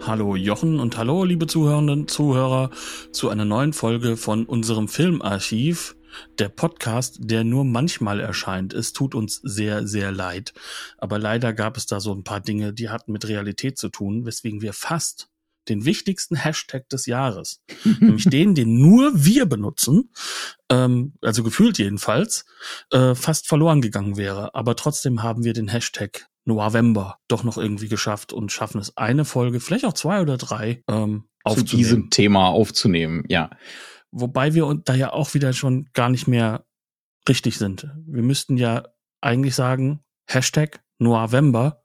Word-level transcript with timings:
Hallo 0.00 0.36
Jochen 0.36 0.80
und 0.80 0.96
hallo 0.96 1.24
liebe 1.24 1.46
Zuhörenden, 1.46 2.08
Zuhörer 2.08 2.70
zu 3.12 3.28
einer 3.28 3.44
neuen 3.44 3.72
Folge 3.72 4.16
von 4.16 4.46
unserem 4.46 4.88
Filmarchiv, 4.88 5.96
der 6.38 6.48
Podcast, 6.48 7.18
der 7.20 7.44
nur 7.44 7.64
manchmal 7.64 8.20
erscheint. 8.20 8.72
Es 8.72 8.92
tut 8.92 9.14
uns 9.14 9.40
sehr, 9.42 9.86
sehr 9.86 10.12
leid. 10.12 10.54
Aber 10.96 11.18
leider 11.18 11.52
gab 11.52 11.76
es 11.76 11.86
da 11.86 12.00
so 12.00 12.14
ein 12.14 12.24
paar 12.24 12.40
Dinge, 12.40 12.72
die 12.72 12.88
hatten 12.88 13.12
mit 13.12 13.28
Realität 13.28 13.76
zu 13.76 13.88
tun, 13.88 14.24
weswegen 14.24 14.62
wir 14.62 14.72
fast 14.72 15.28
den 15.68 15.84
wichtigsten 15.84 16.36
Hashtag 16.36 16.88
des 16.88 17.06
Jahres, 17.06 17.62
nämlich 18.00 18.24
den, 18.24 18.54
den 18.54 18.78
nur 18.80 19.12
wir 19.14 19.46
benutzen, 19.46 20.10
ähm, 20.70 21.14
also 21.22 21.42
gefühlt 21.42 21.78
jedenfalls, 21.78 22.46
äh, 22.90 23.14
fast 23.14 23.46
verloren 23.46 23.80
gegangen 23.80 24.16
wäre. 24.16 24.54
Aber 24.54 24.76
trotzdem 24.76 25.22
haben 25.22 25.44
wir 25.44 25.52
den 25.52 25.68
Hashtag 25.68 26.28
November 26.48 27.18
doch 27.28 27.44
noch 27.44 27.58
irgendwie 27.58 27.88
geschafft 27.88 28.32
und 28.32 28.50
schaffen 28.50 28.80
es 28.80 28.96
eine 28.96 29.24
Folge, 29.24 29.60
vielleicht 29.60 29.84
auch 29.84 29.92
zwei 29.92 30.20
oder 30.20 30.36
drei, 30.36 30.82
ähm, 30.88 31.24
zu 31.46 31.62
diesem 31.62 32.10
Thema 32.10 32.48
aufzunehmen, 32.48 33.24
ja. 33.28 33.50
Wobei 34.10 34.54
wir 34.54 34.74
da 34.84 34.94
ja 34.94 35.12
auch 35.12 35.34
wieder 35.34 35.52
schon 35.52 35.88
gar 35.92 36.08
nicht 36.08 36.26
mehr 36.26 36.64
richtig 37.28 37.58
sind. 37.58 37.88
Wir 38.06 38.22
müssten 38.22 38.56
ja 38.56 38.84
eigentlich 39.20 39.54
sagen, 39.54 40.00
Hashtag 40.26 40.82
November, 40.98 41.82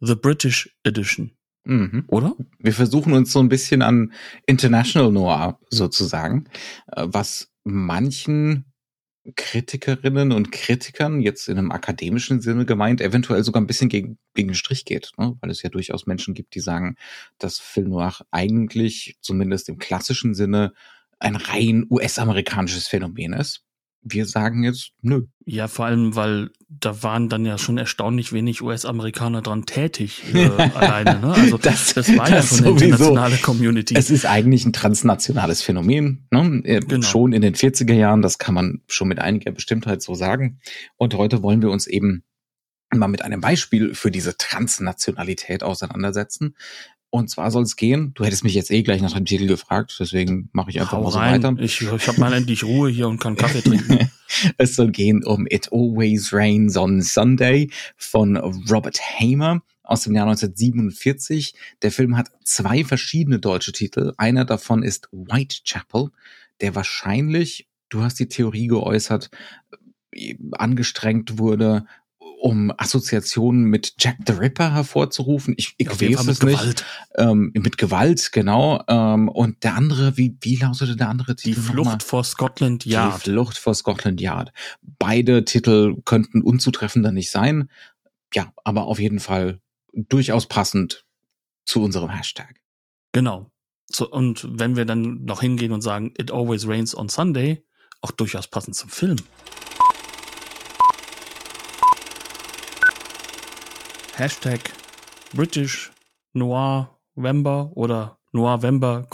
The 0.00 0.14
British 0.14 0.74
Edition. 0.84 1.32
Mhm. 1.64 2.04
Oder? 2.08 2.34
Wir 2.58 2.72
versuchen 2.72 3.12
uns 3.12 3.32
so 3.32 3.40
ein 3.40 3.48
bisschen 3.48 3.82
an 3.82 4.12
International 4.46 5.12
Noir 5.12 5.58
sozusagen, 5.70 6.46
äh, 6.88 7.06
was 7.06 7.52
manchen 7.64 8.73
Kritikerinnen 9.36 10.32
und 10.32 10.52
Kritikern, 10.52 11.20
jetzt 11.20 11.48
in 11.48 11.58
einem 11.58 11.70
akademischen 11.70 12.40
Sinne 12.40 12.66
gemeint, 12.66 13.00
eventuell 13.00 13.42
sogar 13.42 13.62
ein 13.62 13.66
bisschen 13.66 13.88
gegen, 13.88 14.18
gegen 14.34 14.48
den 14.48 14.54
Strich 14.54 14.84
geht, 14.84 15.12
ne? 15.16 15.36
weil 15.40 15.50
es 15.50 15.62
ja 15.62 15.70
durchaus 15.70 16.06
Menschen 16.06 16.34
gibt, 16.34 16.54
die 16.54 16.60
sagen, 16.60 16.96
dass 17.38 17.58
Film 17.58 17.88
Noir 17.88 18.14
eigentlich, 18.30 19.16
zumindest 19.20 19.68
im 19.68 19.78
klassischen 19.78 20.34
Sinne, 20.34 20.74
ein 21.18 21.36
rein 21.36 21.86
US-amerikanisches 21.88 22.86
Phänomen 22.86 23.32
ist 23.32 23.64
wir 24.04 24.26
sagen 24.26 24.62
jetzt 24.62 24.92
nö. 25.00 25.22
Ja, 25.46 25.68
vor 25.68 25.86
allem, 25.86 26.14
weil 26.14 26.50
da 26.68 27.02
waren 27.02 27.28
dann 27.28 27.44
ja 27.44 27.58
schon 27.58 27.78
erstaunlich 27.78 28.32
wenig 28.32 28.62
US-Amerikaner 28.62 29.42
dran 29.42 29.66
tätig 29.66 30.22
äh, 30.34 30.46
alleine. 30.74 31.20
Ne? 31.20 31.34
Also 31.34 31.58
das, 31.58 31.94
das 31.94 32.14
war 32.16 32.28
das 32.28 32.50
ja 32.50 32.56
schon 32.58 32.66
eine 32.66 32.84
internationale 32.84 33.36
Community. 33.38 33.94
Es 33.96 34.10
ist 34.10 34.26
eigentlich 34.26 34.64
ein 34.64 34.72
transnationales 34.72 35.62
Phänomen. 35.62 36.26
Ne? 36.30 36.62
Äh, 36.64 36.80
genau. 36.80 37.06
Schon 37.06 37.32
in 37.32 37.42
den 37.42 37.54
40er 37.54 37.94
Jahren, 37.94 38.22
das 38.22 38.38
kann 38.38 38.54
man 38.54 38.82
schon 38.86 39.08
mit 39.08 39.18
einiger 39.18 39.50
Bestimmtheit 39.50 40.02
so 40.02 40.14
sagen. 40.14 40.60
Und 40.96 41.14
heute 41.14 41.42
wollen 41.42 41.62
wir 41.62 41.70
uns 41.70 41.86
eben 41.86 42.24
mal 42.94 43.08
mit 43.08 43.22
einem 43.22 43.40
Beispiel 43.40 43.94
für 43.94 44.10
diese 44.10 44.36
Transnationalität 44.36 45.62
auseinandersetzen. 45.62 46.54
Und 47.14 47.30
zwar 47.30 47.52
soll 47.52 47.62
es 47.62 47.76
gehen, 47.76 48.10
du 48.16 48.24
hättest 48.24 48.42
mich 48.42 48.54
jetzt 48.54 48.72
eh 48.72 48.82
gleich 48.82 49.00
nach 49.00 49.12
dem 49.12 49.24
Titel 49.24 49.46
gefragt, 49.46 49.96
deswegen 50.00 50.48
mache 50.50 50.70
ich 50.70 50.80
einfach 50.80 50.98
Hau 50.98 51.04
mal 51.04 51.12
so 51.12 51.18
rein. 51.20 51.44
weiter. 51.44 51.62
Ich, 51.62 51.80
ich 51.80 52.08
habe 52.08 52.18
mal 52.18 52.32
endlich 52.32 52.64
Ruhe 52.64 52.90
hier 52.90 53.06
und 53.06 53.20
kann 53.20 53.36
Kaffee 53.36 53.62
trinken. 53.62 54.10
es 54.58 54.74
soll 54.74 54.90
gehen 54.90 55.22
um 55.24 55.46
It 55.48 55.68
Always 55.70 56.32
Rains 56.32 56.76
on 56.76 57.02
Sunday 57.02 57.70
von 57.96 58.36
Robert 58.36 58.98
Hamer 59.00 59.62
aus 59.84 60.02
dem 60.02 60.16
Jahr 60.16 60.26
1947. 60.26 61.54
Der 61.82 61.92
Film 61.92 62.16
hat 62.16 62.32
zwei 62.42 62.82
verschiedene 62.82 63.38
deutsche 63.38 63.70
Titel. 63.70 64.12
Einer 64.16 64.44
davon 64.44 64.82
ist 64.82 65.08
Whitechapel, 65.12 66.10
der 66.60 66.74
wahrscheinlich, 66.74 67.68
du 67.90 68.02
hast 68.02 68.18
die 68.18 68.26
Theorie 68.26 68.66
geäußert, 68.66 69.30
angestrengt 70.50 71.38
wurde, 71.38 71.86
um 72.44 72.70
Assoziationen 72.76 73.64
mit 73.64 73.94
Jack 73.98 74.18
the 74.26 74.34
Ripper 74.34 74.74
hervorzurufen. 74.74 75.54
Ich, 75.56 75.74
ich 75.78 75.88
weiß 75.88 76.26
es 76.26 76.42
nicht. 76.42 76.58
Gewalt. 76.58 76.84
Ähm, 77.16 77.50
mit 77.54 77.78
Gewalt, 77.78 78.32
genau. 78.32 78.84
Ähm, 78.86 79.30
und 79.30 79.64
der 79.64 79.76
andere, 79.76 80.18
wie, 80.18 80.36
wie 80.42 80.56
lautete 80.56 80.94
der 80.94 81.08
andere 81.08 81.36
Titel? 81.36 81.54
Die 81.54 81.66
Flucht 81.66 82.02
vor 82.02 82.22
Scotland 82.22 82.84
Yard. 82.84 83.24
Die 83.24 83.30
Flucht 83.30 83.56
vor 83.56 83.72
Scotland 83.72 84.20
Yard. 84.20 84.52
Beide 84.82 85.46
Titel 85.46 86.02
könnten 86.04 86.42
unzutreffender 86.42 87.12
nicht 87.12 87.30
sein. 87.30 87.70
Ja, 88.34 88.52
aber 88.62 88.88
auf 88.88 88.98
jeden 88.98 89.20
Fall 89.20 89.62
durchaus 89.94 90.44
passend 90.44 91.06
zu 91.64 91.82
unserem 91.82 92.10
Hashtag. 92.10 92.60
Genau. 93.12 93.50
So, 93.86 94.10
und 94.10 94.46
wenn 94.50 94.76
wir 94.76 94.84
dann 94.84 95.24
noch 95.24 95.40
hingehen 95.40 95.72
und 95.72 95.80
sagen, 95.80 96.12
It 96.18 96.30
always 96.30 96.68
rains 96.68 96.94
on 96.94 97.08
Sunday, 97.08 97.64
auch 98.02 98.10
durchaus 98.10 98.48
passend 98.48 98.76
zum 98.76 98.90
Film. 98.90 99.16
Hashtag 104.16 104.60
British 105.32 105.90
Noir 106.34 107.00
Vember 107.16 107.72
oder 107.74 108.20
Noir 108.30 108.62
Vember, 108.62 109.08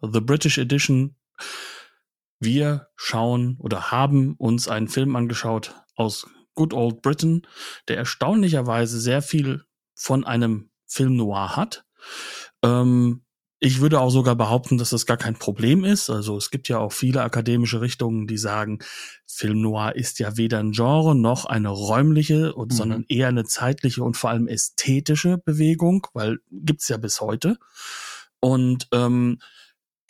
The 0.00 0.20
British 0.20 0.56
Edition. 0.56 1.14
Wir 2.40 2.88
schauen 2.96 3.58
oder 3.58 3.90
haben 3.90 4.34
uns 4.38 4.66
einen 4.66 4.88
Film 4.88 5.14
angeschaut 5.14 5.74
aus 5.94 6.26
Good 6.54 6.72
Old 6.72 7.02
Britain, 7.02 7.46
der 7.88 7.98
erstaunlicherweise 7.98 8.98
sehr 8.98 9.20
viel 9.20 9.62
von 9.94 10.24
einem 10.24 10.70
Film 10.86 11.16
Noir 11.16 11.54
hat. 11.54 11.84
Ähm, 12.62 13.25
ich 13.66 13.80
würde 13.80 14.00
auch 14.00 14.10
sogar 14.10 14.36
behaupten, 14.36 14.78
dass 14.78 14.90
das 14.90 15.06
gar 15.06 15.16
kein 15.16 15.34
Problem 15.34 15.82
ist. 15.82 16.08
Also 16.08 16.36
es 16.36 16.52
gibt 16.52 16.68
ja 16.68 16.78
auch 16.78 16.92
viele 16.92 17.22
akademische 17.22 17.80
Richtungen, 17.80 18.28
die 18.28 18.38
sagen, 18.38 18.78
Film 19.26 19.60
Noir 19.60 19.96
ist 19.96 20.20
ja 20.20 20.36
weder 20.36 20.60
ein 20.60 20.70
Genre 20.70 21.16
noch 21.16 21.46
eine 21.46 21.70
räumliche, 21.70 22.54
mhm. 22.56 22.70
sondern 22.70 23.04
eher 23.08 23.26
eine 23.26 23.42
zeitliche 23.42 24.04
und 24.04 24.16
vor 24.16 24.30
allem 24.30 24.46
ästhetische 24.46 25.38
Bewegung, 25.38 26.06
weil 26.14 26.38
gibt's 26.52 26.86
ja 26.86 26.96
bis 26.96 27.20
heute. 27.20 27.58
Und 28.38 28.86
ähm, 28.92 29.40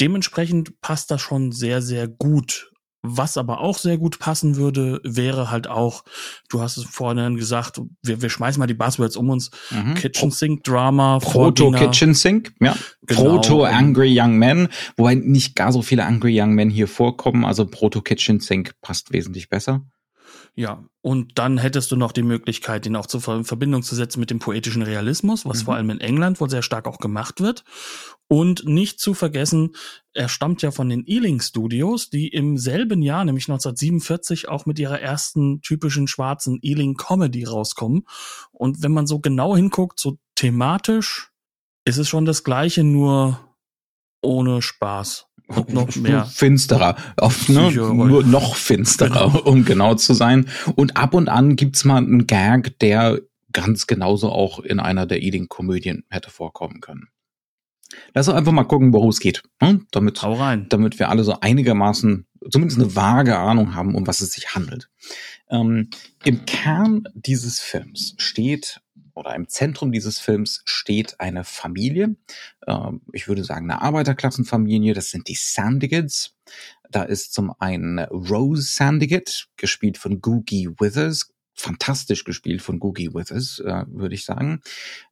dementsprechend 0.01 0.79
passt 0.83 1.11
das 1.11 1.23
schon 1.23 1.51
sehr, 1.51 1.81
sehr 1.81 2.09
gut 2.09 2.71
was 3.09 3.37
aber 3.37 3.61
auch 3.61 3.79
sehr 3.79 3.99
gut 3.99 4.19
passen 4.19 4.57
würde, 4.57 5.01
wäre 5.05 5.51
halt 5.51 5.69
auch, 5.69 6.05
du 6.49 6.61
hast 6.61 6.77
es 6.77 6.85
vorhin 6.85 7.37
gesagt, 7.37 7.81
wir, 8.03 8.23
wir 8.23 8.31
schmeißen 8.31 8.59
mal 8.59 8.67
die 8.67 8.75
Buzzwords 8.75 9.17
um 9.17 9.31
uns. 9.31 9.51
Mhm. 9.71 9.95
Kitchen 9.95 10.31
Sink 10.31 10.65
Drama, 10.65 11.19
Proto 11.19 11.71
Kitchen 11.71 12.15
Sink, 12.15 12.53
ja. 12.61 12.77
Genau. 13.07 13.23
Proto 13.23 13.65
Angry 13.65 14.19
Young 14.19 14.37
Men, 14.37 14.69
wobei 14.97 15.15
nicht 15.15 15.55
gar 15.55 15.73
so 15.73 15.83
viele 15.83 16.05
Angry 16.05 16.41
Young 16.41 16.55
Men 16.55 16.71
hier 16.71 16.89
vorkommen, 16.89 17.45
also 17.45 17.67
Proto 17.67 18.01
Kitchen 18.01 18.41
Sink 18.41 18.73
passt 18.81 19.13
wesentlich 19.13 19.49
besser. 19.49 19.83
Ja, 20.59 20.83
und 21.03 21.39
dann 21.39 21.59
hättest 21.59 21.93
du 21.93 21.97
noch 21.97 22.13
die 22.13 22.23
Möglichkeit, 22.23 22.87
den 22.87 22.97
auch 22.97 23.05
zur 23.05 23.21
Verbindung 23.21 23.83
zu 23.83 23.95
setzen 23.95 24.21
mit 24.21 24.31
dem 24.31 24.39
poetischen 24.39 24.81
Realismus, 24.81 25.45
was 25.45 25.61
mhm. 25.61 25.65
vor 25.67 25.75
allem 25.75 25.91
in 25.91 26.01
England 26.01 26.41
wohl 26.41 26.49
sehr 26.49 26.63
stark 26.63 26.87
auch 26.87 26.97
gemacht 26.99 27.43
wird. 27.43 27.63
Und 28.27 28.65
nicht 28.65 28.99
zu 28.99 29.13
vergessen, 29.13 29.77
er 30.15 30.31
stammt 30.31 30.63
ja 30.63 30.71
von 30.71 30.89
den 30.89 31.07
Ealing 31.07 31.43
Studios, 31.43 32.09
die 32.09 32.29
im 32.29 32.57
selben 32.57 33.03
Jahr, 33.03 33.27
nämlich 33.27 33.45
1947, 33.45 34.49
auch 34.49 34.65
mit 34.65 34.79
ihrer 34.79 34.99
ersten 34.99 35.61
typischen 35.61 36.09
schwarzen 36.09 36.59
Ealing 36.63 36.95
Comedy 36.95 37.45
rauskommen. 37.45 38.07
Und 38.51 38.83
wenn 38.83 38.93
man 38.93 39.07
so 39.07 39.19
genau 39.19 39.55
hinguckt, 39.55 40.01
so 40.01 40.17
thematisch, 40.37 41.33
ist 41.85 41.99
es 41.99 42.09
schon 42.09 42.25
das 42.25 42.45
gleiche, 42.45 42.83
nur 42.83 43.39
ohne 44.23 44.63
Spaß 44.63 45.26
und 45.49 45.73
noch 45.73 45.95
mehr 45.97 46.25
finsterer, 46.25 46.97
auf, 47.17 47.49
ne, 47.49 47.71
nur 47.71 48.25
noch 48.25 48.57
finsterer, 48.57 49.47
um 49.47 49.65
genau 49.65 49.95
zu 49.95 50.15
sein. 50.15 50.49
Und 50.75 50.97
ab 50.97 51.15
und 51.15 51.29
an 51.29 51.57
gibt's 51.57 51.85
mal 51.85 51.99
einen 51.99 52.27
Gag, 52.27 52.79
der 52.81 53.21
ganz 53.53 53.87
genauso 53.87 54.31
auch 54.31 54.59
in 54.59 54.81
einer 54.81 55.07
der 55.07 55.23
Eating-Komödien 55.23 56.05
hätte 56.11 56.31
vorkommen 56.31 56.81
können. 56.81 57.09
Lass 58.15 58.29
uns 58.29 58.37
einfach 58.37 58.53
mal 58.53 58.65
gucken, 58.65 58.93
worum 58.93 59.11
es 59.11 59.21
geht, 59.21 59.43
ne? 59.61 59.81
damit, 59.93 60.23
Hau 60.23 60.35
rein. 60.35 60.67
damit 60.69 60.99
wir 60.99 61.09
alle 61.09 61.25
so 61.25 61.41
einigermaßen 61.41 62.27
zumindest 62.51 62.81
eine 62.81 62.95
vage 62.95 63.39
Ahnung 63.39 63.75
haben, 63.75 63.95
um 63.95 64.07
was 64.07 64.21
es 64.21 64.33
sich 64.33 64.55
handelt. 64.55 64.91
Ähm, 65.49 65.91
Im 66.25 66.45
Kern 66.45 67.05
dieses 67.15 67.61
Films 67.61 68.15
steht 68.19 68.81
oder 69.17 69.35
im 69.35 69.49
Zentrum 69.49 69.93
dieses 69.93 70.19
Films 70.19 70.63
steht 70.67 71.19
eine 71.21 71.43
Familie. 71.45 72.17
Ähm, 72.67 73.01
ich 73.13 73.29
würde 73.29 73.45
sagen 73.45 73.71
eine 73.71 73.83
Arbeiterklassenfamilie. 73.83 74.95
Das 74.95 75.11
sind 75.11 75.29
die 75.29 75.35
Sandigans. 75.35 76.37
Da 76.91 77.03
ist 77.03 77.33
zum 77.33 77.53
einen 77.59 77.99
Rose 77.99 78.63
Sandigat, 78.63 79.49
gespielt 79.57 79.99
von 79.99 80.21
Googie 80.21 80.69
Withers, 80.79 81.33
fantastisch 81.55 82.25
gespielt 82.25 82.61
von 82.61 82.79
Googie 82.79 83.15
Withers, 83.15 83.59
äh, 83.61 83.85
würde 83.89 84.15
ich 84.15 84.25
sagen. 84.25 84.61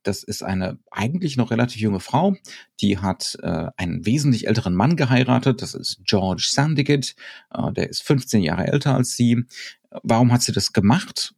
Das 0.03 0.23
ist 0.23 0.43
eine 0.43 0.79
eigentlich 0.91 1.37
noch 1.37 1.51
relativ 1.51 1.81
junge 1.81 2.01
Frau, 2.01 2.37
die 2.81 2.99
hat 2.99 3.39
äh, 3.43 3.69
einen 3.77 4.05
wesentlich 4.05 4.47
älteren 4.47 4.75
Mann 4.75 4.97
geheiratet. 4.97 5.63
Das 5.63 5.75
ist 5.75 6.01
George 6.05 6.47
Sandiget, 6.53 7.17
äh, 7.51 7.73
der 7.73 7.89
ist 7.89 8.03
15 8.03 8.43
Jahre 8.43 8.67
älter 8.67 8.95
als 8.95 9.17
sie. 9.17 9.45
Warum 10.03 10.33
hat 10.33 10.43
sie 10.43 10.53
das 10.53 10.73
gemacht? 10.73 11.35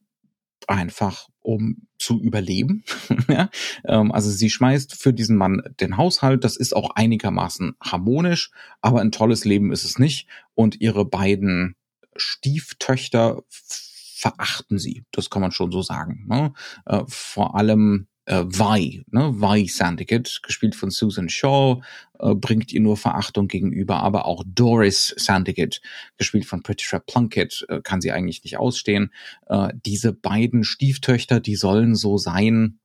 Einfach 0.67 1.29
um 1.47 1.87
zu 1.97 2.21
überleben. 2.21 2.83
ja? 3.29 3.49
ähm, 3.85 4.11
also 4.11 4.31
sie 4.31 4.51
schmeißt 4.51 4.97
für 5.01 5.13
diesen 5.13 5.37
Mann 5.37 5.63
den 5.81 5.97
Haushalt. 5.97 6.43
Das 6.43 6.57
ist 6.57 6.75
auch 6.75 6.91
einigermaßen 6.97 7.77
harmonisch, 7.81 8.51
aber 8.81 9.01
ein 9.01 9.13
tolles 9.13 9.45
Leben 9.45 9.73
ist 9.73 9.85
es 9.85 9.99
nicht. 9.99 10.27
Und 10.55 10.81
ihre 10.81 11.05
beiden 11.05 11.77
Stieftöchter 12.17 13.45
verachten 13.49 14.79
sie. 14.79 15.05
Das 15.13 15.31
kann 15.31 15.41
man 15.41 15.53
schon 15.53 15.71
so 15.71 15.83
sagen. 15.83 16.27
Ne? 16.29 16.53
Äh, 16.85 17.05
vor 17.07 17.55
allem 17.55 18.09
äh, 18.27 18.45
Vi, 18.45 19.05
ne? 19.11 19.33
Vi 19.35 19.67
Sandiket, 19.69 20.41
gespielt 20.43 20.75
von 20.75 20.91
Susan 20.91 21.29
Shaw, 21.29 21.81
äh, 22.19 22.35
bringt 22.35 22.73
ihr 22.73 22.81
nur 22.81 22.97
Verachtung 22.97 23.49
gegenüber, 23.49 23.97
aber 24.03 24.27
auch 24.27 24.45
Doris 24.47 25.15
Sandiket, 25.17 25.81
gespielt 26.19 26.45
von 26.45 26.63
Patricia 26.63 26.99
Plunkett, 26.99 27.65
äh, 27.69 27.81
kann 27.81 28.01
sie 28.01 28.13
eigentlich 28.13 28.45
nicht 28.45 28.59
ausstehen. 28.59 29.13
Äh, 29.47 29.69
diese 29.85 30.13
beiden 30.13 30.65
Stieftöchter, 30.65 31.41
die 31.41 31.57
sollen 31.57 31.95
so 31.95 32.19
sein, 32.19 32.79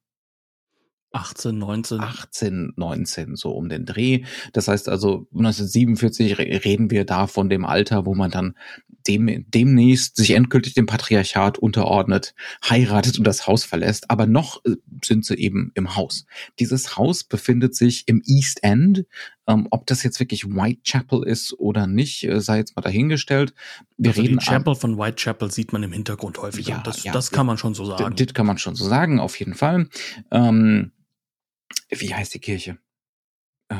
18, 1.12 1.58
19. 1.58 2.00
18, 2.00 2.74
19, 2.76 3.36
so 3.36 3.52
um 3.52 3.70
den 3.70 3.86
Dreh. 3.86 4.24
Das 4.54 4.68
heißt 4.68 4.90
also, 4.90 5.28
1947 5.34 6.38
reden 6.38 6.90
wir 6.90 7.06
da 7.06 7.28
von 7.28 7.50
dem 7.50 7.66
Alter, 7.66 8.06
wo 8.06 8.16
man 8.16 8.32
dann 8.32 8.56
dem, 9.08 9.46
demnächst 9.50 10.16
sich 10.16 10.32
endgültig 10.32 10.74
dem 10.74 10.86
Patriarchat 10.86 11.58
unterordnet, 11.58 12.34
heiratet 12.70 13.18
und 13.18 13.26
das 13.26 13.48
Haus 13.48 13.64
verlässt. 13.64 14.10
Aber 14.10 14.26
noch 14.26 14.64
äh, 14.66 14.76
sind 15.04 15.26
sie 15.26 15.36
eben 15.36 15.72
im 15.76 15.96
Haus. 15.96 16.26
Dieses 16.60 16.98
Haus 16.98 17.24
befindet 17.24 17.76
sich 17.76 18.08
im 18.08 18.22
East 18.26 18.64
End. 18.64 19.06
Ähm, 19.48 19.68
ob 19.72 19.88
das 19.88 20.04
jetzt 20.04 20.20
wirklich 20.20 20.46
Whitechapel 20.46 21.24
ist 21.24 21.54
oder 21.58 21.88
nicht, 21.88 22.24
äh, 22.24 22.40
sei 22.42 22.58
jetzt 22.58 22.76
mal 22.76 22.84
dahingestellt. 22.84 23.54
Wir 23.98 24.12
also 24.12 24.22
reden 24.22 24.38
die 24.38 24.46
Chapel 24.46 24.76
von 24.76 24.98
Whitechapel 24.98 25.52
sieht 25.52 25.74
man 25.74 25.82
im 25.82 25.92
Hintergrund 25.92 26.38
häufig. 26.38 26.68
Ja, 26.68 26.82
das, 26.84 27.04
ja, 27.04 27.12
das 27.12 27.32
kann 27.32 27.48
man 27.48 27.58
schon 27.58 27.74
so 27.74 27.86
sagen. 27.86 28.16
Das 28.16 28.34
kann 28.34 28.46
man 28.46 28.60
schon 28.60 28.76
so 28.76 28.86
sagen, 28.86 29.20
auf 29.20 29.40
jeden 29.40 29.56
Fall. 29.56 29.88
Ähm, 30.30 30.92
wie 31.90 32.14
heißt 32.14 32.34
die 32.34 32.40
Kirche? 32.40 32.78
Äh, 33.70 33.76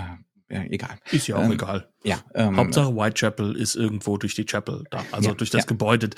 ja, 0.52 0.64
egal. 0.64 1.00
Ist 1.12 1.28
ja 1.28 1.38
auch 1.38 1.44
ähm, 1.44 1.54
egal. 1.54 1.90
Ja. 2.04 2.22
Ähm, 2.36 2.58
Hauptsache 2.58 2.94
Whitechapel 2.94 3.56
ist 3.56 3.76
irgendwo 3.76 4.18
durch 4.18 4.36
die 4.36 4.46
Chapel 4.46 4.84
da, 4.92 5.06
also 5.12 5.30
ja, 5.30 5.36
durch 5.36 5.50
das 5.50 5.62
ja. 5.62 5.66
Gebäude, 5.66 6.10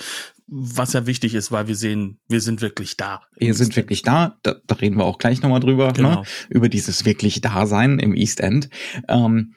was 0.48 0.94
ja 0.94 1.06
wichtig 1.06 1.36
ist, 1.36 1.52
weil 1.52 1.68
wir 1.68 1.76
sehen, 1.76 2.20
wir 2.28 2.42
sind 2.42 2.62
wirklich 2.62 2.98
da. 2.98 3.22
Wir 3.38 3.54
sind 3.54 3.76
wirklich 3.76 4.02
da, 4.02 4.40
da, 4.42 4.56
da 4.66 4.76
reden 4.76 4.98
wir 4.98 5.06
auch 5.06 5.20
gleich 5.20 5.44
nochmal 5.44 5.60
drüber, 5.60 5.88
ne? 5.88 5.94
genau. 5.94 6.22
ne? 6.22 6.28
über 6.50 6.68
dieses 6.68 7.06
wirklich 7.06 7.42
Dasein 7.42 8.00
im 8.00 8.16
East 8.16 8.40
End. 8.40 8.70
Ähm, 9.08 9.54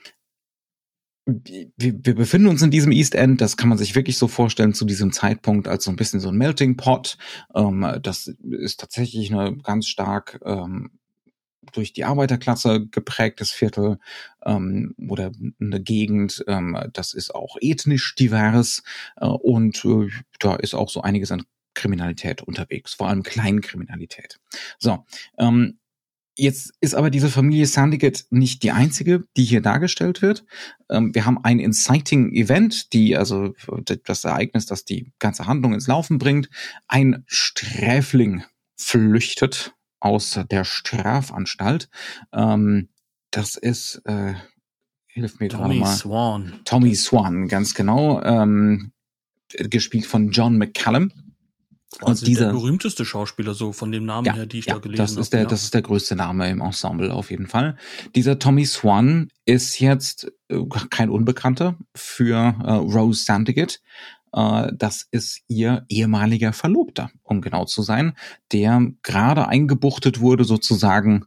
wir, 1.24 1.70
wir 1.76 2.14
befinden 2.14 2.48
uns 2.48 2.60
in 2.60 2.70
diesem 2.70 2.92
East 2.92 3.14
End, 3.14 3.40
das 3.40 3.56
kann 3.56 3.70
man 3.70 3.78
sich 3.78 3.94
wirklich 3.94 4.18
so 4.18 4.28
vorstellen 4.28 4.74
zu 4.74 4.84
diesem 4.84 5.10
Zeitpunkt 5.10 5.68
als 5.68 5.84
so 5.84 5.90
ein 5.90 5.96
bisschen 5.96 6.20
so 6.20 6.28
ein 6.28 6.36
Melting 6.36 6.76
Pot. 6.76 7.16
Ähm, 7.54 7.98
das 8.02 8.26
ist 8.26 8.78
tatsächlich 8.78 9.32
eine 9.32 9.56
ganz 9.56 9.88
stark 9.88 10.38
ähm, 10.44 10.98
durch 11.72 11.92
die 11.92 12.04
Arbeiterklasse 12.04 12.86
geprägtes 12.86 13.50
Viertel 13.50 13.98
ähm, 14.44 14.94
oder 15.08 15.32
eine 15.60 15.80
Gegend. 15.80 16.44
Ähm, 16.46 16.78
das 16.92 17.14
ist 17.14 17.34
auch 17.34 17.56
ethnisch 17.60 18.14
divers 18.14 18.82
äh, 19.16 19.26
und 19.26 19.84
äh, 19.84 20.08
da 20.38 20.56
ist 20.56 20.74
auch 20.74 20.90
so 20.90 21.02
einiges 21.02 21.32
an 21.32 21.44
Kriminalität 21.74 22.42
unterwegs, 22.42 22.94
vor 22.94 23.08
allem 23.08 23.22
Kleinkriminalität. 23.22 24.38
So, 24.78 25.04
ähm, 25.38 25.78
Jetzt 26.38 26.74
ist 26.82 26.94
aber 26.94 27.08
diese 27.08 27.30
Familie 27.30 27.64
Sandiget 27.64 28.26
nicht 28.28 28.62
die 28.62 28.70
einzige, 28.70 29.24
die 29.38 29.44
hier 29.44 29.62
dargestellt 29.62 30.20
wird. 30.20 30.44
Ähm, 30.90 31.14
wir 31.14 31.24
haben 31.24 31.42
ein 31.42 31.58
Inciting 31.58 32.30
Event, 32.34 32.92
die, 32.92 33.16
also 33.16 33.54
das 34.04 34.24
Ereignis, 34.24 34.66
das 34.66 34.84
die 34.84 35.12
ganze 35.18 35.46
Handlung 35.46 35.72
ins 35.72 35.86
Laufen 35.86 36.18
bringt. 36.18 36.50
Ein 36.88 37.24
Sträfling 37.26 38.44
flüchtet 38.76 39.74
aus 40.00 40.38
der 40.50 40.64
Strafanstalt. 40.64 41.88
Ähm, 42.32 42.88
das 43.30 43.56
ist, 43.56 44.02
äh, 44.04 44.34
hilf 45.06 45.40
mir 45.40 45.48
Tommy 45.48 45.80
mal. 45.80 45.94
Swan. 45.94 46.60
Tommy 46.64 46.94
Swan, 46.94 47.48
ganz 47.48 47.74
genau. 47.74 48.22
Ähm, 48.22 48.92
gespielt 49.48 50.06
von 50.06 50.30
John 50.30 50.58
McCallum. 50.58 51.12
Also 52.00 52.24
und 52.24 52.26
dieser 52.26 52.46
der 52.46 52.52
berühmteste 52.52 53.04
Schauspieler 53.04 53.54
so 53.54 53.72
von 53.72 53.90
dem 53.90 54.04
Namen 54.04 54.26
ja, 54.26 54.34
her, 54.34 54.46
die 54.46 54.58
ich 54.58 54.66
ja, 54.66 54.74
da 54.74 54.80
gelesen 54.80 55.02
habe. 55.02 55.14
Das 55.14 55.18
ist 55.18 55.32
der, 55.32 55.40
ja. 55.42 55.46
das 55.46 55.62
ist 55.62 55.74
der 55.74 55.82
größte 55.82 56.16
Name 56.16 56.50
im 56.50 56.60
Ensemble 56.60 57.12
auf 57.12 57.30
jeden 57.30 57.46
Fall. 57.46 57.76
Dieser 58.14 58.38
Tommy 58.38 58.66
Swan 58.66 59.28
ist 59.46 59.78
jetzt 59.78 60.30
äh, 60.48 60.60
kein 60.90 61.08
Unbekannter 61.08 61.78
für 61.94 62.54
äh, 62.64 62.72
Rose 62.72 63.24
Sandiget. 63.24 63.80
Äh, 64.36 64.72
das 64.76 65.08
ist 65.10 65.42
ihr 65.48 65.84
ehemaliger 65.88 66.52
Verlobter, 66.52 67.10
um 67.24 67.40
genau 67.40 67.64
zu 67.64 67.82
sein, 67.82 68.16
der 68.52 68.86
gerade 69.02 69.48
eingebuchtet 69.48 70.20
wurde 70.20 70.44
sozusagen 70.44 71.24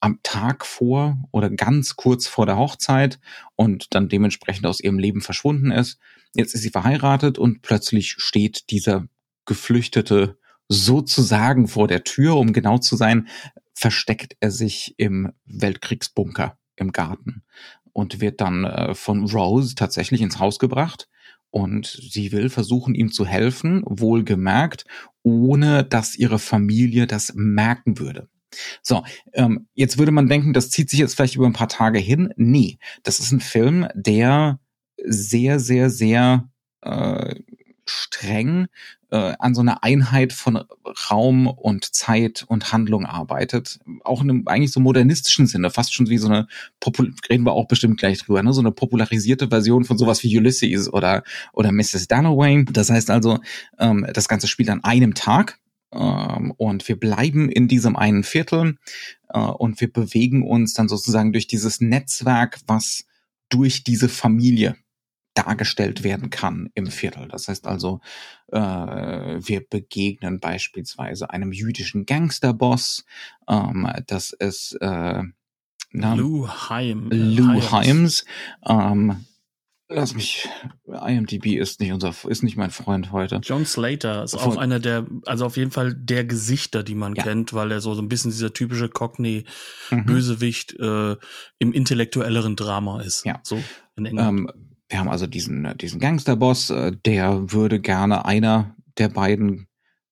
am 0.00 0.20
Tag 0.22 0.64
vor 0.64 1.18
oder 1.32 1.50
ganz 1.50 1.96
kurz 1.96 2.26
vor 2.26 2.46
der 2.46 2.56
Hochzeit 2.56 3.18
und 3.56 3.94
dann 3.94 4.08
dementsprechend 4.08 4.66
aus 4.66 4.80
ihrem 4.80 4.98
Leben 4.98 5.20
verschwunden 5.20 5.70
ist. 5.70 5.98
Jetzt 6.34 6.54
ist 6.54 6.62
sie 6.62 6.70
verheiratet 6.70 7.38
und 7.38 7.60
plötzlich 7.62 8.12
steht 8.18 8.70
dieser 8.70 9.08
Geflüchtete 9.44 10.38
sozusagen 10.68 11.66
vor 11.66 11.88
der 11.88 12.04
Tür, 12.04 12.36
um 12.36 12.52
genau 12.52 12.78
zu 12.78 12.96
sein, 12.96 13.28
versteckt 13.74 14.36
er 14.40 14.50
sich 14.50 14.94
im 14.96 15.32
Weltkriegsbunker 15.44 16.56
im 16.76 16.92
Garten 16.92 17.42
und 17.92 18.20
wird 18.20 18.40
dann 18.40 18.64
äh, 18.64 18.94
von 18.94 19.24
Rose 19.24 19.74
tatsächlich 19.74 20.20
ins 20.22 20.38
Haus 20.38 20.58
gebracht 20.58 21.08
und 21.50 21.86
sie 21.86 22.32
will 22.32 22.48
versuchen, 22.48 22.94
ihm 22.94 23.12
zu 23.12 23.26
helfen, 23.26 23.82
wohlgemerkt, 23.84 24.84
ohne 25.22 25.84
dass 25.84 26.16
ihre 26.16 26.38
Familie 26.38 27.06
das 27.06 27.32
merken 27.34 27.98
würde. 27.98 28.28
So, 28.82 29.04
ähm, 29.32 29.68
jetzt 29.74 29.98
würde 29.98 30.12
man 30.12 30.28
denken, 30.28 30.52
das 30.52 30.70
zieht 30.70 30.90
sich 30.90 30.98
jetzt 30.98 31.14
vielleicht 31.14 31.36
über 31.36 31.46
ein 31.46 31.52
paar 31.52 31.68
Tage 31.68 31.98
hin. 31.98 32.32
Nee, 32.36 32.78
das 33.02 33.20
ist 33.20 33.30
ein 33.32 33.40
Film, 33.40 33.86
der 33.94 34.58
sehr, 35.04 35.60
sehr, 35.60 35.90
sehr 35.90 36.48
äh, 36.82 37.34
streng 37.86 38.66
äh, 39.10 39.34
an 39.38 39.54
so 39.54 39.60
einer 39.60 39.82
Einheit 39.82 40.32
von 40.32 40.64
Raum 41.10 41.46
und 41.46 41.94
Zeit 41.94 42.44
und 42.48 42.72
Handlung 42.72 43.06
arbeitet. 43.06 43.78
Auch 44.04 44.22
in 44.22 44.30
einem 44.30 44.48
eigentlich 44.48 44.72
so 44.72 44.80
modernistischen 44.80 45.46
Sinne, 45.46 45.70
fast 45.70 45.94
schon 45.94 46.08
wie 46.08 46.18
so 46.18 46.28
eine, 46.28 46.46
Popul 46.80 47.14
reden 47.28 47.44
wir 47.44 47.52
auch 47.52 47.68
bestimmt 47.68 47.98
gleich 47.98 48.18
drüber, 48.18 48.42
ne? 48.42 48.52
so 48.52 48.60
eine 48.60 48.72
popularisierte 48.72 49.48
Version 49.48 49.84
von 49.84 49.98
sowas 49.98 50.22
wie 50.22 50.36
Ulysses 50.36 50.92
oder, 50.92 51.22
oder 51.52 51.72
Mrs. 51.72 52.08
Dalloway. 52.08 52.64
Das 52.70 52.90
heißt 52.90 53.10
also, 53.10 53.38
ähm, 53.78 54.06
das 54.12 54.28
Ganze 54.28 54.48
spielt 54.48 54.70
an 54.70 54.84
einem 54.84 55.14
Tag. 55.14 55.58
Ähm, 55.92 56.52
und 56.56 56.86
wir 56.88 56.98
bleiben 56.98 57.48
in 57.48 57.66
diesem 57.66 57.96
einen 57.96 58.22
Viertel 58.22 58.76
äh, 59.30 59.40
und 59.40 59.80
wir 59.80 59.92
bewegen 59.92 60.46
uns 60.46 60.72
dann 60.72 60.88
sozusagen 60.88 61.32
durch 61.32 61.48
dieses 61.48 61.80
Netzwerk, 61.80 62.60
was 62.66 63.06
durch 63.48 63.82
diese 63.82 64.08
Familie 64.08 64.76
dargestellt 65.34 66.02
werden 66.02 66.30
kann 66.30 66.70
im 66.74 66.88
Viertel. 66.88 67.28
Das 67.28 67.48
heißt 67.48 67.66
also, 67.66 68.00
äh, 68.48 68.58
wir 68.58 69.60
begegnen 69.68 70.40
beispielsweise 70.40 71.30
einem 71.30 71.52
jüdischen 71.52 72.06
Gangsterboss, 72.06 73.04
ähm, 73.48 73.88
das 74.06 74.32
ist 74.32 74.72
äh, 74.80 75.22
na, 75.92 76.14
Lou 76.14 76.48
Heim. 76.48 77.08
Lou 77.10 77.60
Himes. 77.60 78.24
Ähm, 78.64 79.24
lass 79.88 80.14
mich, 80.14 80.48
IMDb 80.86 81.56
ist 81.56 81.80
nicht 81.80 81.92
unser, 81.92 82.14
ist 82.28 82.42
nicht 82.42 82.56
mein 82.56 82.70
Freund 82.70 83.10
heute. 83.12 83.40
John 83.42 83.66
Slater 83.66 84.22
ist 84.22 84.36
Von, 84.36 84.52
auch 84.52 84.56
einer 84.56 84.78
der, 84.78 85.06
also 85.26 85.44
auf 85.46 85.56
jeden 85.56 85.72
Fall 85.72 85.94
der 85.94 86.24
Gesichter, 86.24 86.82
die 86.82 86.94
man 86.94 87.14
ja. 87.16 87.24
kennt, 87.24 87.52
weil 87.52 87.72
er 87.72 87.80
so, 87.80 87.94
so 87.94 88.02
ein 88.02 88.08
bisschen 88.08 88.30
dieser 88.30 88.52
typische 88.52 88.88
Cockney-Bösewicht 88.88 90.78
mhm. 90.78 90.84
äh, 90.84 91.16
im 91.58 91.72
intellektuelleren 91.72 92.54
Drama 92.54 93.00
ist. 93.00 93.24
Ja. 93.24 93.40
So 93.42 93.60
in 93.96 94.06
England. 94.06 94.50
Ähm, 94.50 94.69
wir 94.90 94.98
haben 94.98 95.08
also 95.08 95.26
diesen, 95.26 95.64
äh, 95.64 95.76
diesen 95.76 96.00
Gangsterboss, 96.00 96.70
äh, 96.70 96.92
der 97.04 97.52
würde 97.52 97.80
gerne 97.80 98.24
einer 98.24 98.76
der 98.98 99.08
beiden 99.08 99.68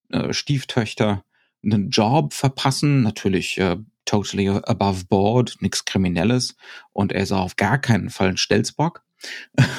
äh, 0.09 0.33
Stieftöchter 0.33 1.23
einen 1.63 1.89
Job 1.89 2.33
verpassen, 2.33 3.03
natürlich 3.03 3.57
äh, 3.57 3.77
totally 4.05 4.47
above 4.49 5.05
board, 5.05 5.57
nichts 5.59 5.85
Kriminelles 5.85 6.55
und 6.93 7.11
er 7.11 7.21
ist 7.21 7.31
auch 7.31 7.43
auf 7.43 7.55
gar 7.57 7.77
keinen 7.77 8.09
Fall 8.09 8.29
ein 8.29 8.37
Stelzbock. 8.37 9.03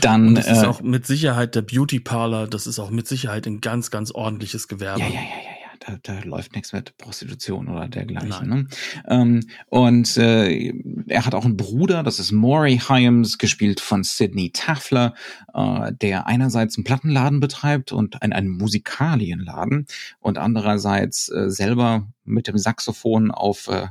Dann 0.00 0.28
und 0.28 0.34
das 0.34 0.48
ist 0.48 0.62
äh, 0.64 0.66
auch 0.66 0.82
mit 0.82 1.06
Sicherheit 1.06 1.54
der 1.54 1.62
Beauty 1.62 2.00
Parlor, 2.00 2.48
das 2.48 2.66
ist 2.66 2.80
auch 2.80 2.90
mit 2.90 3.06
Sicherheit 3.06 3.46
ein 3.46 3.60
ganz, 3.60 3.92
ganz 3.92 4.10
ordentliches 4.10 4.66
Gewerbe. 4.66 5.02
Ja, 5.02 5.08
ja, 5.08 5.14
ja, 5.14 5.20
ja. 5.20 5.51
Da, 5.86 5.98
da 6.02 6.20
läuft 6.20 6.54
nichts 6.54 6.72
mit 6.72 6.96
Prostitution 6.96 7.68
oder 7.68 7.88
dergleichen. 7.88 8.48
Ne? 8.48 8.66
Ähm, 9.08 9.40
und 9.66 10.16
äh, 10.16 10.72
er 11.08 11.26
hat 11.26 11.34
auch 11.34 11.44
einen 11.44 11.56
Bruder, 11.56 12.02
das 12.02 12.18
ist 12.18 12.32
Maury 12.32 12.80
Hyams, 12.88 13.38
gespielt 13.38 13.80
von 13.80 14.04
Sidney 14.04 14.50
Taffler, 14.52 15.14
äh, 15.54 15.92
der 15.92 16.26
einerseits 16.26 16.76
einen 16.76 16.84
Plattenladen 16.84 17.40
betreibt 17.40 17.92
und 17.92 18.22
einen, 18.22 18.32
einen 18.32 18.48
Musikalienladen 18.48 19.86
und 20.20 20.38
andererseits 20.38 21.28
äh, 21.30 21.50
selber 21.50 22.06
mit 22.24 22.46
dem 22.46 22.58
Saxophon 22.58 23.30
auf 23.30 23.68
äh, 23.68 23.88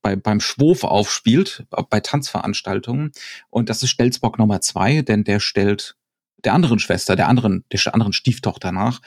bei, 0.00 0.16
beim 0.16 0.40
Schwof 0.40 0.84
aufspielt, 0.84 1.66
bei 1.90 2.00
Tanzveranstaltungen. 2.00 3.12
Und 3.50 3.68
das 3.68 3.82
ist 3.82 3.90
Stelzbock 3.90 4.38
Nummer 4.38 4.62
zwei, 4.62 5.02
denn 5.02 5.24
der 5.24 5.38
stellt 5.38 5.96
der 6.44 6.54
anderen 6.54 6.78
Schwester, 6.78 7.16
der 7.16 7.28
anderen, 7.28 7.64
der 7.72 7.94
anderen 7.94 8.12
Stieftochter 8.12 8.72
nach. 8.72 9.00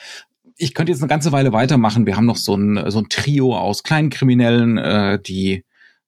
Ich 0.62 0.74
könnte 0.74 0.92
jetzt 0.92 1.02
eine 1.02 1.08
ganze 1.08 1.32
Weile 1.32 1.54
weitermachen. 1.54 2.06
Wir 2.06 2.18
haben 2.18 2.26
noch 2.26 2.36
so 2.36 2.54
ein, 2.54 2.92
so 2.92 3.00
ein 3.00 3.08
Trio 3.10 3.58
aus 3.58 3.82
kleinen 3.84 4.10
Kriminellen, 4.10 4.78
äh, 4.78 5.20
die, 5.20 5.64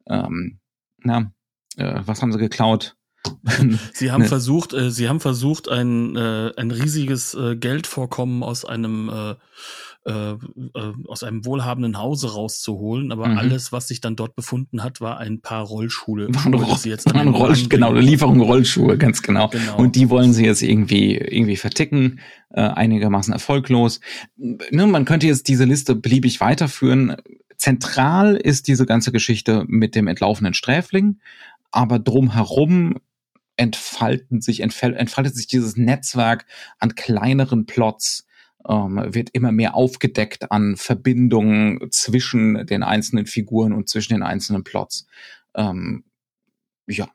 ähm, 0.08 0.60
na, 1.00 1.31
äh, 1.77 2.01
was 2.05 2.22
haben 2.22 2.34
sie 2.34 2.38
geklaut? 2.38 2.96
Sie 3.93 4.12
haben 4.12 4.24
ne. 4.24 4.27
versucht, 4.27 4.74
äh, 4.74 4.89
Sie 4.89 5.08
haben 5.08 5.20
versucht, 5.20 5.70
ein, 5.70 6.15
äh, 6.15 6.51
ein 6.58 6.72
riesiges 6.72 7.34
äh, 7.34 7.55
Geldvorkommen 7.55 8.43
aus 8.43 8.65
einem 8.65 9.10
äh, 9.10 9.36
äh, 10.03 10.31
äh, 10.31 10.38
aus 11.08 11.22
einem 11.22 11.46
wohlhabenden 11.46 12.00
Hause 12.00 12.34
rauszuholen, 12.34 13.12
aber 13.12 13.27
mhm. 13.27 13.38
alles, 13.38 13.72
was 13.72 13.88
sich 13.88 14.01
dann 14.01 14.15
dort 14.15 14.36
befunden 14.36 14.84
hat, 14.84 15.00
war 15.00 15.20
ein 15.20 15.41
paar 15.41 15.63
Rollschuhe. 15.63 16.27
Waren, 16.34 16.55
Roll, 16.55 16.63
waren 17.13 17.27
Roll, 17.27 17.55
genau, 17.70 17.91
eine 17.91 18.01
Lieferung 18.01 18.41
Rollschuhe, 18.41 18.98
ganz 18.98 19.22
genau. 19.22 19.50
genau. 19.50 19.77
Und 19.77 19.96
die 19.96 20.10
wollen 20.10 20.34
sie 20.34 20.43
jetzt 20.43 20.63
irgendwie 20.63 21.17
irgendwie 21.17 21.55
verticken, 21.55 22.20
äh, 22.50 22.62
einigermaßen 22.62 23.31
erfolglos. 23.31 24.00
Ne, 24.38 24.88
man 24.88 25.05
könnte 25.05 25.27
jetzt 25.27 25.48
diese 25.48 25.65
Liste 25.65 25.93
beliebig 25.93 26.41
weiterführen. 26.41 27.17
Zentral 27.58 28.36
ist 28.36 28.67
diese 28.67 28.88
ganze 28.88 29.12
Geschichte 29.12 29.65
mit 29.67 29.93
dem 29.93 30.08
entlaufenen 30.08 30.55
Sträfling, 30.55 31.20
aber 31.70 32.00
drumherum 32.00 32.96
entfalten 33.55 34.41
sich, 34.41 34.62
entfaltet 34.62 35.36
sich 35.36 35.46
dieses 35.46 35.77
Netzwerk 35.77 36.48
an 36.79 36.96
kleineren 36.96 37.67
Plots, 37.67 38.25
ähm, 38.68 39.01
wird 39.13 39.30
immer 39.34 39.51
mehr 39.51 39.75
aufgedeckt 39.75 40.51
an 40.51 40.75
Verbindungen 40.77 41.91
zwischen 41.91 42.65
den 42.65 42.84
einzelnen 42.84 43.25
Figuren 43.25 43.74
und 43.74 43.89
zwischen 43.89 44.13
den 44.13 44.24
einzelnen 44.24 44.63
Plots. 44.63 45.08
Ähm, 45.56 46.03
ja. 46.88 47.10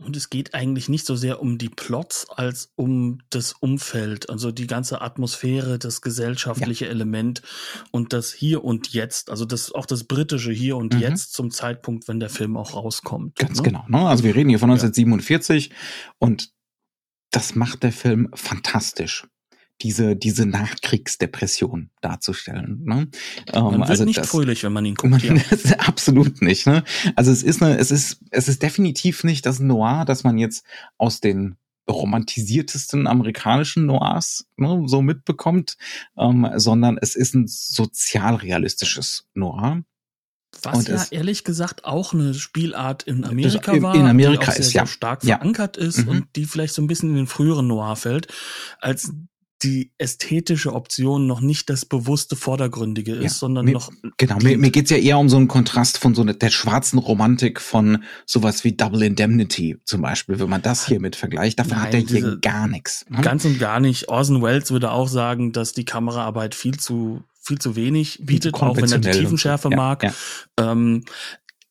Und 0.00 0.16
es 0.16 0.30
geht 0.30 0.54
eigentlich 0.54 0.88
nicht 0.88 1.04
so 1.04 1.16
sehr 1.16 1.42
um 1.42 1.58
die 1.58 1.68
Plots 1.68 2.30
als 2.30 2.70
um 2.76 3.20
das 3.30 3.52
Umfeld, 3.52 4.30
also 4.30 4.52
die 4.52 4.68
ganze 4.68 5.00
Atmosphäre, 5.00 5.76
das 5.80 6.02
gesellschaftliche 6.02 6.84
ja. 6.84 6.92
Element 6.92 7.42
und 7.90 8.12
das 8.12 8.32
Hier 8.32 8.62
und 8.62 8.92
Jetzt, 8.92 9.28
also 9.28 9.44
das 9.44 9.72
auch 9.72 9.86
das 9.86 10.04
britische 10.04 10.52
Hier 10.52 10.76
und 10.76 10.94
mhm. 10.94 11.00
Jetzt 11.00 11.32
zum 11.32 11.50
Zeitpunkt, 11.50 12.06
wenn 12.06 12.20
der 12.20 12.30
Film 12.30 12.56
auch 12.56 12.74
rauskommt. 12.74 13.34
Ganz 13.36 13.58
ne? 13.58 13.64
genau. 13.64 13.84
Ne? 13.88 14.08
Also 14.08 14.22
wir 14.22 14.36
reden 14.36 14.50
hier 14.50 14.60
von 14.60 14.70
1947 14.70 15.68
ja. 15.68 15.74
und 16.18 16.52
das 17.32 17.56
macht 17.56 17.82
der 17.82 17.92
Film 17.92 18.28
fantastisch 18.34 19.26
diese, 19.82 20.16
diese 20.16 20.46
Nachkriegsdepression 20.46 21.90
darzustellen. 22.00 22.84
Ne? 22.84 23.08
Ähm, 23.52 23.64
man 23.64 23.80
wird 23.80 23.90
also 23.90 24.04
nicht 24.04 24.18
das, 24.18 24.28
fröhlich, 24.28 24.64
wenn 24.64 24.72
man 24.72 24.84
ihn 24.84 24.94
guckt. 24.94 25.10
Man, 25.10 25.20
ja. 25.20 25.34
absolut 25.78 26.42
nicht. 26.42 26.66
Ne? 26.66 26.84
Also 27.16 27.30
es 27.30 27.42
ist 27.42 27.62
eine, 27.62 27.78
es 27.78 27.90
ist, 27.90 28.20
es 28.30 28.48
ist 28.48 28.62
definitiv 28.62 29.24
nicht 29.24 29.46
das 29.46 29.60
Noir, 29.60 30.04
das 30.04 30.24
man 30.24 30.38
jetzt 30.38 30.64
aus 30.96 31.20
den 31.20 31.56
romantisiertesten 31.88 33.06
amerikanischen 33.06 33.86
Noirs 33.86 34.46
ne, 34.56 34.82
so 34.86 35.00
mitbekommt, 35.02 35.76
ähm, 36.16 36.48
sondern 36.56 36.98
es 37.00 37.16
ist 37.16 37.34
ein 37.34 37.46
sozialrealistisches 37.48 39.26
Noir. 39.34 39.82
Was 40.62 40.78
und 40.78 40.88
ja 40.88 41.04
ehrlich 41.10 41.44
gesagt 41.44 41.84
auch 41.84 42.14
eine 42.14 42.34
Spielart 42.34 43.02
in 43.02 43.24
Amerika 43.24 43.80
war, 43.82 43.94
in 43.94 44.06
Amerika 44.06 44.44
die 44.44 44.48
auch 44.48 44.52
sehr, 44.52 44.60
ist 44.60 44.70
sehr 44.70 44.82
ja 44.82 44.86
stark 44.86 45.22
verankert 45.22 45.76
ist 45.76 45.98
mhm. 45.98 46.08
und 46.08 46.36
die 46.36 46.46
vielleicht 46.46 46.74
so 46.74 46.82
ein 46.82 46.86
bisschen 46.86 47.10
in 47.10 47.16
den 47.16 47.26
früheren 47.26 47.66
Noir 47.66 47.96
fällt, 47.96 48.28
als 48.80 49.12
die 49.62 49.90
ästhetische 49.98 50.72
Option 50.72 51.26
noch 51.26 51.40
nicht 51.40 51.68
das 51.68 51.84
bewusste 51.84 52.36
Vordergründige 52.36 53.14
ist, 53.14 53.22
ja, 53.22 53.28
sondern 53.30 53.64
mir, 53.64 53.72
noch. 53.72 53.90
Genau, 54.16 54.36
mir, 54.38 54.56
mir 54.56 54.70
geht's 54.70 54.90
ja 54.90 54.96
eher 54.96 55.18
um 55.18 55.28
so 55.28 55.36
einen 55.36 55.48
Kontrast 55.48 55.98
von 55.98 56.14
so 56.14 56.22
ne, 56.22 56.34
der 56.34 56.50
schwarzen 56.50 56.98
Romantik 56.98 57.60
von 57.60 58.04
sowas 58.24 58.62
wie 58.64 58.76
Double 58.76 59.02
Indemnity 59.02 59.78
zum 59.84 60.02
Beispiel, 60.02 60.38
wenn 60.38 60.48
man 60.48 60.62
das 60.62 60.86
hier 60.86 61.00
mit 61.00 61.16
vergleicht, 61.16 61.58
davon 61.58 61.78
Nein, 61.78 61.86
hat 61.86 61.94
er 61.94 62.00
hier 62.00 62.38
gar 62.40 62.68
nichts. 62.68 63.04
Ne? 63.08 63.20
Ganz 63.20 63.44
und 63.44 63.58
gar 63.58 63.80
nicht. 63.80 64.08
Orson 64.08 64.42
Welles 64.42 64.70
würde 64.70 64.92
auch 64.92 65.08
sagen, 65.08 65.52
dass 65.52 65.72
die 65.72 65.84
Kameraarbeit 65.84 66.54
viel 66.54 66.78
zu 66.78 67.22
viel 67.40 67.58
zu 67.58 67.76
wenig 67.76 68.20
bietet, 68.22 68.54
auch 68.54 68.76
wenn 68.76 68.92
er 68.92 68.98
die 68.98 69.10
Tiefenschärfe 69.10 69.70
so. 69.70 69.76
mag. 69.76 70.02
Ja, 70.02 70.14
ja. 70.58 70.72
Ähm, 70.72 71.04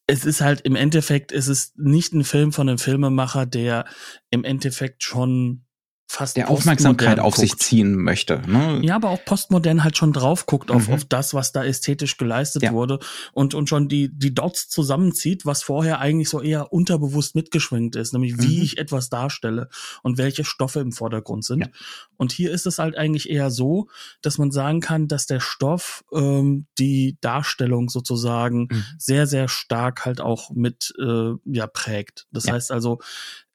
es 0.08 0.26
ist 0.26 0.42
halt 0.42 0.62
im 0.62 0.76
Endeffekt, 0.76 1.32
es 1.32 1.48
ist 1.48 1.78
nicht 1.78 2.14
ein 2.14 2.24
Film 2.24 2.52
von 2.52 2.68
einem 2.68 2.78
Filmemacher, 2.78 3.46
der 3.46 3.86
im 4.32 4.44
Endeffekt 4.44 5.04
schon 5.04 5.67
fast 6.10 6.38
der 6.38 6.50
Aufmerksamkeit 6.50 7.20
auf 7.20 7.36
guckt. 7.36 7.50
sich 7.50 7.58
ziehen 7.60 7.96
möchte. 7.96 8.42
Ne? 8.48 8.80
Ja, 8.82 8.96
aber 8.96 9.10
auch 9.10 9.24
postmodern 9.26 9.84
halt 9.84 9.98
schon 9.98 10.14
drauf 10.14 10.46
guckt 10.46 10.72
auf, 10.72 10.88
mhm. 10.88 10.94
auf 10.94 11.06
das, 11.06 11.34
was 11.34 11.52
da 11.52 11.66
ästhetisch 11.66 12.16
geleistet 12.16 12.64
ja. 12.64 12.72
wurde 12.72 13.00
und, 13.34 13.54
und 13.54 13.68
schon 13.68 13.90
die, 13.90 14.10
die 14.10 14.34
Dots 14.34 14.70
zusammenzieht, 14.70 15.46
was 15.46 15.64
vorher 15.64 16.00
eigentlich 16.00 16.30
so 16.30 16.42
eher 16.42 16.72
unterbewusst 16.72 17.36
mitgeschwingt 17.36 17.98
ist, 17.98 18.14
nämlich 18.14 18.42
wie 18.42 18.58
mhm. 18.58 18.64
ich 18.64 18.78
etwas 18.78 19.10
darstelle 19.10 19.68
und 20.02 20.18
welche 20.18 20.46
Stoffe 20.46 20.80
im 20.80 20.94
Vordergrund 20.94 21.44
sind. 21.44 21.60
Ja. 21.62 21.68
Und 22.16 22.32
hier 22.32 22.52
ist 22.52 22.66
es 22.66 22.80
halt 22.80 22.98
eigentlich 22.98 23.30
eher 23.30 23.52
so, 23.52 23.90
dass 24.22 24.38
man 24.38 24.52
sagen 24.52 24.80
kann, 24.80 25.10
dass 25.10 25.26
der 25.26 25.42
Stoff 25.42 26.06
ähm, 26.14 26.68
die 26.80 27.18
Darstellung 27.20 27.90
sozusagen 27.90 28.70
mhm. 28.72 28.84
sehr, 28.98 29.28
sehr 29.28 29.50
stark 29.50 30.06
halt 30.06 30.22
auch 30.22 30.52
mit 30.52 30.94
äh, 31.00 31.34
ja, 31.44 31.68
prägt. 31.68 32.28
Das 32.32 32.46
ja. 32.46 32.54
heißt 32.54 32.72
also, 32.72 33.00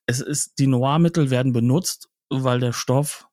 es 0.06 0.20
ist, 0.20 0.58
die 0.58 0.66
Noir-Mittel 0.66 1.30
werden 1.30 1.52
benutzt, 1.52 2.08
weil 2.32 2.60
der 2.60 2.72
Stoff 2.72 3.28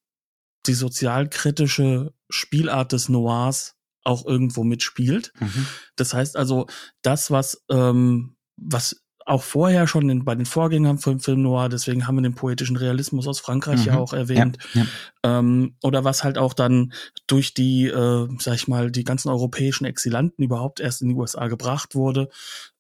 die 0.66 0.74
sozialkritische 0.74 2.14
Spielart 2.30 2.92
des 2.92 3.10
Noirs 3.10 3.76
auch 4.04 4.26
irgendwo 4.26 4.64
mitspielt. 4.64 5.32
Mhm. 5.40 5.66
Das 5.96 6.14
heißt 6.14 6.38
also, 6.38 6.68
das, 7.02 7.32
was, 7.32 7.64
ähm, 7.70 8.36
was 8.58 9.04
auch 9.26 9.44
vorher 9.44 9.88
schon 9.88 10.10
in, 10.10 10.26
bei 10.26 10.34
den 10.34 10.46
Vorgängern 10.46 10.98
vom 10.98 11.20
Film 11.20 11.44
Noir, 11.44 11.70
deswegen 11.70 12.08
haben 12.08 12.16
wir 12.16 12.24
den 12.24 12.34
poetischen 12.34 12.76
Realismus 12.76 13.28
aus 13.28 13.40
Frankreich 13.40 13.82
mhm. 13.82 13.86
ja 13.86 13.98
auch 13.98 14.14
erwähnt, 14.14 14.58
ja, 14.74 14.82
ja. 14.82 15.40
Ähm, 15.40 15.76
oder 15.84 16.04
was 16.04 16.24
halt 16.24 16.38
auch 16.38 16.54
dann 16.54 16.94
durch 17.28 17.54
die, 17.54 17.86
äh, 17.88 18.28
sag 18.40 18.56
ich 18.56 18.68
mal, 18.68 18.92
die 18.92 19.04
ganzen 19.04 19.30
europäischen 19.30 19.86
Exilanten 19.86 20.44
überhaupt 20.44 20.80
erst 20.80 21.02
in 21.02 21.10
die 21.10 21.16
USA 21.16 21.48
gebracht 21.48 21.94
wurde, 21.94 22.30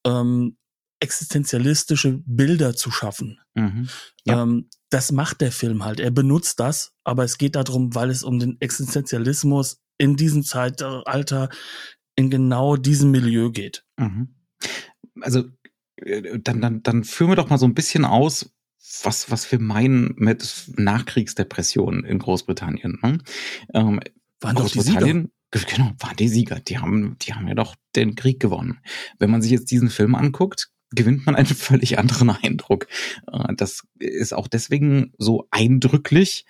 ähm, 0.06 0.58
existenzialistische 1.00 2.20
Bilder 2.26 2.76
zu 2.76 2.92
schaffen. 2.92 3.40
Mhm. 3.54 3.90
Ja. 4.26 4.42
Ähm, 4.42 4.70
das 4.90 5.12
macht 5.12 5.42
der 5.42 5.52
Film 5.52 5.86
halt. 5.86 6.00
Er 6.00 6.12
benutzt 6.12 6.60
das, 6.60 6.94
aber 7.04 7.24
es 7.24 7.38
geht 7.38 7.56
darum, 7.56 7.94
weil 7.96 8.10
es 8.10 8.24
um 8.24 8.40
den 8.40 8.60
Existenzialismus 8.60 9.80
in 9.98 10.16
diesem 10.16 10.44
Zeitalter 10.44 11.50
in 12.16 12.30
genau 12.30 12.76
diesem 12.76 13.12
Milieu 13.12 13.52
geht. 13.52 13.86
Mhm. 13.98 14.36
Also 15.22 15.44
äh, 15.98 16.40
dann, 16.40 16.62
dann, 16.62 16.84
dann 16.84 17.04
führen 17.04 17.32
wir 17.32 17.36
doch 17.36 17.50
mal 17.50 17.58
so 17.58 17.66
ein 17.66 17.76
bisschen 17.76 18.06
aus, 18.06 18.52
was, 19.04 19.30
was 19.30 19.52
wir 19.52 19.60
meinen 19.60 20.16
mit 20.18 20.72
Nachkriegsdepressionen 20.76 22.04
in 22.04 22.20
Großbritannien. 22.20 23.00
Ne? 23.02 23.20
Ähm, 23.74 24.00
waren 24.42 24.56
doch 24.56 24.70
die 24.70 24.82
Sieger. 24.82 25.06
Genau, 25.52 25.92
waren 25.98 26.16
die 26.18 26.28
Sieger. 26.28 26.60
Die 26.60 26.78
haben, 26.78 27.18
die 27.20 27.34
haben 27.34 27.48
ja 27.48 27.56
doch 27.56 27.76
den 27.96 28.16
Krieg 28.16 28.40
gewonnen. 28.40 28.80
Wenn 29.18 29.32
man 29.32 29.42
sich 29.42 29.52
jetzt 29.52 29.72
diesen 29.72 29.90
Film 29.90 30.16
anguckt, 30.16 30.72
gewinnt 30.92 31.26
man 31.26 31.36
einen 31.36 31.46
völlig 31.48 32.00
anderen 32.00 32.30
Eindruck. 32.30 32.88
Äh, 33.32 33.54
das 33.56 33.84
ist 34.00 34.34
auch 34.34 34.48
deswegen 34.48 35.14
so 35.18 35.48
eindrücklich, 35.52 36.46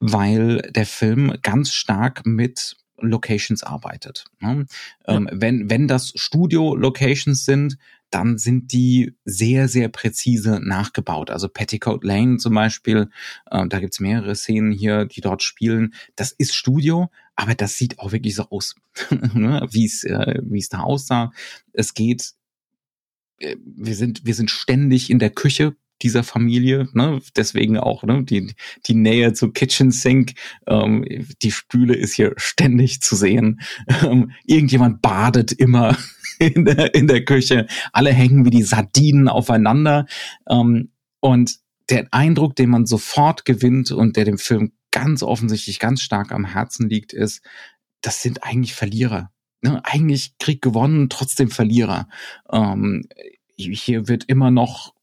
weil 0.00 0.62
der 0.70 0.86
Film 0.86 1.34
ganz 1.42 1.72
stark 1.72 2.26
mit 2.26 2.76
Locations 3.00 3.62
arbeitet. 3.62 4.24
Ne? 4.40 4.66
Ja. 5.06 5.14
Ähm, 5.14 5.28
wenn, 5.32 5.70
wenn 5.70 5.86
das 5.88 6.12
Studio-Locations 6.16 7.44
sind, 7.44 7.78
dann 8.10 8.38
sind 8.38 8.72
die 8.72 9.14
sehr, 9.24 9.68
sehr 9.68 9.88
präzise 9.88 10.60
nachgebaut. 10.62 11.30
Also 11.30 11.48
Petticoat 11.48 12.04
Lane 12.04 12.38
zum 12.38 12.54
Beispiel, 12.54 13.10
äh, 13.50 13.66
da 13.68 13.80
gibt's 13.80 14.00
mehrere 14.00 14.34
Szenen 14.34 14.72
hier, 14.72 15.04
die 15.04 15.20
dort 15.20 15.42
spielen. 15.42 15.94
Das 16.16 16.32
ist 16.32 16.54
Studio, 16.54 17.10
aber 17.36 17.54
das 17.54 17.76
sieht 17.76 17.98
auch 17.98 18.12
wirklich 18.12 18.34
so 18.34 18.48
aus, 18.50 18.76
ne? 19.10 19.66
wie 19.70 19.84
es 19.84 20.04
äh, 20.04 20.40
wie 20.42 20.58
es 20.58 20.70
da 20.70 20.80
aussah. 20.80 21.32
Es 21.72 21.94
geht 21.94 22.32
wir 23.40 23.94
sind, 23.94 24.24
wir 24.24 24.34
sind 24.34 24.50
ständig 24.50 25.10
in 25.10 25.18
der 25.18 25.30
Küche 25.30 25.76
dieser 26.02 26.22
Familie, 26.22 26.88
ne? 26.92 27.20
deswegen 27.36 27.76
auch 27.76 28.04
ne? 28.04 28.22
die, 28.22 28.54
die 28.86 28.94
Nähe 28.94 29.32
zu 29.32 29.50
Kitchen 29.50 29.90
Sink, 29.90 30.34
ähm, 30.66 31.04
die 31.42 31.50
Spüle 31.50 31.94
ist 31.94 32.14
hier 32.14 32.34
ständig 32.36 33.00
zu 33.00 33.16
sehen. 33.16 33.60
Ähm, 34.04 34.30
irgendjemand 34.44 35.02
badet 35.02 35.52
immer 35.52 35.96
in 36.38 36.64
der, 36.64 36.94
in 36.94 37.08
der 37.08 37.24
Küche, 37.24 37.66
alle 37.92 38.12
hängen 38.12 38.44
wie 38.44 38.50
die 38.50 38.62
Sardinen 38.62 39.28
aufeinander. 39.28 40.06
Ähm, 40.48 40.92
und 41.20 41.56
der 41.90 42.06
Eindruck, 42.12 42.54
den 42.54 42.70
man 42.70 42.86
sofort 42.86 43.44
gewinnt 43.44 43.90
und 43.90 44.16
der 44.16 44.24
dem 44.24 44.38
Film 44.38 44.72
ganz 44.90 45.22
offensichtlich 45.22 45.80
ganz 45.80 46.00
stark 46.02 46.32
am 46.32 46.44
Herzen 46.44 46.88
liegt, 46.88 47.12
ist, 47.12 47.42
das 48.02 48.22
sind 48.22 48.44
eigentlich 48.44 48.74
Verlierer 48.74 49.32
ne, 49.62 49.80
eigentlich 49.84 50.38
Krieg 50.38 50.62
gewonnen, 50.62 51.08
trotzdem 51.08 51.50
Verlierer. 51.50 52.08
Ähm, 52.50 53.08
hier 53.56 54.08
wird 54.08 54.24
immer 54.24 54.50
noch 54.50 54.94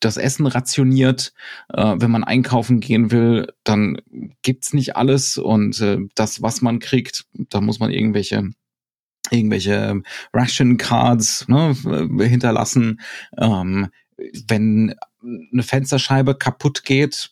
das 0.00 0.16
Essen 0.16 0.46
rationiert. 0.46 1.32
Äh, 1.68 1.96
wenn 1.98 2.10
man 2.10 2.24
einkaufen 2.24 2.80
gehen 2.80 3.10
will, 3.10 3.52
dann 3.64 3.98
gibt's 4.42 4.72
nicht 4.72 4.96
alles 4.96 5.38
und 5.38 5.80
äh, 5.80 5.98
das, 6.14 6.42
was 6.42 6.62
man 6.62 6.78
kriegt, 6.78 7.26
da 7.32 7.60
muss 7.60 7.80
man 7.80 7.90
irgendwelche 7.90 8.50
irgendwelche 9.30 10.02
Ration 10.32 10.76
Cards 10.76 11.48
ne, 11.48 11.74
hinterlassen. 12.20 13.00
Ähm, 13.38 13.88
wenn 14.46 14.94
eine 15.52 15.62
Fensterscheibe 15.62 16.34
kaputt 16.34 16.84
geht, 16.84 17.30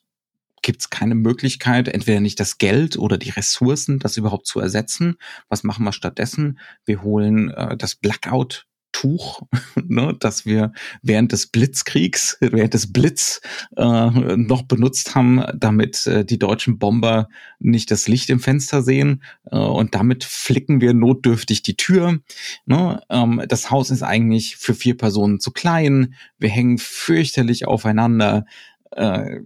gibt 0.62 0.80
es 0.80 0.90
keine 0.90 1.14
Möglichkeit, 1.14 1.88
entweder 1.88 2.20
nicht 2.20 2.40
das 2.40 2.58
Geld 2.58 2.98
oder 2.98 3.18
die 3.18 3.30
Ressourcen, 3.30 3.98
das 3.98 4.16
überhaupt 4.16 4.46
zu 4.46 4.60
ersetzen. 4.60 5.16
Was 5.48 5.64
machen 5.64 5.84
wir 5.84 5.92
stattdessen? 5.92 6.58
Wir 6.84 7.02
holen 7.02 7.50
äh, 7.50 7.76
das 7.76 7.94
Blackout 7.94 8.66
Tuch, 8.92 9.42
ne, 9.86 10.16
das 10.18 10.44
wir 10.44 10.72
während 11.02 11.32
des 11.32 11.46
Blitzkriegs, 11.46 12.36
während 12.40 12.74
des 12.74 12.92
Blitz 12.92 13.40
äh, 13.76 14.10
noch 14.36 14.62
benutzt 14.62 15.14
haben, 15.14 15.44
damit 15.54 16.06
äh, 16.06 16.24
die 16.24 16.38
deutschen 16.38 16.78
Bomber 16.78 17.28
nicht 17.58 17.90
das 17.90 18.08
Licht 18.08 18.30
im 18.30 18.40
Fenster 18.40 18.82
sehen. 18.82 19.22
Äh, 19.50 19.58
und 19.58 19.94
damit 19.94 20.24
flicken 20.24 20.80
wir 20.80 20.92
notdürftig 20.92 21.62
die 21.62 21.76
Tür. 21.76 22.18
Ne? 22.66 23.00
Ähm, 23.08 23.42
das 23.48 23.70
Haus 23.70 23.90
ist 23.90 24.02
eigentlich 24.02 24.56
für 24.56 24.74
vier 24.74 24.96
Personen 24.96 25.40
zu 25.40 25.52
klein. 25.52 26.14
Wir 26.38 26.50
hängen 26.50 26.78
fürchterlich 26.78 27.66
aufeinander. 27.66 28.44
Äh, 28.90 29.40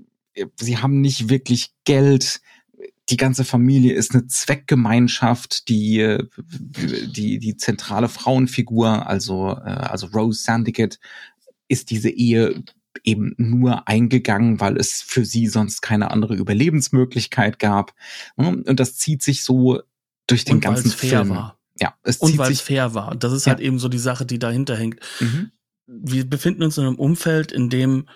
sie 0.57 0.79
haben 0.79 1.01
nicht 1.01 1.29
wirklich 1.29 1.73
Geld. 1.85 2.41
Die 3.11 3.17
ganze 3.17 3.45
Familie 3.45 3.93
ist 3.95 4.15
eine 4.15 4.27
Zweckgemeinschaft, 4.27 5.69
die 5.69 6.19
die 6.39 7.39
die 7.39 7.57
zentrale 7.57 8.09
Frauenfigur, 8.09 9.07
also 9.07 9.51
äh, 9.51 9.71
also 9.71 10.07
Rose 10.09 10.43
Sandicat, 10.43 10.99
ist 11.69 11.91
diese 11.91 12.11
Ehe 12.11 12.63
eben 13.03 13.35
nur 13.37 13.89
eingegangen, 13.89 14.61
weil 14.61 14.77
es 14.77 15.03
für 15.03 15.25
sie 15.25 15.49
sonst 15.49 15.83
keine 15.83 16.11
andere 16.11 16.35
Überlebensmöglichkeit 16.35 17.59
gab. 17.59 17.93
Und 18.37 18.79
das 18.79 18.97
zieht 18.97 19.23
sich 19.23 19.45
so 19.45 19.83
durch 20.27 20.45
den 20.45 20.57
Und 20.57 20.61
ganzen 20.61 20.91
fair 20.91 21.25
Film. 21.25 21.31
War. 21.31 21.59
Ja, 21.81 21.95
es 22.05 22.19
Und 22.19 22.39
weil 22.39 22.53
es 22.53 22.61
fair 22.61 22.95
war. 22.95 23.11
Und 23.11 23.25
das 23.25 23.33
ist 23.33 23.47
Ja. 23.47 23.53
halt 23.53 23.61
eben 23.61 23.79
so 23.79 23.89
die 23.89 23.99
Sache, 23.99 24.25
die 24.25 24.39
dahinter 24.39 24.77
hängt. 24.77 25.01
Mhm. 25.21 25.51
Wir 25.87 26.25
befinden 26.25 26.63
uns 26.63 26.79
in 26.79 26.85
einem 26.85 26.95
Umfeld, 26.97 27.53
in 27.53 27.69
dem 27.69 28.09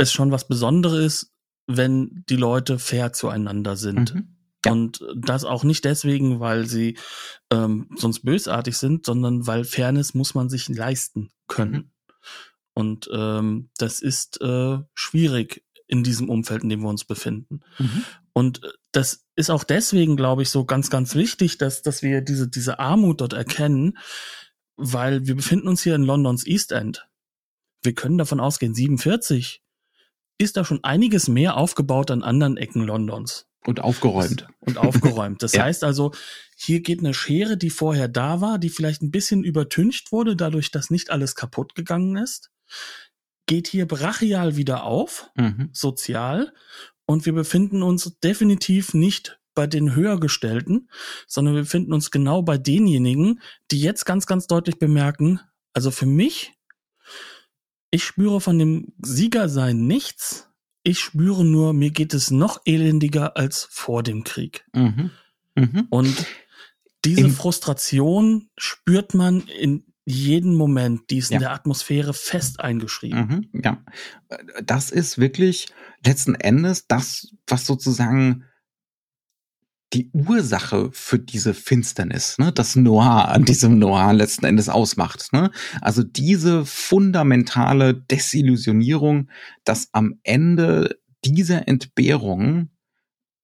es 0.00 0.12
schon 0.12 0.32
was 0.32 0.48
Besonderes 0.48 1.32
wenn 1.76 2.24
die 2.28 2.36
Leute 2.36 2.78
fair 2.78 3.12
zueinander 3.12 3.76
sind. 3.76 4.14
Mhm. 4.14 4.36
Ja. 4.64 4.72
Und 4.72 5.04
das 5.16 5.44
auch 5.44 5.64
nicht 5.64 5.84
deswegen, 5.84 6.40
weil 6.40 6.66
sie 6.66 6.98
ähm, 7.50 7.88
sonst 7.96 8.20
bösartig 8.20 8.76
sind, 8.76 9.06
sondern 9.06 9.46
weil 9.46 9.64
Fairness 9.64 10.14
muss 10.14 10.34
man 10.34 10.50
sich 10.50 10.68
leisten 10.68 11.30
können. 11.46 11.72
Mhm. 11.72 11.90
Und 12.74 13.10
ähm, 13.12 13.70
das 13.78 14.00
ist 14.00 14.40
äh, 14.42 14.78
schwierig 14.94 15.64
in 15.86 16.04
diesem 16.04 16.28
Umfeld, 16.28 16.62
in 16.62 16.68
dem 16.68 16.82
wir 16.82 16.88
uns 16.88 17.04
befinden. 17.04 17.60
Mhm. 17.78 18.04
Und 18.32 18.60
das 18.92 19.26
ist 19.34 19.50
auch 19.50 19.64
deswegen, 19.64 20.16
glaube 20.16 20.42
ich, 20.42 20.50
so 20.50 20.64
ganz, 20.64 20.90
ganz 20.90 21.14
wichtig, 21.14 21.58
dass, 21.58 21.82
dass 21.82 22.02
wir 22.02 22.20
diese, 22.20 22.48
diese 22.48 22.78
Armut 22.78 23.20
dort 23.22 23.32
erkennen, 23.32 23.98
weil 24.76 25.26
wir 25.26 25.36
befinden 25.36 25.68
uns 25.68 25.82
hier 25.82 25.94
in 25.94 26.04
Londons 26.04 26.46
East 26.46 26.72
End. 26.72 27.08
Wir 27.82 27.94
können 27.94 28.18
davon 28.18 28.40
ausgehen, 28.40 28.74
47 28.74 29.62
ist 30.40 30.56
da 30.56 30.64
schon 30.64 30.82
einiges 30.84 31.28
mehr 31.28 31.56
aufgebaut 31.56 32.10
an 32.10 32.22
anderen 32.22 32.56
Ecken 32.56 32.82
Londons 32.82 33.46
Und 33.66 33.80
aufgeräumt. 33.80 34.46
und 34.60 34.78
aufgeräumt. 34.78 35.42
Das 35.42 35.52
Ja. 35.54 35.64
heißt 35.64 35.84
also, 35.84 36.12
hier 36.56 36.80
geht 36.80 37.00
eine 37.00 37.14
Schere, 37.14 37.56
die 37.56 37.70
vorher 37.70 38.08
da 38.08 38.40
war, 38.40 38.58
die 38.58 38.70
vielleicht 38.70 39.02
ein 39.02 39.10
bisschen 39.10 39.44
übertüncht 39.44 40.12
wurde, 40.12 40.36
dadurch, 40.36 40.70
dass 40.70 40.90
nicht 40.90 41.10
alles 41.10 41.34
kaputt 41.34 41.74
gegangen 41.74 42.16
ist, 42.16 42.50
geht 43.46 43.66
hier 43.68 43.86
brachial 43.86 44.56
wieder 44.56 44.84
auf, 44.84 45.30
Mhm. 45.36 45.70
sozial, 45.72 46.52
und 47.06 47.26
wir 47.26 47.32
befinden 47.32 47.82
uns 47.82 48.18
definitiv 48.20 48.94
nicht 48.94 49.40
bei 49.54 49.66
den 49.66 49.96
Höhergestellten, 49.96 50.88
sondern 51.26 51.54
wir 51.56 51.62
befinden 51.62 51.92
uns 51.92 52.12
genau 52.12 52.42
bei 52.42 52.56
denjenigen, 52.56 53.40
die 53.72 53.80
jetzt 53.80 54.06
ganz, 54.06 54.26
ganz 54.26 54.46
deutlich 54.46 54.78
bemerken, 54.78 55.40
also 55.72 55.90
für 55.90 56.06
mich, 56.06 56.52
ich 57.90 58.04
spüre 58.04 58.40
von 58.40 58.58
dem 58.58 58.92
Siegersein 59.02 59.86
nichts. 59.86 60.48
Ich 60.82 61.00
spüre 61.00 61.44
nur, 61.44 61.72
mir 61.72 61.90
geht 61.90 62.14
es 62.14 62.30
noch 62.30 62.60
elendiger 62.64 63.36
als 63.36 63.68
vor 63.70 64.02
dem 64.02 64.24
Krieg. 64.24 64.64
Mhm. 64.74 65.10
Mhm. 65.54 65.86
Und 65.90 66.26
diese 67.04 67.20
Im- 67.22 67.32
Frustration 67.32 68.48
spürt 68.56 69.14
man 69.14 69.40
in 69.42 69.84
jedem 70.06 70.54
Moment. 70.54 71.10
Die 71.10 71.18
ist 71.18 71.30
Ja. 71.30 71.36
in 71.36 71.40
der 71.40 71.52
Atmosphäre 71.52 72.14
fest 72.14 72.60
eingeschrieben. 72.60 73.48
Mhm, 73.52 73.62
ja, 73.62 73.84
das 74.64 74.90
ist 74.90 75.18
wirklich 75.18 75.68
letzten 76.04 76.34
Endes 76.34 76.86
das, 76.86 77.34
was 77.46 77.66
sozusagen 77.66 78.44
die 79.92 80.10
Ursache 80.12 80.90
für 80.92 81.18
diese 81.18 81.52
Finsternis, 81.52 82.38
ne, 82.38 82.52
das 82.52 82.76
Noir 82.76 83.28
an 83.28 83.44
diesem 83.44 83.78
Noir 83.78 84.12
letzten 84.12 84.46
Endes 84.46 84.68
ausmacht. 84.68 85.32
Ne? 85.32 85.50
Also 85.80 86.02
diese 86.02 86.64
fundamentale 86.64 87.94
Desillusionierung, 87.94 89.28
dass 89.64 89.88
am 89.92 90.20
Ende 90.22 90.98
dieser 91.24 91.66
Entbehrung 91.66 92.70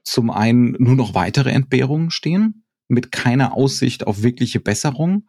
zum 0.05 0.31
einen 0.31 0.77
nur 0.79 0.95
noch 0.95 1.15
weitere 1.15 1.51
Entbehrungen 1.51 2.11
stehen, 2.11 2.65
mit 2.89 3.11
keiner 3.11 3.55
Aussicht 3.55 4.07
auf 4.07 4.23
wirkliche 4.23 4.61
Besserung 4.61 5.29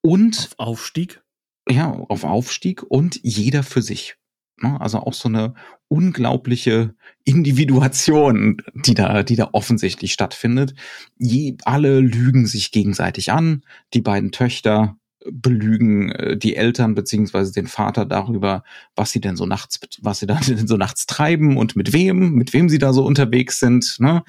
und 0.00 0.48
Auf 0.58 0.58
Aufstieg. 0.58 1.22
ja, 1.68 1.92
auf 1.92 2.24
Aufstieg 2.24 2.82
und 2.82 3.20
jeder 3.22 3.62
für 3.62 3.82
sich. 3.82 4.16
Ne? 4.60 4.80
Also 4.80 4.98
auch 4.98 5.14
so 5.14 5.28
eine 5.28 5.54
unglaubliche 5.88 6.94
Individuation, 7.24 8.62
die 8.74 8.94
da, 8.94 9.22
die 9.22 9.36
da 9.36 9.50
offensichtlich 9.52 10.12
stattfindet. 10.12 10.74
Je, 11.16 11.56
alle 11.64 12.00
lügen 12.00 12.46
sich 12.46 12.72
gegenseitig 12.72 13.32
an. 13.32 13.62
Die 13.94 14.00
beiden 14.00 14.32
Töchter 14.32 14.96
belügen 15.30 16.10
äh, 16.12 16.36
die 16.36 16.56
Eltern 16.56 16.94
beziehungsweise 16.94 17.52
den 17.52 17.66
Vater 17.66 18.06
darüber, 18.06 18.62
was 18.94 19.10
sie 19.10 19.20
denn 19.20 19.36
so 19.36 19.46
nachts, 19.46 19.80
was 20.00 20.20
sie 20.20 20.26
da 20.26 20.38
denn 20.46 20.66
so 20.66 20.76
nachts 20.76 21.06
treiben 21.06 21.56
und 21.56 21.76
mit 21.76 21.92
wem, 21.92 22.32
mit 22.32 22.52
wem 22.52 22.68
sie 22.68 22.78
da 22.78 22.92
so 22.92 23.04
unterwegs 23.04 23.58
sind. 23.58 23.96
Ne? 23.98 24.22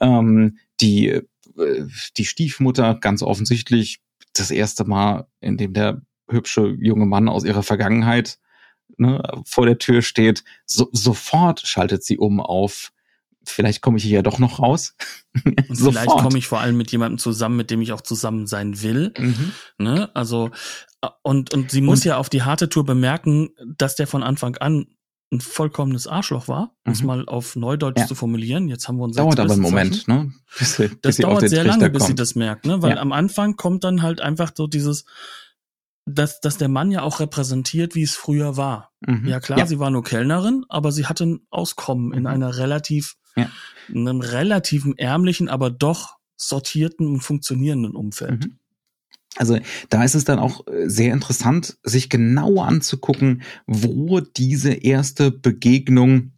Ähm, 0.00 0.58
die, 0.80 1.08
äh, 1.08 1.22
die 2.16 2.24
Stiefmutter 2.24 2.94
ganz 2.94 3.22
offensichtlich 3.22 4.00
das 4.34 4.50
erste 4.50 4.84
Mal, 4.84 5.26
in 5.40 5.56
dem 5.56 5.72
der 5.74 6.02
hübsche 6.28 6.76
junge 6.80 7.06
Mann 7.06 7.28
aus 7.28 7.44
ihrer 7.44 7.62
Vergangenheit 7.62 8.38
ne, 8.96 9.22
vor 9.46 9.66
der 9.66 9.78
Tür 9.78 10.02
steht, 10.02 10.44
so, 10.66 10.88
sofort 10.92 11.60
schaltet 11.66 12.04
sie 12.04 12.18
um 12.18 12.40
auf, 12.40 12.92
vielleicht 13.46 13.82
komme 13.82 13.98
ich 13.98 14.04
hier 14.04 14.16
ja 14.16 14.22
doch 14.22 14.38
noch 14.38 14.58
raus. 14.60 14.94
Und 15.44 15.54
vielleicht 15.76 16.08
komme 16.10 16.38
ich 16.38 16.46
vor 16.46 16.60
allem 16.60 16.76
mit 16.76 16.90
jemandem 16.92 17.18
zusammen, 17.18 17.56
mit 17.56 17.70
dem 17.70 17.82
ich 17.82 17.92
auch 17.92 18.00
zusammen 18.00 18.46
sein 18.46 18.82
will. 18.82 19.12
Mhm. 19.18 19.52
Ne? 19.78 20.10
Also, 20.14 20.50
und, 21.22 21.52
und 21.52 21.70
sie 21.70 21.80
muss 21.82 22.00
Und- 22.00 22.04
ja 22.06 22.16
auf 22.18 22.28
die 22.30 22.42
harte 22.42 22.68
Tour 22.68 22.84
bemerken, 22.84 23.50
dass 23.76 23.96
der 23.96 24.06
von 24.06 24.22
Anfang 24.22 24.56
an 24.56 24.86
ein 25.32 25.40
vollkommenes 25.40 26.06
Arschloch 26.06 26.46
war, 26.48 26.76
um 26.86 26.92
es 26.92 27.00
Mhm. 27.00 27.06
mal 27.08 27.26
auf 27.26 27.56
Neudeutsch 27.56 27.98
Ja. 27.98 28.06
zu 28.06 28.14
formulieren. 28.14 28.68
Jetzt 28.68 28.86
haben 28.86 28.98
wir 28.98 29.04
uns 29.04 29.16
Dauert 29.16 29.40
aber 29.40 29.52
einen 29.52 29.62
Moment, 29.62 30.06
ne? 30.06 30.32
Bis, 30.58 30.76
bis 30.76 30.90
Das 31.02 31.16
auf 31.18 31.22
dauert 31.22 31.40
sehr 31.48 31.62
Trichter 31.64 31.78
lange, 31.78 31.90
bis 31.90 32.02
sie 32.04 32.08
kommt. 32.10 32.20
das 32.20 32.34
merkt, 32.36 32.66
ne? 32.66 32.80
Weil 32.82 32.92
Ja. 32.92 32.96
am 33.00 33.10
Anfang 33.12 33.56
kommt 33.56 33.82
dann 33.82 34.02
halt 34.02 34.20
einfach 34.20 34.52
so 34.54 34.66
dieses, 34.68 35.04
dass, 36.06 36.40
dass 36.40 36.58
der 36.58 36.68
Mann 36.68 36.90
ja 36.90 37.02
auch 37.02 37.20
repräsentiert, 37.20 37.94
wie 37.94 38.02
es 38.02 38.14
früher 38.14 38.56
war. 38.56 38.92
Mhm. 39.06 39.26
Ja 39.26 39.40
klar, 39.40 39.58
Ja. 39.58 39.66
sie 39.66 39.78
war 39.78 39.90
nur 39.90 40.04
Kellnerin, 40.04 40.64
aber 40.68 40.92
sie 40.92 41.06
hatte 41.06 41.24
ein 41.24 41.40
Auskommen 41.50 42.12
in 42.12 42.20
Mhm. 42.20 42.26
einer 42.26 42.56
relativ, 42.58 43.14
Ja. 43.36 43.50
in 43.88 44.06
einem 44.08 44.20
relativen 44.20 44.96
ärmlichen, 44.98 45.48
aber 45.48 45.70
doch 45.70 46.16
sortierten 46.36 47.06
und 47.06 47.20
funktionierenden 47.20 47.94
Umfeld. 47.94 48.46
Mhm. 48.46 48.58
Also 49.36 49.58
da 49.88 50.04
ist 50.04 50.14
es 50.14 50.24
dann 50.24 50.38
auch 50.38 50.66
äh, 50.68 50.88
sehr 50.88 51.12
interessant, 51.12 51.76
sich 51.82 52.08
genau 52.08 52.60
anzugucken, 52.60 53.42
wo 53.66 54.20
diese 54.20 54.72
erste 54.74 55.30
Begegnung 55.32 56.32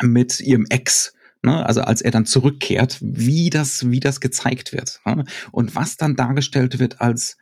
mit 0.00 0.40
ihrem 0.40 0.66
Ex, 0.70 1.12
ne, 1.42 1.64
also 1.64 1.82
als 1.82 2.00
er 2.00 2.10
dann 2.10 2.26
zurückkehrt, 2.26 2.98
wie 3.02 3.50
das, 3.50 3.88
wie 3.90 4.00
das 4.00 4.20
gezeigt 4.20 4.72
wird. 4.72 5.00
Ne, 5.04 5.24
und 5.52 5.76
was 5.76 5.96
dann 5.96 6.16
dargestellt 6.16 6.78
wird 6.80 7.00
als, 7.00 7.36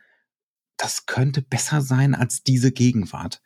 das 0.81 1.05
könnte 1.07 1.43
besser 1.43 1.83
sein 1.83 2.15
als 2.15 2.43
diese 2.43 2.73
Gegenwart. 2.73 3.43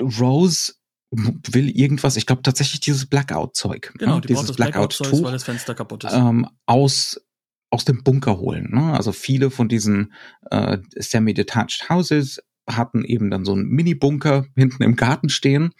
Rose 0.00 0.74
will 1.10 1.70
irgendwas, 1.70 2.16
ich 2.16 2.26
glaube 2.26 2.42
tatsächlich 2.42 2.80
dieses 2.80 3.06
Blackout-Zeug, 3.06 3.92
Genau, 3.98 4.16
ne, 4.16 4.20
die 4.22 4.28
dieses 4.28 4.52
Blackout-Tuch 4.56 5.22
weil 5.22 5.32
das 5.32 5.44
Fenster 5.44 5.74
kaputt 5.74 6.04
ist. 6.04 6.12
ähm, 6.12 6.48
aus 6.66 7.20
aus 7.70 7.84
dem 7.84 8.04
Bunker 8.04 8.38
holen. 8.38 8.70
Ne? 8.72 8.92
Also 8.92 9.12
viele 9.12 9.50
von 9.50 9.68
diesen 9.68 10.12
äh, 10.50 10.78
semi-detached 10.96 11.90
Houses 11.90 12.40
hatten 12.66 13.04
eben 13.04 13.30
dann 13.30 13.44
so 13.44 13.52
einen 13.52 13.68
Mini-Bunker 13.68 14.46
hinten 14.56 14.82
im 14.82 14.96
Garten 14.96 15.28
stehen. 15.28 15.70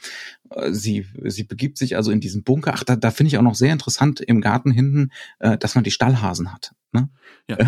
Äh, 0.50 0.72
sie, 0.72 1.06
sie 1.24 1.44
begibt 1.44 1.78
sich 1.78 1.96
also 1.96 2.10
in 2.10 2.20
diesen 2.20 2.42
Bunker. 2.42 2.72
Ach, 2.74 2.84
da, 2.84 2.96
da 2.96 3.10
finde 3.10 3.28
ich 3.28 3.38
auch 3.38 3.42
noch 3.42 3.54
sehr 3.54 3.72
interessant 3.72 4.20
im 4.20 4.40
Garten 4.40 4.70
hinten, 4.70 5.10
äh, 5.38 5.58
dass 5.58 5.74
man 5.74 5.84
die 5.84 5.90
Stallhasen 5.90 6.52
hat. 6.52 6.72
Ne? 6.92 7.08
Ja. 7.48 7.58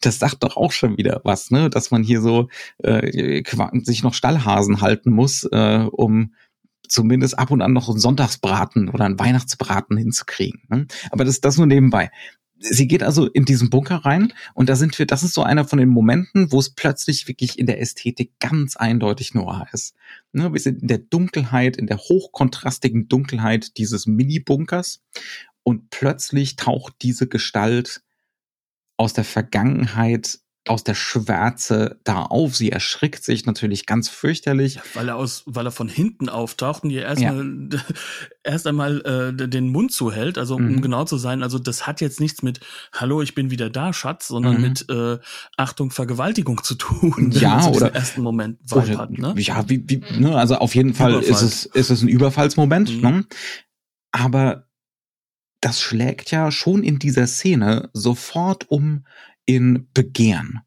Das 0.00 0.18
sagt 0.18 0.42
doch 0.42 0.56
auch 0.56 0.72
schon 0.72 0.96
wieder 0.96 1.20
was, 1.24 1.50
ne? 1.50 1.70
Dass 1.70 1.90
man 1.90 2.02
hier 2.02 2.20
so 2.20 2.48
äh, 2.78 3.42
sich 3.82 4.02
noch 4.02 4.14
Stallhasen 4.14 4.80
halten 4.80 5.10
muss, 5.10 5.44
äh, 5.44 5.86
um 5.90 6.34
zumindest 6.86 7.38
ab 7.38 7.50
und 7.50 7.62
an 7.62 7.72
noch 7.72 7.88
einen 7.88 7.98
Sonntagsbraten 7.98 8.90
oder 8.90 9.04
einen 9.04 9.18
Weihnachtsbraten 9.18 9.96
hinzukriegen. 9.96 10.62
Ne? 10.68 10.86
Aber 11.10 11.24
das, 11.24 11.40
das 11.40 11.56
nur 11.56 11.66
nebenbei 11.66 12.10
sie 12.58 12.86
geht 12.86 13.02
also 13.02 13.26
in 13.26 13.44
diesen 13.44 13.70
Bunker 13.70 13.96
rein 13.96 14.32
und 14.54 14.68
da 14.68 14.76
sind 14.76 14.98
wir, 14.98 15.06
das 15.06 15.22
ist 15.22 15.34
so 15.34 15.42
einer 15.42 15.64
von 15.64 15.78
den 15.78 15.88
Momenten, 15.88 16.52
wo 16.52 16.58
es 16.58 16.70
plötzlich 16.70 17.28
wirklich 17.28 17.58
in 17.58 17.66
der 17.66 17.80
Ästhetik 17.80 18.32
ganz 18.40 18.76
eindeutig 18.76 19.34
Noir 19.34 19.66
ist. 19.72 19.94
Ne, 20.32 20.52
wir 20.52 20.60
sind 20.60 20.82
in 20.82 20.88
der 20.88 20.98
Dunkelheit, 20.98 21.76
in 21.76 21.86
der 21.86 21.98
hochkontrastigen 21.98 23.08
Dunkelheit 23.08 23.76
dieses 23.76 24.06
Mini-Bunkers 24.06 25.02
und 25.62 25.90
plötzlich 25.90 26.56
taucht 26.56 26.94
diese 27.02 27.26
Gestalt 27.26 28.02
aus 28.96 29.12
der 29.12 29.24
Vergangenheit 29.24 30.38
aus 30.66 30.82
der 30.82 30.94
Schwärze 30.94 31.98
da 32.04 32.22
auf. 32.22 32.56
Sie 32.56 32.70
erschrickt 32.70 33.22
sich 33.22 33.44
natürlich 33.44 33.84
ganz 33.84 34.08
fürchterlich. 34.08 34.80
Weil 34.94 35.08
er 35.08 35.16
aus, 35.16 35.42
weil 35.46 35.66
er 35.66 35.70
von 35.70 35.88
hinten 35.88 36.28
auftaucht 36.28 36.84
und 36.84 36.90
ihr 36.90 37.02
erstmal 37.02 37.44
ja. 37.70 37.80
erst 38.42 38.66
einmal 38.66 39.00
äh, 39.02 39.48
den 39.48 39.68
Mund 39.68 39.92
zuhält. 39.92 40.38
Also 40.38 40.58
mhm. 40.58 40.76
um 40.76 40.82
genau 40.82 41.04
zu 41.04 41.18
sein, 41.18 41.42
also 41.42 41.58
das 41.58 41.86
hat 41.86 42.00
jetzt 42.00 42.20
nichts 42.20 42.42
mit 42.42 42.60
Hallo, 42.92 43.20
ich 43.20 43.34
bin 43.34 43.50
wieder 43.50 43.68
da, 43.68 43.92
Schatz, 43.92 44.28
sondern 44.28 44.56
mhm. 44.56 44.62
mit 44.62 44.88
äh, 44.88 45.18
Achtung, 45.56 45.90
Vergewaltigung 45.90 46.62
zu 46.62 46.76
tun. 46.76 47.30
Ja, 47.32 47.66
oder 47.68 47.94
ersten 47.94 48.22
Moment 48.22 48.58
oder, 48.72 48.98
hat, 48.98 49.10
ne? 49.10 49.34
Ja, 49.36 49.68
wie, 49.68 49.84
wie, 49.86 50.02
ne, 50.18 50.36
also 50.36 50.56
auf 50.56 50.74
jeden 50.74 50.94
Fall 50.94 51.12
Überfall. 51.12 51.30
ist 51.30 51.42
es 51.42 51.66
ist 51.66 51.90
es 51.90 52.02
ein 52.02 52.08
Überfallsmoment. 52.08 52.96
Mhm. 52.96 53.00
Ne? 53.00 53.24
Aber 54.12 54.66
das 55.60 55.80
schlägt 55.80 56.30
ja 56.30 56.50
schon 56.50 56.82
in 56.82 56.98
dieser 56.98 57.26
Szene 57.26 57.90
sofort 57.92 58.70
um 58.70 59.04
in 59.46 59.88
Begehren. 59.92 60.60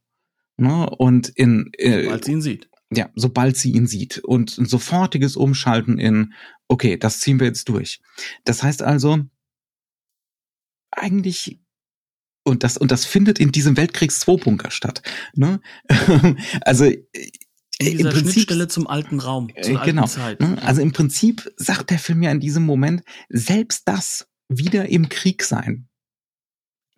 Ne? 0.57 0.89
Und 0.89 1.29
in 1.29 1.71
äh, 1.73 2.03
sobald 2.03 2.25
sie 2.25 2.31
ihn 2.31 2.41
sieht. 2.41 2.69
Ja, 2.89 3.09
sobald 3.15 3.57
sie 3.57 3.71
ihn 3.71 3.87
sieht. 3.87 4.19
Und 4.19 4.57
ein 4.57 4.65
sofortiges 4.65 5.35
Umschalten 5.35 5.99
in, 5.99 6.33
okay, 6.67 6.97
das 6.97 7.19
ziehen 7.19 7.39
wir 7.39 7.47
jetzt 7.47 7.69
durch. 7.69 8.01
Das 8.45 8.63
heißt 8.63 8.81
also, 8.81 9.19
eigentlich 10.91 11.59
und 12.43 12.63
das 12.63 12.77
und 12.77 12.91
das 12.91 13.05
findet 13.05 13.39
in 13.39 13.51
diesem 13.51 13.75
Weltkriegs 13.75 14.21
2 14.21 14.37
Bunker 14.37 14.71
statt. 14.71 15.01
Ne? 15.33 15.59
also 16.61 16.85
in 16.85 17.97
dieser 17.97 18.09
Prinzip, 18.09 18.31
Schnittstelle 18.31 18.67
zum 18.69 18.87
alten 18.87 19.19
Raum, 19.19 19.51
zur 19.61 19.81
genau, 19.81 20.03
alten 20.03 20.13
Zeit. 20.13 20.39
Ne? 20.39 20.57
Also 20.63 20.81
im 20.81 20.93
Prinzip 20.93 21.51
sagt 21.57 21.91
der 21.91 21.99
Film 21.99 22.23
ja 22.23 22.31
in 22.31 22.39
diesem 22.39 22.65
Moment, 22.65 23.03
selbst 23.29 23.87
das 23.87 24.27
wieder 24.47 24.87
im 24.87 25.09
Krieg 25.09 25.43
sein 25.43 25.89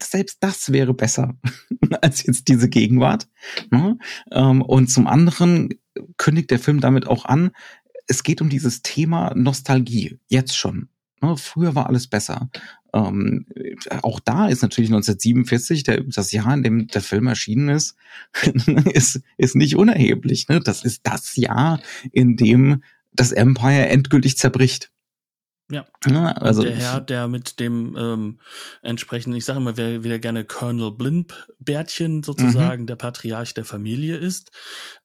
selbst 0.04 0.38
das 0.42 0.72
wäre 0.72 0.94
besser 0.94 1.36
als 2.02 2.24
jetzt 2.26 2.48
diese 2.48 2.70
Gegenwart. 2.70 3.28
Ne? 3.72 3.98
Ähm, 4.32 4.62
und 4.62 4.88
zum 4.88 5.08
anderen 5.08 5.70
kündigt 6.18 6.52
der 6.52 6.60
Film 6.60 6.80
damit 6.80 7.08
auch 7.08 7.26
an, 7.26 7.52
es 8.08 8.24
geht 8.24 8.42
um 8.42 8.50
dieses 8.50 8.82
Thema 8.82 9.34
Nostalgie, 9.36 10.20
jetzt 10.28 10.58
schon. 10.58 10.90
Ne? 11.22 11.38
Früher 11.38 11.76
war 11.76 11.88
alles 11.88 12.08
besser. 12.08 12.50
Ähm, 12.94 13.46
auch 14.02 14.20
da 14.20 14.48
ist 14.48 14.64
natürlich 14.64 14.90
1947, 14.90 15.84
der, 15.84 16.02
das 16.02 16.32
Jahr, 16.32 16.54
in 16.54 16.64
dem 16.64 16.88
der 16.88 17.02
Film 17.02 17.28
erschienen 17.28 17.70
ist, 17.70 17.96
ist, 18.94 19.22
ist 19.38 19.56
nicht 19.56 19.76
unerheblich. 19.76 20.48
Ne? 20.48 20.60
Das 20.60 20.84
ist 20.84 21.02
das 21.04 21.36
Jahr, 21.36 21.82
in 22.12 22.36
dem 22.36 22.84
das 23.14 23.32
Empire 23.32 23.88
endgültig 23.88 24.38
zerbricht. 24.38 24.92
Ja. 25.72 25.86
ja 26.08 26.32
also 26.32 26.64
der 26.64 26.76
Herr, 26.76 27.00
der 27.00 27.28
mit 27.28 27.60
dem 27.60 27.96
ähm, 27.98 28.40
entsprechenden, 28.82 29.38
ich 29.38 29.46
sage 29.46 29.60
immer, 29.60 29.78
wer 29.78 30.04
wieder 30.04 30.18
gerne 30.18 30.44
Colonel 30.44 30.92
Blimp-Bärtchen 30.92 32.24
sozusagen, 32.24 32.84
mhm. 32.84 32.88
der 32.88 32.96
Patriarch 32.96 33.54
der 33.54 33.66
Familie 33.66 34.18
ist, 34.18 34.52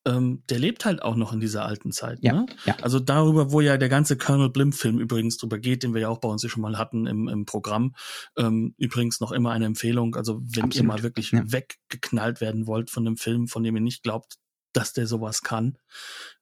ähm, 0.07 0.43
der 0.49 0.59
lebt 0.59 0.87
halt 0.87 1.03
auch 1.03 1.17
noch 1.17 1.33
in 1.33 1.41
dieser 1.41 1.67
alten 1.67 1.93
Zeit. 1.93 2.19
Ja, 2.23 2.33
ne? 2.33 2.47
ja. 2.65 2.77
Also 2.81 2.99
darüber, 2.99 3.53
wo 3.53 3.61
ja 3.61 3.77
der 3.77 3.91
ganze 3.91 4.17
Colonel 4.17 4.49
Blimp-Film 4.49 4.99
übrigens 4.99 5.37
drüber 5.37 5.59
geht, 5.59 5.83
den 5.83 5.93
wir 5.93 6.01
ja 6.03 6.09
auch 6.09 6.21
bei 6.21 6.29
uns 6.29 6.45
schon 6.49 6.63
mal 6.63 6.79
hatten 6.79 7.07
im, 7.07 7.29
im 7.29 7.45
Programm. 7.45 7.95
Ähm, 8.37 8.75
übrigens 8.79 9.21
noch 9.21 9.33
immer 9.33 9.51
eine 9.51 9.67
Empfehlung. 9.67 10.17
Also 10.17 10.41
wenn 10.41 10.65
Absolut. 10.65 10.77
ihr 10.77 10.85
mal 10.85 11.03
wirklich 11.03 11.33
ja. 11.33 11.43
weggeknallt 11.45 12.41
werden 12.41 12.67
wollt 12.67 12.91
von 12.91 13.07
einem 13.07 13.17
Film, 13.17 13.49
von 13.49 13.63
dem 13.63 13.77
ihr 13.77 13.83
nicht 13.83 14.03
glaubt, 14.03 14.37
dass 14.73 14.93
der 14.93 15.07
sowas 15.07 15.43
kann. 15.43 15.79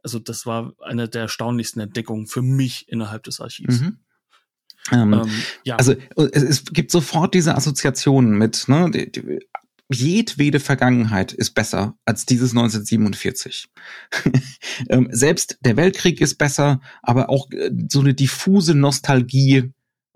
Also 0.02 0.18
das 0.18 0.46
war 0.46 0.72
eine 0.80 1.08
der 1.08 1.22
erstaunlichsten 1.22 1.82
Entdeckungen 1.82 2.26
für 2.26 2.42
mich 2.42 2.88
innerhalb 2.88 3.24
des 3.24 3.40
Archivs. 3.40 3.80
Mhm. 3.80 3.98
Ähm, 4.90 5.12
ähm, 5.12 5.30
ja. 5.64 5.76
Also 5.76 5.94
es, 6.16 6.42
es, 6.42 6.64
gibt 6.64 6.90
sofort 6.90 7.34
diese 7.34 7.54
Assoziationen 7.54 8.36
mit, 8.36 8.68
ne, 8.68 8.90
die, 8.90 9.12
die, 9.12 9.38
jedwede 9.92 10.60
Vergangenheit 10.60 11.32
ist 11.32 11.52
besser 11.52 11.96
als 12.04 12.26
dieses 12.26 12.50
1947. 12.50 13.68
ähm, 14.88 15.08
selbst 15.10 15.58
der 15.60 15.76
Weltkrieg 15.76 16.20
ist 16.20 16.36
besser, 16.36 16.80
aber 17.02 17.30
auch 17.30 17.50
äh, 17.52 17.70
so 17.88 18.00
eine 18.00 18.14
diffuse 18.14 18.74
Nostalgie, 18.74 19.70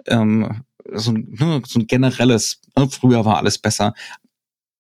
ähm, 0.06 0.62
so, 0.92 1.12
ne, 1.12 1.62
so 1.66 1.78
ein 1.78 1.86
generelles, 1.86 2.60
ne, 2.76 2.88
früher 2.88 3.24
war 3.24 3.36
alles 3.38 3.58
besser, 3.58 3.94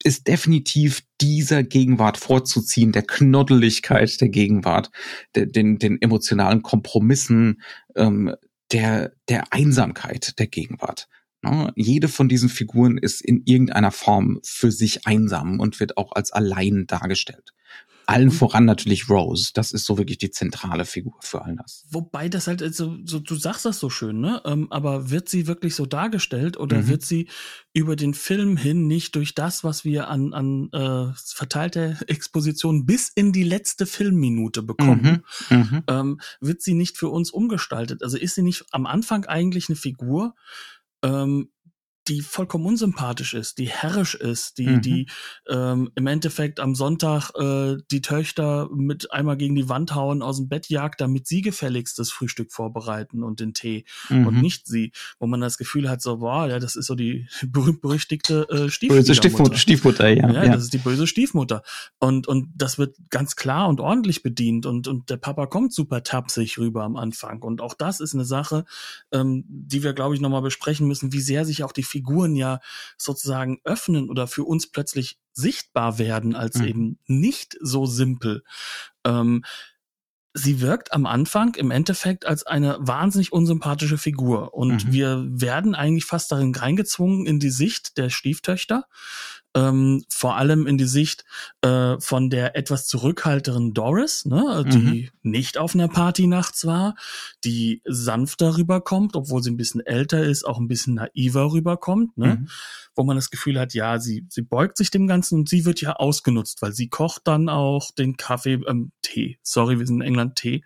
ist 0.02 0.28
definitiv 0.28 1.02
dieser 1.20 1.62
Gegenwart 1.62 2.16
vorzuziehen, 2.16 2.92
der 2.92 3.02
Knoddeligkeit 3.02 4.20
der 4.20 4.28
Gegenwart, 4.28 4.90
der, 5.34 5.46
den, 5.46 5.78
den 5.78 6.00
emotionalen 6.00 6.62
Kompromissen, 6.62 7.60
ähm, 7.96 8.34
der, 8.72 9.12
der 9.28 9.52
Einsamkeit 9.52 10.38
der 10.38 10.46
Gegenwart. 10.46 11.08
Ne? 11.42 11.72
Jede 11.76 12.08
von 12.08 12.28
diesen 12.28 12.48
Figuren 12.48 12.98
ist 12.98 13.22
in 13.22 13.42
irgendeiner 13.44 13.92
Form 13.92 14.40
für 14.42 14.72
sich 14.72 15.06
einsam 15.06 15.60
und 15.60 15.80
wird 15.80 15.96
auch 15.96 16.12
als 16.12 16.32
allein 16.32 16.86
dargestellt. 16.86 17.52
Allen 18.06 18.30
voran 18.30 18.64
natürlich 18.64 19.10
Rose. 19.10 19.50
Das 19.52 19.72
ist 19.72 19.84
so 19.84 19.98
wirklich 19.98 20.18
die 20.18 20.30
zentrale 20.30 20.84
Figur 20.84 21.16
für 21.20 21.42
all 21.42 21.56
das. 21.56 21.84
Wobei 21.90 22.28
das 22.28 22.46
halt, 22.46 22.62
so, 22.74 22.96
so 23.04 23.18
du 23.18 23.34
sagst 23.34 23.64
das 23.64 23.80
so 23.80 23.90
schön, 23.90 24.20
ne? 24.20 24.40
Ähm, 24.44 24.70
aber 24.70 25.10
wird 25.10 25.28
sie 25.28 25.48
wirklich 25.48 25.74
so 25.74 25.86
dargestellt 25.86 26.56
oder 26.56 26.82
mhm. 26.82 26.88
wird 26.88 27.04
sie 27.04 27.28
über 27.72 27.96
den 27.96 28.14
Film 28.14 28.56
hin 28.56 28.86
nicht 28.86 29.16
durch 29.16 29.34
das, 29.34 29.64
was 29.64 29.84
wir 29.84 30.08
an, 30.08 30.32
an 30.32 30.68
äh, 30.72 31.12
verteilte 31.16 31.98
Exposition 32.06 32.86
bis 32.86 33.10
in 33.12 33.32
die 33.32 33.42
letzte 33.42 33.86
Filmminute 33.86 34.62
bekommen, 34.62 35.22
mhm. 35.50 35.56
Mhm. 35.56 35.82
Ähm, 35.88 36.20
wird 36.40 36.62
sie 36.62 36.74
nicht 36.74 36.96
für 36.96 37.08
uns 37.08 37.30
umgestaltet? 37.30 38.04
Also 38.04 38.16
ist 38.16 38.36
sie 38.36 38.42
nicht 38.42 38.66
am 38.70 38.86
Anfang 38.86 39.24
eigentlich 39.24 39.68
eine 39.68 39.76
Figur, 39.76 40.36
ähm, 41.02 41.50
die 42.08 42.20
vollkommen 42.20 42.66
unsympathisch 42.66 43.34
ist, 43.34 43.58
die 43.58 43.68
herrisch 43.68 44.14
ist, 44.14 44.58
die, 44.58 44.68
mhm. 44.68 44.80
die 44.82 45.06
ähm, 45.48 45.90
im 45.94 46.06
Endeffekt 46.06 46.60
am 46.60 46.74
Sonntag 46.74 47.30
äh, 47.38 47.76
die 47.90 48.00
Töchter 48.00 48.68
mit 48.72 49.12
einmal 49.12 49.36
gegen 49.36 49.54
die 49.54 49.68
Wand 49.68 49.94
hauen, 49.94 50.22
aus 50.22 50.36
dem 50.36 50.48
Bett 50.48 50.68
jagt, 50.68 51.00
damit 51.00 51.26
sie 51.26 51.42
gefälligst 51.42 51.98
das 51.98 52.10
Frühstück 52.10 52.52
vorbereiten 52.52 53.22
und 53.22 53.40
den 53.40 53.54
Tee 53.54 53.84
mhm. 54.08 54.26
und 54.26 54.40
nicht 54.40 54.66
sie, 54.66 54.92
wo 55.18 55.26
man 55.26 55.40
das 55.40 55.58
Gefühl 55.58 55.88
hat, 55.88 56.02
so, 56.02 56.18
boah, 56.18 56.48
ja, 56.48 56.58
das 56.58 56.76
ist 56.76 56.86
so 56.86 56.94
die 56.94 57.26
berühmt-berüchtigte 57.46 58.48
äh, 58.48 58.70
Stiefmutter. 58.70 59.14
Stiefmutter, 59.14 59.56
Stiefmutter, 59.56 60.08
ja, 60.08 60.30
ja. 60.30 60.44
Ja, 60.44 60.52
das 60.54 60.64
ist 60.64 60.72
die 60.72 60.78
böse 60.78 61.06
Stiefmutter. 61.06 61.62
Und, 61.98 62.28
und 62.28 62.50
das 62.54 62.78
wird 62.78 62.96
ganz 63.10 63.36
klar 63.36 63.68
und 63.68 63.80
ordentlich 63.80 64.22
bedient 64.22 64.66
und, 64.66 64.88
und 64.88 65.10
der 65.10 65.16
Papa 65.16 65.46
kommt 65.46 65.72
super 65.72 66.02
tapsig 66.02 66.58
rüber 66.58 66.84
am 66.84 66.96
Anfang. 66.96 67.42
Und 67.42 67.60
auch 67.60 67.74
das 67.74 68.00
ist 68.00 68.14
eine 68.14 68.24
Sache, 68.24 68.64
ähm, 69.12 69.44
die 69.48 69.82
wir, 69.82 69.92
glaube 69.92 70.14
ich, 70.14 70.20
nochmal 70.20 70.42
besprechen 70.42 70.86
müssen, 70.86 71.12
wie 71.12 71.20
sehr 71.20 71.44
sich 71.44 71.64
auch 71.64 71.72
die 71.72 71.82
Figuren 71.96 72.36
ja 72.36 72.60
sozusagen 72.98 73.58
öffnen 73.64 74.10
oder 74.10 74.26
für 74.26 74.44
uns 74.44 74.70
plötzlich 74.70 75.18
sichtbar 75.32 75.98
werden 75.98 76.34
als 76.34 76.58
mhm. 76.58 76.66
eben 76.66 76.98
nicht 77.06 77.56
so 77.60 77.86
simpel. 77.86 78.42
Ähm, 79.04 79.44
sie 80.34 80.60
wirkt 80.60 80.92
am 80.92 81.06
Anfang 81.06 81.54
im 81.54 81.70
Endeffekt 81.70 82.26
als 82.26 82.46
eine 82.46 82.76
wahnsinnig 82.80 83.32
unsympathische 83.32 83.96
Figur 83.96 84.52
und 84.52 84.86
mhm. 84.86 84.92
wir 84.92 85.24
werden 85.28 85.74
eigentlich 85.74 86.04
fast 86.04 86.30
darin 86.30 86.54
reingezwungen 86.54 87.24
in 87.26 87.40
die 87.40 87.50
Sicht 87.50 87.96
der 87.96 88.10
Stieftöchter 88.10 88.84
ähm, 89.56 90.04
vor 90.10 90.36
allem 90.36 90.66
in 90.66 90.76
die 90.76 90.84
Sicht 90.84 91.24
äh, 91.62 91.98
von 91.98 92.28
der 92.28 92.56
etwas 92.56 92.86
zurückhalteren 92.86 93.72
Doris, 93.72 94.26
ne, 94.26 94.64
die 94.70 95.10
mhm. 95.22 95.30
nicht 95.30 95.56
auf 95.56 95.74
einer 95.74 95.88
Party 95.88 96.26
nachts 96.26 96.66
war, 96.66 96.94
die 97.42 97.80
sanfter 97.86 98.58
rüberkommt, 98.58 99.16
obwohl 99.16 99.42
sie 99.42 99.50
ein 99.50 99.56
bisschen 99.56 99.80
älter 99.80 100.22
ist, 100.22 100.44
auch 100.44 100.58
ein 100.58 100.68
bisschen 100.68 100.96
naiver 100.96 101.52
rüberkommt, 101.52 102.18
ne, 102.18 102.36
mhm. 102.36 102.48
wo 102.94 103.04
man 103.04 103.16
das 103.16 103.30
Gefühl 103.30 103.58
hat, 103.58 103.72
ja, 103.72 103.98
sie, 103.98 104.26
sie 104.28 104.42
beugt 104.42 104.76
sich 104.76 104.90
dem 104.90 105.06
Ganzen 105.06 105.40
und 105.40 105.48
sie 105.48 105.64
wird 105.64 105.80
ja 105.80 105.94
ausgenutzt, 105.94 106.60
weil 106.60 106.74
sie 106.74 106.88
kocht 106.88 107.22
dann 107.24 107.48
auch 107.48 107.92
den 107.92 108.18
Kaffee, 108.18 108.60
ähm, 108.68 108.92
Tee, 109.00 109.38
sorry, 109.42 109.78
wir 109.78 109.86
sind 109.86 110.02
in 110.02 110.08
England, 110.08 110.36
Tee, 110.36 110.64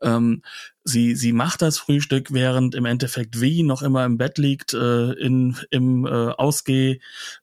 ähm, 0.00 0.40
sie, 0.84 1.14
sie 1.14 1.32
macht 1.32 1.62
das 1.62 1.78
Frühstück, 1.78 2.32
während 2.32 2.74
im 2.74 2.84
Endeffekt 2.84 3.40
wie 3.40 3.62
noch 3.62 3.82
immer 3.82 4.04
im 4.04 4.18
Bett 4.18 4.38
liegt, 4.38 4.74
äh, 4.74 5.12
in, 5.12 5.56
im 5.70 6.06
äh, 6.06 6.10
Ausgeh 6.10 7.00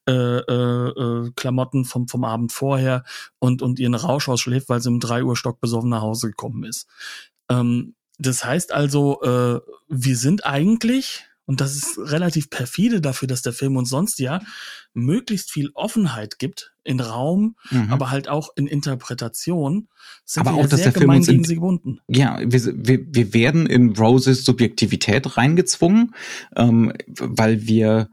äh, 0.07 0.11
äh, 0.11 0.89
äh, 0.89 1.31
Klamotten 1.35 1.85
vom, 1.85 2.07
vom 2.07 2.23
Abend 2.23 2.51
vorher 2.51 3.03
und, 3.39 3.61
und 3.61 3.79
ihren 3.79 3.95
Rausch 3.95 4.29
ausschläft, 4.29 4.69
weil 4.69 4.81
sie 4.81 4.89
im 4.89 4.99
3 4.99 5.23
Uhr 5.23 5.35
Stock 5.35 5.59
besoffen 5.59 5.89
nach 5.89 6.01
Hause 6.01 6.27
gekommen 6.27 6.63
ist. 6.63 6.87
Ähm, 7.49 7.95
das 8.17 8.43
heißt 8.43 8.73
also, 8.73 9.21
äh, 9.21 9.59
wir 9.87 10.17
sind 10.17 10.45
eigentlich 10.45 11.25
und 11.45 11.61
das 11.61 11.75
ist 11.75 11.97
relativ 11.97 12.51
perfide 12.51 13.01
dafür, 13.01 13.27
dass 13.27 13.41
der 13.41 13.53
Film 13.53 13.75
uns 13.75 13.89
sonst 13.89 14.19
ja 14.19 14.39
möglichst 14.93 15.51
viel 15.51 15.71
Offenheit 15.73 16.37
gibt 16.37 16.73
in 16.89 16.99
Raum, 16.99 17.55
mhm. 17.69 17.91
aber 17.91 18.09
halt 18.09 18.27
auch 18.27 18.49
in 18.55 18.67
Interpretation, 18.67 19.87
sind 20.25 20.45
aber 20.45 20.57
wir 20.57 20.63
auch, 20.63 20.67
dass 20.67 20.81
sehr 20.81 20.91
der 20.91 21.01
Film 21.01 21.11
uns 21.11 21.27
in, 21.27 21.43
sie 21.43 21.55
gebunden. 21.55 21.99
Ja, 22.07 22.39
wir, 22.43 22.61
wir, 22.75 23.05
wir 23.07 23.33
werden 23.33 23.67
in 23.67 23.95
Roses 23.95 24.43
Subjektivität 24.43 25.37
reingezwungen, 25.37 26.15
ähm, 26.55 26.91
weil 27.07 27.67
wir 27.67 28.09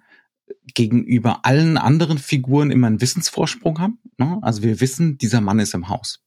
gegenüber 0.74 1.40
allen 1.44 1.78
anderen 1.78 2.18
Figuren 2.18 2.70
immer 2.70 2.86
einen 2.86 3.00
Wissensvorsprung 3.00 3.80
haben. 3.80 3.98
Ne? 4.18 4.38
Also 4.42 4.62
wir 4.62 4.80
wissen, 4.80 5.16
dieser 5.16 5.40
Mann 5.40 5.58
ist 5.58 5.74
im 5.74 5.88
Haus. 5.88 6.22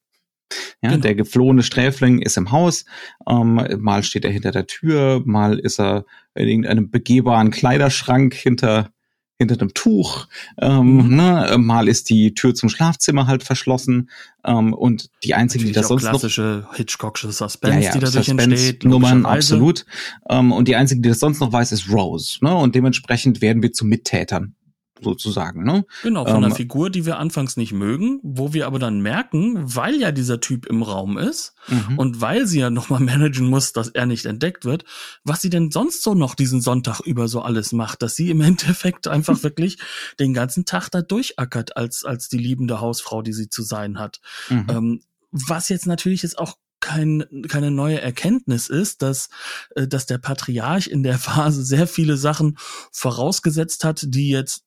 Ja, 0.81 0.89
genau. 0.89 1.03
Der 1.03 1.13
geflohene 1.13 1.61
Sträfling 1.61 2.19
ist 2.19 2.35
im 2.35 2.51
Haus, 2.51 2.85
ähm, 3.29 3.61
mal 3.77 4.01
steht 4.01 4.25
er 4.25 4.31
hinter 4.31 4.51
der 4.51 4.65
Tür, 4.65 5.21
mal 5.23 5.59
ist 5.59 5.79
er 5.79 6.05
in 6.33 6.47
irgendeinem 6.47 6.89
begehbaren 6.89 7.51
Kleiderschrank 7.51 8.33
hinter 8.33 8.91
hinter 9.39 9.55
dem 9.55 9.73
Tuch, 9.73 10.27
ähm, 10.61 11.07
mhm. 11.07 11.15
ne? 11.15 11.55
mal 11.57 11.87
ist 11.87 12.09
die 12.09 12.33
Tür 12.33 12.53
zum 12.53 12.67
Schlafzimmer 12.67 13.25
halt 13.25 13.41
verschlossen 13.41 14.09
ähm, 14.43 14.73
und 14.73 15.09
die 15.23 15.33
einzige, 15.33 15.63
die 15.63 15.71
das 15.71 15.87
sonst 15.87 16.03
klassische 16.03 16.65
noch 16.67 16.75
Hitchcock'sche 16.75 17.31
Suspense, 17.31 17.79
ja, 17.79 17.85
ja, 17.85 17.93
die 17.93 17.99
dadurch 17.99 18.25
Suspense 18.25 18.51
entsteht, 18.51 18.83
Nummern 18.83 19.25
absolut 19.25 19.85
ähm, 20.29 20.51
und 20.51 20.67
die 20.67 20.75
einzige, 20.75 21.01
die 21.01 21.09
das 21.09 21.19
sonst 21.19 21.39
noch 21.39 21.53
weiß, 21.53 21.71
ist 21.71 21.89
Rose, 21.89 22.39
ne? 22.41 22.53
Und 22.53 22.75
dementsprechend 22.75 23.41
werden 23.41 23.63
wir 23.63 23.71
zu 23.71 23.85
Mittätern 23.85 24.55
sozusagen. 25.01 25.63
Ne? 25.63 25.85
Genau, 26.03 26.25
von 26.25 26.37
ähm, 26.37 26.43
einer 26.45 26.55
Figur, 26.55 26.89
die 26.89 27.05
wir 27.05 27.19
anfangs 27.19 27.57
nicht 27.57 27.73
mögen, 27.73 28.19
wo 28.23 28.53
wir 28.53 28.67
aber 28.67 28.79
dann 28.79 29.01
merken, 29.01 29.55
weil 29.63 29.95
ja 29.95 30.11
dieser 30.11 30.39
Typ 30.39 30.65
im 30.65 30.83
Raum 30.83 31.17
ist 31.17 31.53
mhm. 31.67 31.97
und 31.97 32.21
weil 32.21 32.47
sie 32.47 32.59
ja 32.59 32.69
nochmal 32.69 32.99
managen 32.99 33.47
muss, 33.47 33.73
dass 33.73 33.89
er 33.89 34.05
nicht 34.05 34.25
entdeckt 34.25 34.65
wird, 34.65 34.85
was 35.23 35.41
sie 35.41 35.49
denn 35.49 35.71
sonst 35.71 36.03
so 36.03 36.13
noch 36.13 36.35
diesen 36.35 36.61
Sonntag 36.61 36.99
über 37.01 37.27
so 37.27 37.41
alles 37.41 37.71
macht, 37.71 38.01
dass 38.01 38.15
sie 38.15 38.29
im 38.29 38.41
Endeffekt 38.49 39.07
einfach 39.07 39.43
wirklich 39.43 39.77
den 40.19 40.33
ganzen 40.33 40.65
Tag 40.65 40.89
da 40.89 41.01
durchackert 41.01 41.77
als, 41.77 42.03
als 42.03 42.29
die 42.29 42.37
liebende 42.37 42.81
Hausfrau, 42.81 43.21
die 43.21 43.33
sie 43.33 43.49
zu 43.49 43.63
sein 43.63 43.99
hat. 43.99 44.19
Mhm. 44.49 44.67
Ähm, 44.69 45.01
was 45.31 45.69
jetzt 45.69 45.85
natürlich 45.85 46.23
jetzt 46.23 46.39
auch 46.39 46.55
kein, 46.79 47.25
keine 47.47 47.71
neue 47.71 48.01
Erkenntnis 48.01 48.69
ist, 48.69 49.01
dass, 49.01 49.29
äh, 49.75 49.87
dass 49.87 50.05
der 50.05 50.17
Patriarch 50.17 50.87
in 50.87 51.03
der 51.03 51.17
Phase 51.19 51.63
sehr 51.63 51.87
viele 51.87 52.17
Sachen 52.17 52.57
vorausgesetzt 52.91 53.83
hat, 53.83 54.05
die 54.07 54.29
jetzt 54.29 54.63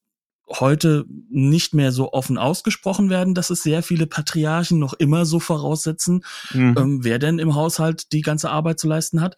heute 0.61 1.05
nicht 1.31 1.75
mehr 1.75 1.93
so 1.93 2.13
offen 2.13 2.39
ausgesprochen 2.39 3.11
werden, 3.11 3.35
dass 3.35 3.51
es 3.51 3.63
sehr 3.63 3.83
viele 3.83 4.07
Patriarchen 4.07 4.79
noch 4.79 4.93
immer 4.95 5.25
so 5.25 5.41
voraussetzen, 5.41 6.25
mhm. 6.53 6.75
ähm, 6.79 7.05
wer 7.05 7.19
denn 7.19 7.39
im 7.39 7.55
Haushalt 7.55 8.13
die 8.13 8.23
ganze 8.23 8.51
Arbeit 8.51 8.79
zu 8.79 8.89
leisten 8.89 9.21
hat. 9.21 9.37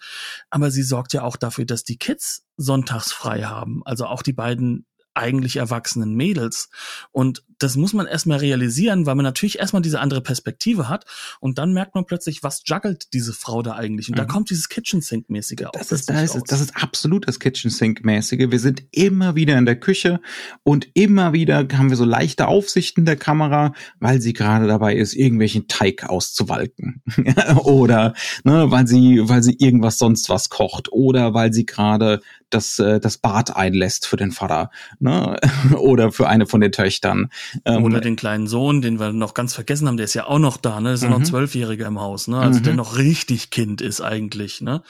Aber 0.50 0.70
sie 0.70 0.82
sorgt 0.82 1.12
ja 1.12 1.22
auch 1.22 1.36
dafür, 1.36 1.64
dass 1.64 1.84
die 1.84 1.98
Kids 1.98 2.44
sonntags 2.56 3.12
frei 3.12 3.42
haben. 3.42 3.82
Also 3.84 4.06
auch 4.06 4.22
die 4.22 4.32
beiden 4.32 4.86
eigentlich 5.14 5.56
erwachsenen 5.56 6.14
Mädels. 6.14 6.68
Und 7.12 7.44
das 7.58 7.76
muss 7.76 7.92
man 7.92 8.06
erstmal 8.06 8.38
realisieren, 8.38 9.06
weil 9.06 9.14
man 9.14 9.24
natürlich 9.24 9.58
erstmal 9.58 9.82
diese 9.82 10.00
andere 10.00 10.20
Perspektive 10.20 10.88
hat 10.88 11.06
und 11.40 11.58
dann 11.58 11.72
merkt 11.72 11.94
man 11.94 12.04
plötzlich, 12.04 12.42
was 12.42 12.62
juggelt 12.66 13.12
diese 13.12 13.32
Frau 13.32 13.62
da 13.62 13.72
eigentlich? 13.72 14.08
Und 14.08 14.16
mhm. 14.16 14.18
da 14.18 14.24
kommt 14.24 14.50
dieses 14.50 14.68
Kitchen 14.68 15.00
Sink 15.00 15.30
mäßige 15.30 15.68
das 15.72 15.92
ist, 15.92 16.10
das 16.10 16.34
ist 16.34 16.52
das 16.52 16.60
ist 16.60 16.76
absolut 16.76 17.28
das 17.28 17.38
Kitchen 17.38 17.70
Sink 17.70 18.04
mäßige. 18.04 18.50
Wir 18.50 18.58
sind 18.58 18.82
immer 18.90 19.34
wieder 19.34 19.56
in 19.56 19.66
der 19.66 19.76
Küche 19.76 20.20
und 20.62 20.88
immer 20.94 21.32
wieder 21.32 21.66
haben 21.72 21.90
wir 21.90 21.96
so 21.96 22.04
leichte 22.04 22.48
Aufsichten 22.48 23.04
der 23.04 23.16
Kamera, 23.16 23.72
weil 24.00 24.20
sie 24.20 24.32
gerade 24.32 24.66
dabei 24.66 24.96
ist, 24.96 25.14
irgendwelchen 25.14 25.68
Teig 25.68 26.04
auszuwalken 26.08 27.02
oder 27.64 28.14
ne, 28.42 28.70
weil 28.70 28.86
sie 28.86 29.20
weil 29.22 29.42
sie 29.42 29.56
irgendwas 29.58 29.98
sonst 29.98 30.28
was 30.28 30.50
kocht 30.50 30.92
oder 30.92 31.34
weil 31.34 31.52
sie 31.52 31.66
gerade 31.66 32.20
das, 32.54 32.78
äh, 32.78 33.00
das 33.00 33.18
Bad 33.18 33.56
einlässt 33.56 34.06
für 34.06 34.16
den 34.16 34.30
Vater 34.30 34.70
ne? 35.04 35.36
oder 35.78 36.10
für 36.10 36.26
eine 36.28 36.46
von 36.46 36.60
den 36.60 36.72
Töchtern. 36.72 37.30
Ähm, 37.64 37.84
oder 37.84 38.00
den 38.00 38.16
kleinen 38.16 38.48
Sohn, 38.48 38.82
den 38.82 38.98
wir 38.98 39.12
noch 39.12 39.34
ganz 39.34 39.54
vergessen 39.54 39.86
haben, 39.86 39.96
der 39.96 40.04
ist 40.04 40.14
ja 40.14 40.26
auch 40.26 40.40
noch 40.40 40.56
da, 40.56 40.80
ne? 40.80 40.90
Das 40.90 41.00
ist 41.00 41.04
ja 41.04 41.10
noch 41.10 41.20
mhm. 41.20 41.26
Zwölfjähriger 41.26 41.86
im 41.86 42.00
Haus, 42.00 42.26
ne? 42.26 42.38
Also 42.38 42.58
mhm. 42.58 42.64
der 42.64 42.74
noch 42.74 42.96
richtig 42.96 43.50
Kind 43.50 43.80
ist 43.80 44.00
eigentlich, 44.00 44.60
ne? 44.60 44.82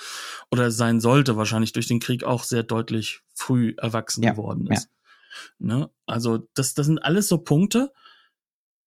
Oder 0.50 0.70
sein 0.70 1.00
sollte, 1.00 1.36
wahrscheinlich 1.36 1.72
durch 1.72 1.88
den 1.88 2.00
Krieg 2.00 2.24
auch 2.24 2.44
sehr 2.44 2.62
deutlich 2.62 3.20
früh 3.34 3.74
erwachsen 3.76 4.22
ja. 4.22 4.30
geworden 4.30 4.68
ist. 4.68 4.88
Ja. 5.58 5.66
Ne? 5.66 5.90
Also 6.06 6.48
das, 6.54 6.74
das 6.74 6.86
sind 6.86 6.98
alles 6.98 7.28
so 7.28 7.38
Punkte, 7.38 7.92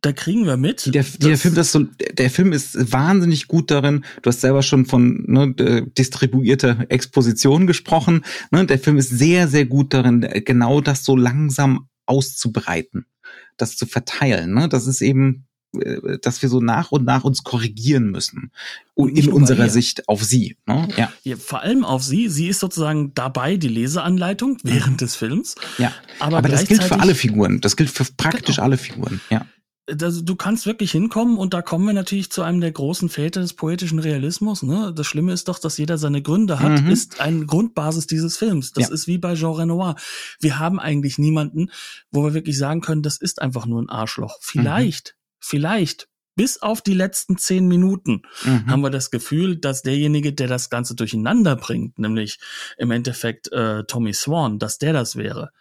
da 0.02 0.12
kriegen 0.12 0.46
wir 0.46 0.58
mit. 0.58 0.94
Der, 0.94 1.04
der 1.04 1.38
Film, 1.38 1.56
das 1.56 1.72
so, 1.72 1.86
der 2.14 2.30
Film 2.30 2.54
ist 2.54 2.92
wahnsinnig 2.92 3.48
gut 3.48 3.72
darin. 3.72 4.06
Du 4.22 4.30
hast 4.30 4.42
selber 4.42 4.62
schon 4.62 4.86
von 4.86 5.24
ne, 5.28 5.54
distribuierter 5.98 6.86
Exposition 6.90 7.66
gesprochen. 7.66 8.24
Ne, 8.52 8.66
der 8.66 8.80
Film 8.80 8.98
ist 8.98 9.10
sehr, 9.10 9.48
sehr 9.48 9.66
gut 9.66 9.94
darin, 9.94 10.22
genau 10.46 10.82
das 10.82 11.04
so 11.04 11.16
langsam 11.16 11.90
auszubreiten, 12.06 13.06
das 13.58 13.76
zu 13.76 13.88
verteilen. 13.88 14.54
Ne? 14.54 14.70
Das 14.70 14.86
ist 14.86 15.02
eben, 15.02 15.48
äh, 15.78 16.20
dass 16.22 16.44
wir 16.44 16.50
so 16.50 16.62
nach 16.62 16.92
und 16.92 17.04
nach 17.04 17.24
uns 17.24 17.44
korrigieren 17.44 18.12
müssen 18.12 18.52
in 18.96 19.32
unserer 19.32 19.68
Sicht 19.68 20.08
auf 20.08 20.24
sie. 20.24 20.58
Ne? 20.68 20.88
Ja. 20.96 21.12
ja. 21.24 21.36
Vor 21.38 21.62
allem 21.62 21.84
auf 21.84 22.04
sie. 22.04 22.30
Sie 22.30 22.48
ist 22.48 22.60
sozusagen 22.60 23.16
dabei 23.16 23.58
die 23.58 23.68
Leseanleitung 23.68 24.60
während 24.64 24.94
mhm. 24.94 24.98
des 24.98 25.16
Films. 25.16 25.56
Ja. 25.80 25.92
Aber, 26.20 26.38
Aber 26.38 26.50
das 26.50 26.68
gilt 26.68 26.84
für 26.84 27.00
alle 27.00 27.16
Figuren. 27.16 27.62
Das 27.62 27.76
gilt 27.76 27.90
für 27.90 28.06
praktisch 28.16 28.58
genau. 28.58 28.66
alle 28.66 28.78
Figuren. 28.78 29.22
Ja 29.32 29.48
das, 29.88 30.26
du 30.26 30.36
kannst 30.36 30.65
wirklich 30.65 30.91
hinkommen 30.91 31.38
und 31.38 31.54
da 31.54 31.62
kommen 31.62 31.86
wir 31.86 31.93
natürlich 31.93 32.30
zu 32.30 32.41
einem 32.41 32.60
der 32.60 32.71
großen 32.71 33.08
Väter 33.08 33.39
des 33.39 33.54
poetischen 33.54 34.00
Realismus. 34.00 34.62
Ne? 34.62 34.93
Das 34.93 35.08
Schlimme 35.08 35.32
ist 35.32 35.47
doch, 35.47 35.60
dass 35.60 35.78
jeder 35.78 35.97
seine 35.97 36.21
Gründe 36.21 36.60
hat, 36.60 36.82
mhm. 36.82 36.89
ist 36.89 37.21
eine 37.21 37.45
Grundbasis 37.45 38.06
dieses 38.06 38.38
Films. 38.38 38.73
Das 38.73 38.89
ja. 38.89 38.93
ist 38.93 39.08
wie 39.08 39.17
bei 39.17 39.36
Jean 39.36 39.54
Renoir. 39.54 39.95
Wir 40.39 40.60
haben 40.60 40.80
eigentlich 40.80 41.17
niemanden, 41.17 41.71
wo 42.12 42.23
wir 42.26 42.34
wirklich 42.34 42.58
sagen 42.58 42.82
können, 42.82 43.02
das 43.02 43.17
ist 43.17 43.41
einfach 43.41 43.65
nur 43.65 43.82
ein 43.82 43.89
Arschloch. 43.89 44.38
Vielleicht, 44.41 45.15
mhm. 45.15 45.36
vielleicht 45.39 46.10
bis 46.36 46.62
auf 46.62 46.82
die 46.82 46.93
letzten 46.93 47.38
zehn 47.38 47.67
Minuten 47.67 48.23
mhm. 48.43 48.67
haben 48.67 48.82
wir 48.82 48.89
das 48.89 49.10
Gefühl, 49.10 49.56
dass 49.56 49.84
derjenige, 49.84 50.34
der 50.34 50.47
das 50.47 50.69
Ganze 50.69 50.95
durcheinander 50.95 51.56
bringt, 51.56 51.97
nämlich 51.97 52.39
im 52.78 52.91
Endeffekt 52.91 53.52
äh, 53.54 53.86
Tommy 53.86 54.13
Swan, 54.13 54.60
dass 54.60 54.78
der 54.78 54.93
das 54.93 55.15
wäre. 55.15 55.52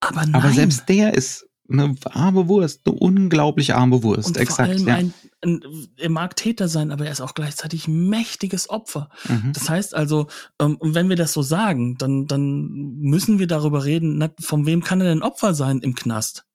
Aber, 0.00 0.26
nein. 0.26 0.34
Aber 0.34 0.50
selbst 0.50 0.88
der 0.88 1.14
ist 1.14 1.46
eine 1.70 1.94
arme 2.10 2.48
Wurst, 2.48 2.82
eine 2.86 2.96
unglaublich 2.96 3.74
arme 3.74 4.02
Wurst. 4.02 4.28
Und 4.28 4.36
Exakt. 4.36 4.68
Vor 4.68 4.78
allem 4.78 4.88
ja. 4.88 4.94
ein, 4.96 5.14
ein, 5.42 5.60
er 5.96 6.10
mag 6.10 6.36
Täter 6.36 6.68
sein, 6.68 6.90
aber 6.90 7.06
er 7.06 7.12
ist 7.12 7.20
auch 7.20 7.34
gleichzeitig 7.34 7.88
mächtiges 7.88 8.68
Opfer. 8.68 9.08
Mhm. 9.28 9.52
Das 9.54 9.68
heißt 9.68 9.94
also, 9.94 10.26
ähm, 10.60 10.78
wenn 10.80 11.08
wir 11.08 11.16
das 11.16 11.32
so 11.32 11.42
sagen, 11.42 11.96
dann, 11.96 12.26
dann 12.26 12.68
müssen 13.00 13.38
wir 13.38 13.46
darüber 13.46 13.84
reden, 13.84 14.18
na, 14.18 14.30
von 14.40 14.66
wem 14.66 14.82
kann 14.82 15.00
er 15.00 15.08
denn 15.08 15.22
Opfer 15.22 15.54
sein 15.54 15.80
im 15.80 15.94
Knast? 15.94 16.46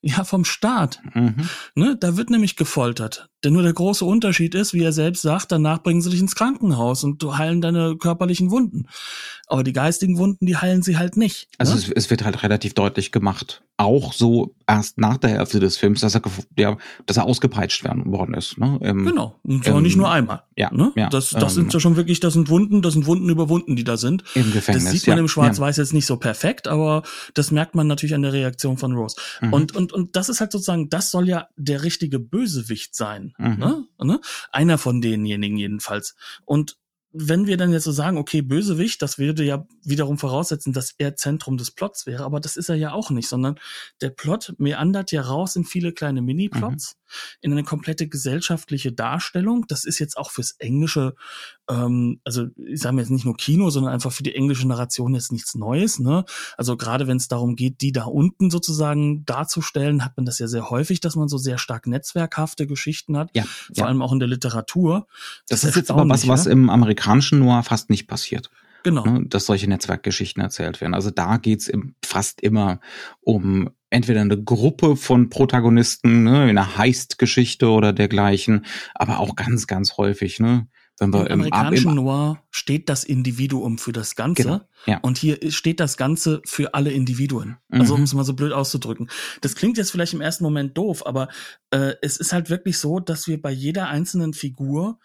Ja, 0.00 0.24
vom 0.24 0.44
Staat. 0.44 1.00
Mhm. 1.14 1.48
Ne, 1.74 1.96
da 1.98 2.16
wird 2.16 2.30
nämlich 2.30 2.56
gefoltert. 2.56 3.28
Denn 3.44 3.52
nur 3.52 3.62
der 3.62 3.72
große 3.72 4.04
Unterschied 4.04 4.54
ist, 4.54 4.72
wie 4.74 4.82
er 4.82 4.92
selbst 4.92 5.22
sagt, 5.22 5.52
danach 5.52 5.82
bringen 5.82 6.00
sie 6.00 6.10
dich 6.10 6.20
ins 6.20 6.34
Krankenhaus 6.34 7.04
und 7.04 7.22
du 7.22 7.36
heilen 7.36 7.60
deine 7.60 7.96
körperlichen 7.96 8.50
Wunden. 8.50 8.86
Aber 9.48 9.64
die 9.64 9.72
geistigen 9.72 10.16
Wunden, 10.16 10.46
die 10.46 10.56
heilen 10.56 10.82
sie 10.82 10.96
halt 10.96 11.16
nicht. 11.16 11.48
Also 11.58 11.74
ne? 11.74 11.80
es, 11.80 11.90
es, 11.90 12.10
wird 12.10 12.24
halt 12.24 12.42
relativ 12.42 12.74
deutlich 12.74 13.12
gemacht, 13.12 13.62
auch 13.76 14.12
so 14.12 14.54
erst 14.66 14.98
nach 14.98 15.18
der 15.18 15.30
Hälfte 15.30 15.60
des 15.60 15.76
Films, 15.76 16.00
dass 16.00 16.14
er, 16.14 16.22
ja, 16.56 16.78
dass 17.06 17.16
er 17.16 17.24
ausgepeitscht 17.24 17.84
werden 17.84 18.12
worden 18.12 18.34
ist. 18.34 18.56
Ne? 18.58 18.78
Im, 18.82 19.04
genau, 19.04 19.38
und 19.42 19.64
zwar 19.64 19.78
im, 19.78 19.82
nicht 19.82 19.96
nur 19.96 20.10
einmal. 20.10 20.44
Ja, 20.56 20.72
ne? 20.72 20.92
ja 20.96 21.08
das, 21.08 21.30
das 21.30 21.42
ähm, 21.42 21.48
sind 21.64 21.74
ja 21.74 21.80
schon 21.80 21.96
wirklich, 21.96 22.20
das 22.20 22.32
sind 22.34 22.48
Wunden, 22.48 22.80
das 22.80 22.94
sind 22.94 23.06
Wunden 23.06 23.28
über 23.28 23.48
Wunden, 23.48 23.76
die 23.76 23.84
da 23.84 23.96
sind. 23.96 24.24
Im 24.34 24.52
Gefängnis. 24.52 24.84
Das 24.84 24.92
sieht 24.92 25.06
man 25.06 25.18
ja, 25.18 25.22
im 25.22 25.28
Schwarz-Weiß 25.28 25.76
ja. 25.76 25.82
jetzt 25.82 25.92
nicht 25.92 26.06
so 26.06 26.16
perfekt, 26.16 26.68
aber 26.68 27.02
das 27.34 27.50
merkt 27.50 27.74
man 27.74 27.86
natürlich 27.86 28.14
an 28.14 28.22
der 28.22 28.32
Reaktion 28.32 28.78
von 28.78 28.94
Rose. 28.94 29.16
Mhm. 29.40 29.52
Und, 29.52 29.76
und, 29.76 29.92
und 29.92 30.16
das 30.16 30.28
ist 30.28 30.40
halt 30.40 30.52
sozusagen, 30.52 30.88
das 30.88 31.10
soll 31.10 31.28
ja 31.28 31.48
der 31.56 31.82
richtige 31.82 32.18
Bösewicht 32.18 32.94
sein. 32.94 33.31
Mhm. 33.38 33.58
Ne? 33.58 33.84
Ne? 34.02 34.20
Einer 34.50 34.78
von 34.78 35.00
denjenigen 35.00 35.56
jedenfalls. 35.56 36.16
Und 36.44 36.76
wenn 37.12 37.46
wir 37.46 37.56
dann 37.56 37.72
jetzt 37.72 37.84
so 37.84 37.92
sagen, 37.92 38.16
okay, 38.16 38.40
Bösewicht, 38.40 39.02
das 39.02 39.18
würde 39.18 39.44
ja 39.44 39.66
wiederum 39.84 40.16
voraussetzen, 40.18 40.72
dass 40.72 40.94
er 40.96 41.14
Zentrum 41.14 41.58
des 41.58 41.70
Plots 41.70 42.06
wäre, 42.06 42.24
aber 42.24 42.40
das 42.40 42.56
ist 42.56 42.70
er 42.70 42.76
ja 42.76 42.92
auch 42.92 43.10
nicht, 43.10 43.28
sondern 43.28 43.56
der 44.00 44.10
Plot 44.10 44.54
meandert 44.58 45.12
ja 45.12 45.20
raus 45.20 45.54
in 45.56 45.64
viele 45.64 45.92
kleine 45.92 46.22
Mini-Plots, 46.22 46.94
mhm. 46.94 47.38
in 47.42 47.52
eine 47.52 47.64
komplette 47.64 48.08
gesellschaftliche 48.08 48.92
Darstellung. 48.92 49.66
Das 49.68 49.84
ist 49.84 49.98
jetzt 49.98 50.16
auch 50.16 50.30
fürs 50.30 50.52
Englische, 50.52 51.14
ähm, 51.68 52.20
also 52.24 52.46
ich 52.56 52.80
sage 52.80 52.96
jetzt 52.98 53.10
nicht 53.10 53.26
nur 53.26 53.36
Kino, 53.36 53.68
sondern 53.68 53.92
einfach 53.92 54.12
für 54.12 54.22
die 54.22 54.34
englische 54.34 54.66
Narration 54.66 55.14
jetzt 55.14 55.32
nichts 55.32 55.54
Neues. 55.54 55.98
Ne? 55.98 56.24
Also 56.56 56.78
gerade 56.78 57.06
wenn 57.06 57.18
es 57.18 57.28
darum 57.28 57.56
geht, 57.56 57.82
die 57.82 57.92
da 57.92 58.04
unten 58.04 58.50
sozusagen 58.50 59.26
darzustellen, 59.26 60.04
hat 60.04 60.16
man 60.16 60.24
das 60.24 60.38
ja 60.38 60.46
sehr 60.46 60.70
häufig, 60.70 61.00
dass 61.00 61.16
man 61.16 61.28
so 61.28 61.36
sehr 61.36 61.58
stark 61.58 61.86
netzwerkhafte 61.86 62.66
Geschichten 62.66 63.18
hat, 63.18 63.30
ja, 63.34 63.42
vor 63.42 63.76
ja. 63.76 63.86
allem 63.86 64.00
auch 64.00 64.12
in 64.12 64.18
der 64.18 64.28
Literatur. 64.28 65.06
Das, 65.48 65.60
das 65.60 65.70
ist 65.70 65.76
jetzt 65.76 65.90
aber 65.90 66.08
was, 66.08 66.26
was 66.26 66.46
im 66.46 66.70
Amerikanischen 66.70 67.01
amerikanischen 67.02 67.40
Noir 67.40 67.62
fast 67.62 67.90
nicht 67.90 68.06
passiert. 68.06 68.50
Genau. 68.84 69.04
Ne, 69.04 69.24
dass 69.28 69.46
solche 69.46 69.68
Netzwerkgeschichten 69.68 70.42
erzählt 70.42 70.80
werden. 70.80 70.94
Also 70.94 71.10
da 71.10 71.36
geht's 71.36 71.68
im, 71.68 71.94
fast 72.04 72.40
immer 72.40 72.80
um 73.20 73.70
entweder 73.90 74.22
eine 74.22 74.42
Gruppe 74.42 74.96
von 74.96 75.28
Protagonisten, 75.28 76.24
ne, 76.24 76.50
in 76.50 76.58
einer 76.58 76.78
Heist-Geschichte 76.78 77.68
oder 77.68 77.92
dergleichen, 77.92 78.66
aber 78.94 79.20
auch 79.20 79.36
ganz, 79.36 79.68
ganz 79.68 79.98
häufig, 79.98 80.40
ne, 80.40 80.66
wenn 80.98 81.12
wir 81.12 81.20
Im 81.20 81.26
im, 81.26 81.32
amerikanischen 81.34 81.90
im, 81.90 81.94
Noir 81.94 82.42
steht 82.50 82.88
das 82.88 83.04
Individuum 83.04 83.78
für 83.78 83.92
das 83.92 84.16
Ganze. 84.16 84.42
Genau, 84.42 84.60
ja. 84.86 84.98
Und 85.02 85.16
hier 85.16 85.38
steht 85.52 85.78
das 85.78 85.96
Ganze 85.96 86.42
für 86.44 86.74
alle 86.74 86.90
Individuen. 86.90 87.58
Also 87.70 87.94
Mhm. 87.94 88.00
um 88.00 88.04
es 88.04 88.14
mal 88.14 88.24
so 88.24 88.34
blöd 88.34 88.52
auszudrücken. 88.52 89.08
Das 89.42 89.54
klingt 89.54 89.78
jetzt 89.78 89.92
vielleicht 89.92 90.12
im 90.12 90.20
ersten 90.20 90.42
Moment 90.42 90.76
doof, 90.76 91.06
aber 91.06 91.28
äh, 91.70 91.92
es 92.02 92.16
ist 92.16 92.32
halt 92.32 92.50
wirklich 92.50 92.78
so, 92.78 92.98
dass 92.98 93.28
wir 93.28 93.40
bei 93.40 93.52
jeder 93.52 93.86
einzelnen 93.88 94.32
Figur 94.32 94.98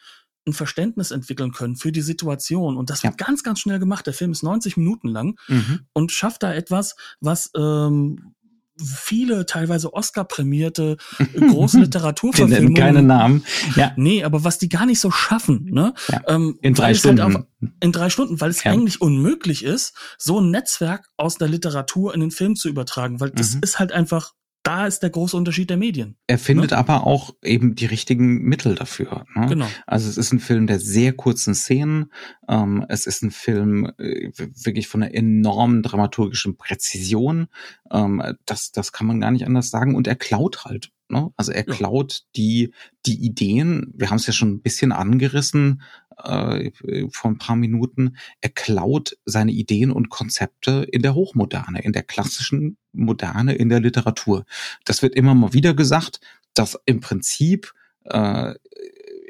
ein 0.47 0.53
Verständnis 0.53 1.12
entwickeln 1.12 1.51
können 1.51 1.75
für 1.75 1.91
die 1.91 2.01
Situation. 2.01 2.77
Und 2.77 2.89
das 2.89 3.03
wird 3.03 3.17
ganz, 3.17 3.43
ganz 3.43 3.60
schnell 3.60 3.79
gemacht. 3.79 4.05
Der 4.07 4.13
Film 4.13 4.31
ist 4.31 4.43
90 4.43 4.77
Minuten 4.77 5.10
lang 5.10 5.38
Mhm. 5.47 5.81
und 5.93 6.12
schafft 6.12 6.43
da 6.43 6.53
etwas, 6.53 6.95
was 7.19 7.51
ähm, 7.55 8.33
viele 8.79 9.45
teilweise 9.47 9.91
Oscar-prämierte 9.93 10.97
große 11.36 11.79
Literaturverfilmungen 11.79 12.75
keine 12.75 13.01
Namen. 13.01 13.43
Ja, 13.75 13.91
Nee, 13.95 14.23
aber 14.23 14.43
was 14.43 14.60
die 14.60 14.69
gar 14.69 14.86
nicht 14.86 14.99
so 14.99 15.10
schaffen, 15.12 15.65
ne? 15.71 15.93
Ja, 16.10 16.21
Ähm, 16.27 16.60
in 16.62 16.73
drei 16.75 16.86
halt 16.88 16.97
Stunden. 16.97 17.21
Auf, 17.21 17.43
in 17.79 17.91
drei 17.91 18.10
Stunden, 18.12 18.39
weil 18.39 18.51
es 18.51 18.63
Ja. 18.63 18.71
eigentlich 18.71 19.01
unmöglich 19.01 19.63
ist, 19.63 19.93
so 20.19 20.39
ein 20.39 20.51
Netzwerk 20.51 21.10
aus 21.17 21.38
der 21.39 21.47
Literatur 21.47 22.13
in 22.13 22.19
den 22.19 22.31
Film 22.31 22.55
zu 22.55 22.69
übertragen, 22.69 23.19
weil 23.19 23.31
das 23.31 23.55
Mhm. 23.55 23.62
ist 23.63 23.79
halt 23.79 23.91
einfach, 23.91 24.33
da 24.67 24.86
ist 24.86 25.01
der 25.01 25.10
große 25.10 25.38
Unterschied 25.38 25.69
der 25.69 25.77
Medien. 25.77 26.17
er 26.27 26.38
findet 26.38 26.73
aber 26.73 27.08
auch 27.08 27.34
eben 27.41 27.75
die 27.75 27.86
richtigen 27.86 28.41
Mittel 28.41 28.75
dafür. 28.75 29.25
Ne? 29.34 29.47
Genau. 29.47 29.67
Also 29.86 30.10
es 30.10 30.17
ist 30.17 30.34
ein 30.34 30.39
Film 30.39 30.67
der 30.67 30.80
sehr 30.80 31.13
kurzen 31.13 31.56
Szenen. 31.56 32.12
Ähm, 32.49 32.86
es 32.89 33.08
ist 33.08 33.23
ein 33.23 33.32
Film 33.32 33.91
äh, 33.97 34.30
wirklich 34.36 34.89
von 34.89 35.03
einer 35.03 35.13
enormen 35.13 35.84
dramaturgischen 35.84 36.58
Präzision. 36.58 37.47
Ähm, 37.91 38.21
das, 38.45 38.71
das 38.73 38.91
kann 38.91 39.08
man 39.08 39.21
gar 39.21 39.32
nicht 39.32 39.45
anders 39.45 39.69
sagen. 39.69 39.95
Und 39.95 40.06
er 40.06 40.15
klaut 40.15 40.65
halt. 40.65 40.91
Ne? 41.10 41.32
Also 41.38 41.52
er 41.52 41.67
Ja. 41.67 41.74
klaut 41.74 42.24
die, 42.36 42.74
die 43.06 43.24
Ideen. 43.24 43.93
Wir 43.96 44.10
haben 44.10 44.17
es 44.17 44.28
ja 44.28 44.34
schon 44.34 44.52
ein 44.52 44.62
bisschen 44.62 44.91
angerissen 44.91 45.82
äh, 46.24 46.72
vor 47.12 47.32
ein 47.32 47.38
paar 47.38 47.56
Minuten. 47.56 48.17
Er 48.41 48.50
klaut 48.50 49.17
seine 49.26 49.52
Ideen 49.52 49.91
und 49.91 50.10
Konzepte 50.10 50.88
in 50.91 51.02
der 51.02 51.15
Hochmoderne, 51.15 51.82
in 51.84 51.93
der 51.93 52.04
klassischen 52.04 52.78
Moderne, 52.91 53.54
in 53.56 53.70
der 53.70 53.80
Literatur. 53.80 54.46
Das 54.86 55.02
wird 55.02 55.15
immer 55.15 55.36
mal 55.36 55.54
wieder 55.54 55.74
gesagt, 55.74 56.20
dass 56.54 56.78
im 56.86 57.00
Prinzip 57.00 57.74
äh, 58.06 58.56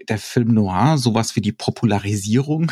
der 0.08 0.18
Film 0.18 0.54
Noir 0.54 0.98
sowas 0.98 1.36
wie 1.36 1.42
die 1.42 1.52
Popularisierung 1.52 2.72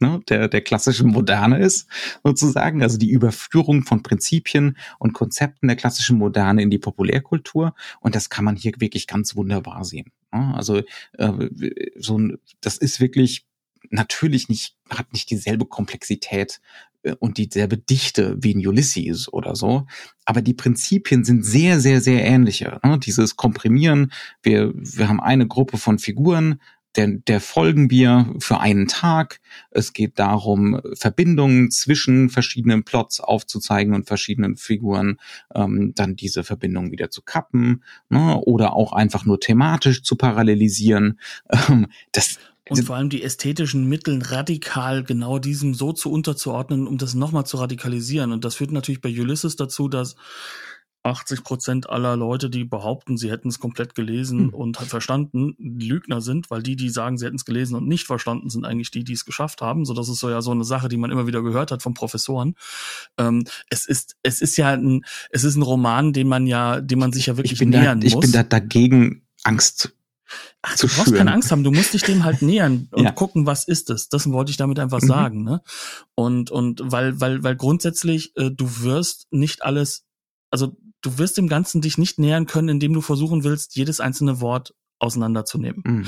ne, 0.00 0.20
der, 0.28 0.48
der 0.48 0.60
klassischen 0.60 1.08
Moderne 1.08 1.58
ist, 1.58 1.88
sozusagen. 2.22 2.82
Also 2.82 2.98
die 2.98 3.10
Überführung 3.10 3.84
von 3.84 4.02
Prinzipien 4.02 4.76
und 4.98 5.12
Konzepten 5.12 5.68
der 5.68 5.76
klassischen 5.76 6.18
Moderne 6.18 6.62
in 6.62 6.70
die 6.70 6.78
Populärkultur. 6.78 7.74
Und 8.00 8.14
das 8.14 8.30
kann 8.30 8.44
man 8.44 8.56
hier 8.56 8.72
wirklich 8.78 9.06
ganz 9.06 9.36
wunderbar 9.36 9.84
sehen. 9.84 10.12
Ne? 10.32 10.54
Also 10.54 10.82
äh, 11.12 11.50
so 11.96 12.18
ein, 12.18 12.38
das 12.60 12.76
ist 12.76 13.00
wirklich 13.00 13.46
natürlich 13.90 14.48
nicht, 14.48 14.76
hat 14.90 15.12
nicht 15.12 15.30
dieselbe 15.30 15.66
Komplexität 15.66 16.60
äh, 17.02 17.14
und 17.18 17.38
dieselbe 17.38 17.78
Dichte 17.78 18.36
wie 18.40 18.52
in 18.52 18.66
Ulysses 18.66 19.32
oder 19.32 19.56
so. 19.56 19.86
Aber 20.24 20.42
die 20.42 20.54
Prinzipien 20.54 21.24
sind 21.24 21.44
sehr, 21.44 21.80
sehr, 21.80 22.00
sehr 22.00 22.24
ähnliche. 22.24 22.80
Ne? 22.82 22.98
Dieses 22.98 23.36
Komprimieren, 23.36 24.12
wir, 24.42 24.72
wir 24.74 25.08
haben 25.08 25.20
eine 25.20 25.46
Gruppe 25.46 25.78
von 25.78 25.98
Figuren, 25.98 26.60
der, 26.96 27.08
der 27.08 27.40
folgen 27.40 27.90
wir 27.90 28.34
für 28.38 28.60
einen 28.60 28.88
Tag. 28.88 29.40
Es 29.70 29.92
geht 29.92 30.18
darum, 30.18 30.80
Verbindungen 30.94 31.70
zwischen 31.70 32.30
verschiedenen 32.30 32.84
Plots 32.84 33.20
aufzuzeigen 33.20 33.94
und 33.94 34.06
verschiedenen 34.06 34.56
Figuren, 34.56 35.18
ähm, 35.54 35.92
dann 35.94 36.16
diese 36.16 36.44
Verbindungen 36.44 36.90
wieder 36.90 37.10
zu 37.10 37.22
kappen 37.22 37.84
ne? 38.08 38.36
oder 38.36 38.74
auch 38.74 38.92
einfach 38.92 39.24
nur 39.24 39.40
thematisch 39.40 40.02
zu 40.02 40.16
parallelisieren. 40.16 41.20
Ähm, 41.68 41.86
das, 42.12 42.38
Und 42.68 42.82
vor 42.84 42.96
allem 42.96 43.10
die 43.10 43.22
ästhetischen 43.22 43.88
Mitteln 43.88 44.22
radikal 44.22 45.04
genau 45.04 45.38
diesem 45.38 45.74
so 45.74 45.92
zu 45.92 46.10
unterzuordnen, 46.10 46.86
um 46.86 46.98
das 46.98 47.14
nochmal 47.14 47.46
zu 47.46 47.58
radikalisieren. 47.58 48.32
Und 48.32 48.44
das 48.44 48.56
führt 48.56 48.72
natürlich 48.72 49.00
bei 49.00 49.10
Ulysses 49.10 49.56
dazu, 49.56 49.88
dass 49.88 50.16
80 51.06 51.44
Prozent 51.44 51.88
aller 51.88 52.16
Leute, 52.16 52.50
die 52.50 52.64
behaupten, 52.64 53.16
sie 53.16 53.30
hätten 53.30 53.48
es 53.48 53.58
komplett 53.60 53.94
gelesen 53.94 54.48
Hm. 54.48 54.54
und 54.54 54.76
verstanden, 54.76 55.54
Lügner 55.58 56.20
sind, 56.20 56.50
weil 56.50 56.62
die, 56.62 56.76
die 56.76 56.90
sagen, 56.90 57.16
sie 57.18 57.26
hätten 57.26 57.36
es 57.36 57.44
gelesen 57.44 57.76
und 57.76 57.86
nicht 57.86 58.06
verstanden, 58.06 58.50
sind 58.50 58.64
eigentlich 58.64 58.90
die, 58.90 59.04
die 59.04 59.12
es 59.14 59.24
geschafft 59.24 59.60
haben. 59.62 59.84
So, 59.84 59.94
das 59.94 60.08
ist 60.08 60.18
so 60.20 60.28
ja 60.30 60.42
so 60.42 60.50
eine 60.50 60.64
Sache, 60.64 60.88
die 60.88 60.96
man 60.96 61.10
immer 61.10 61.26
wieder 61.26 61.42
gehört 61.42 61.70
hat 61.70 61.82
von 61.82 61.94
Professoren. 61.94 62.56
Ähm, 63.18 63.44
es 63.70 63.86
ist, 63.86 64.16
es 64.22 64.40
ist 64.40 64.56
ja 64.56 64.70
ein, 64.72 65.04
es 65.30 65.44
ist 65.44 65.56
ein 65.56 65.62
Roman, 65.62 66.12
den 66.12 66.28
man 66.28 66.46
ja, 66.46 66.80
dem 66.80 66.98
man 66.98 67.12
sich 67.12 67.26
ja 67.26 67.36
wirklich 67.36 67.52
ich 67.52 67.58
bin 67.58 67.72
da, 67.72 67.80
nähern 67.80 68.02
ich 68.02 68.14
muss. 68.14 68.22
bin 68.22 68.32
da 68.32 68.42
dagegen 68.42 69.22
Angst. 69.44 69.92
Ach, 70.62 70.76
du 70.76 70.88
brauchst 70.88 71.14
keine 71.14 71.32
Angst 71.32 71.52
haben, 71.52 71.62
du 71.62 71.70
musst 71.70 71.94
dich 71.94 72.02
dem 72.02 72.24
halt 72.24 72.42
nähern 72.42 72.88
und 72.90 73.04
Ja. 73.04 73.12
gucken, 73.12 73.46
was 73.46 73.62
ist 73.68 73.90
es. 73.90 74.08
Das 74.08 74.28
wollte 74.30 74.50
ich 74.50 74.56
damit 74.56 74.80
einfach 74.80 75.00
Mhm. 75.00 75.06
sagen, 75.06 75.44
ne? 75.44 75.62
Und 76.16 76.50
und 76.50 76.82
weil 76.84 77.20
weil 77.20 77.44
weil 77.44 77.54
grundsätzlich 77.54 78.36
äh, 78.36 78.50
du 78.50 78.82
wirst 78.82 79.28
nicht 79.30 79.62
alles, 79.64 80.04
also 80.50 80.76
du 81.02 81.18
wirst 81.18 81.36
dem 81.36 81.48
Ganzen 81.48 81.80
dich 81.80 81.98
nicht 81.98 82.18
nähern 82.18 82.46
können, 82.46 82.68
indem 82.68 82.92
du 82.92 83.00
versuchen 83.00 83.44
willst, 83.44 83.76
jedes 83.76 84.00
einzelne 84.00 84.40
Wort 84.40 84.74
auseinanderzunehmen. 84.98 85.82
Mhm. 85.86 86.06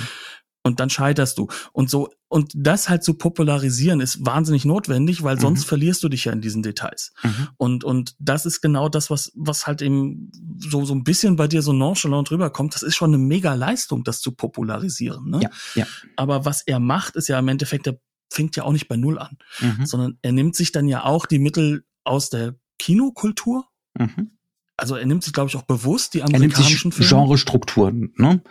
Und 0.64 0.80
dann 0.80 0.90
scheiterst 0.90 1.38
du. 1.38 1.48
Und 1.72 1.88
so 1.88 2.10
und 2.30 2.52
das 2.54 2.90
halt 2.90 3.02
zu 3.02 3.14
popularisieren 3.14 4.00
ist 4.00 4.26
wahnsinnig 4.26 4.66
notwendig, 4.66 5.22
weil 5.22 5.40
sonst 5.40 5.60
Mhm. 5.60 5.68
verlierst 5.68 6.02
du 6.02 6.10
dich 6.10 6.26
ja 6.26 6.32
in 6.32 6.42
diesen 6.42 6.62
Details. 6.62 7.12
Mhm. 7.22 7.48
Und, 7.56 7.84
und 7.84 8.14
das 8.18 8.44
ist 8.44 8.60
genau 8.60 8.90
das, 8.90 9.08
was, 9.08 9.32
was 9.34 9.66
halt 9.66 9.80
eben 9.80 10.30
so, 10.58 10.84
so 10.84 10.94
ein 10.94 11.04
bisschen 11.04 11.36
bei 11.36 11.48
dir 11.48 11.62
so 11.62 11.72
nonchalant 11.72 12.30
rüberkommt. 12.30 12.74
Das 12.74 12.82
ist 12.82 12.96
schon 12.96 13.14
eine 13.14 13.22
mega 13.22 13.54
Leistung, 13.54 14.04
das 14.04 14.20
zu 14.20 14.32
popularisieren. 14.32 15.30
Ne? 15.30 15.40
Ja, 15.44 15.50
ja. 15.74 15.86
Aber 16.16 16.44
was 16.44 16.60
er 16.66 16.80
macht, 16.80 17.16
ist 17.16 17.28
ja 17.28 17.38
im 17.38 17.48
Endeffekt, 17.48 17.86
er 17.86 17.98
fängt 18.30 18.56
ja 18.56 18.64
auch 18.64 18.72
nicht 18.72 18.88
bei 18.88 18.96
Null 18.96 19.18
an, 19.18 19.38
Mhm. 19.60 19.86
sondern 19.86 20.18
er 20.20 20.32
nimmt 20.32 20.54
sich 20.54 20.70
dann 20.70 20.86
ja 20.86 21.04
auch 21.04 21.24
die 21.24 21.38
Mittel 21.38 21.84
aus 22.04 22.28
der 22.28 22.56
Kinokultur. 22.78 23.64
Mhm. 23.98 24.32
Also 24.80 24.94
er 24.94 25.04
nimmt 25.06 25.24
sich, 25.24 25.32
glaube 25.32 25.50
ich, 25.50 25.56
auch 25.56 25.62
bewusst 25.62 26.14
die 26.14 26.20
Er 26.20 26.28
nimmt 26.28 26.54
sich 26.56 26.66
amerikanischen. 26.82 26.92
Genrestrukturen, 26.92 28.12
ne? 28.16 28.42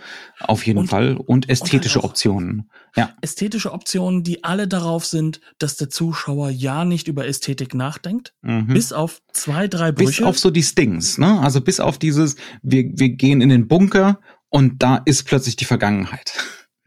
Auf 0.41 0.67
jeden 0.67 0.79
Und- 0.79 0.87
Fall. 0.87 1.15
Und 1.15 1.49
ästhetische 1.49 1.95
halt 1.95 2.03
auch- 2.05 2.09
Optionen. 2.09 2.69
Ja. 2.97 3.11
Ästhetische 3.21 3.71
Optionen, 3.71 4.23
die 4.23 4.43
alle 4.43 4.67
darauf 4.67 5.05
sind, 5.05 5.39
dass 5.57 5.77
der 5.77 5.89
Zuschauer 5.89 6.49
ja 6.49 6.83
nicht 6.83 7.07
über 7.07 7.25
Ästhetik 7.25 7.73
nachdenkt, 7.73 8.33
Mhm. 8.41 8.67
bis 8.67 8.91
auf 8.91 9.21
zwei, 9.31 9.67
drei 9.69 9.91
bis 9.93 10.05
Brüche. 10.07 10.25
auf 10.27 10.37
so 10.37 10.49
die 10.51 10.63
Stings, 10.63 11.17
ne? 11.17 11.39
Also 11.39 11.61
bis 11.61 11.79
auf 11.79 11.97
dieses, 11.97 12.35
wir, 12.61 12.83
wir 12.93 13.09
gehen 13.09 13.39
in 13.41 13.49
den 13.49 13.67
Bunker 13.69 14.19
und 14.49 14.83
da 14.83 14.97
ist 14.97 15.23
plötzlich 15.23 15.55
die 15.55 15.65
Vergangenheit. 15.65 16.33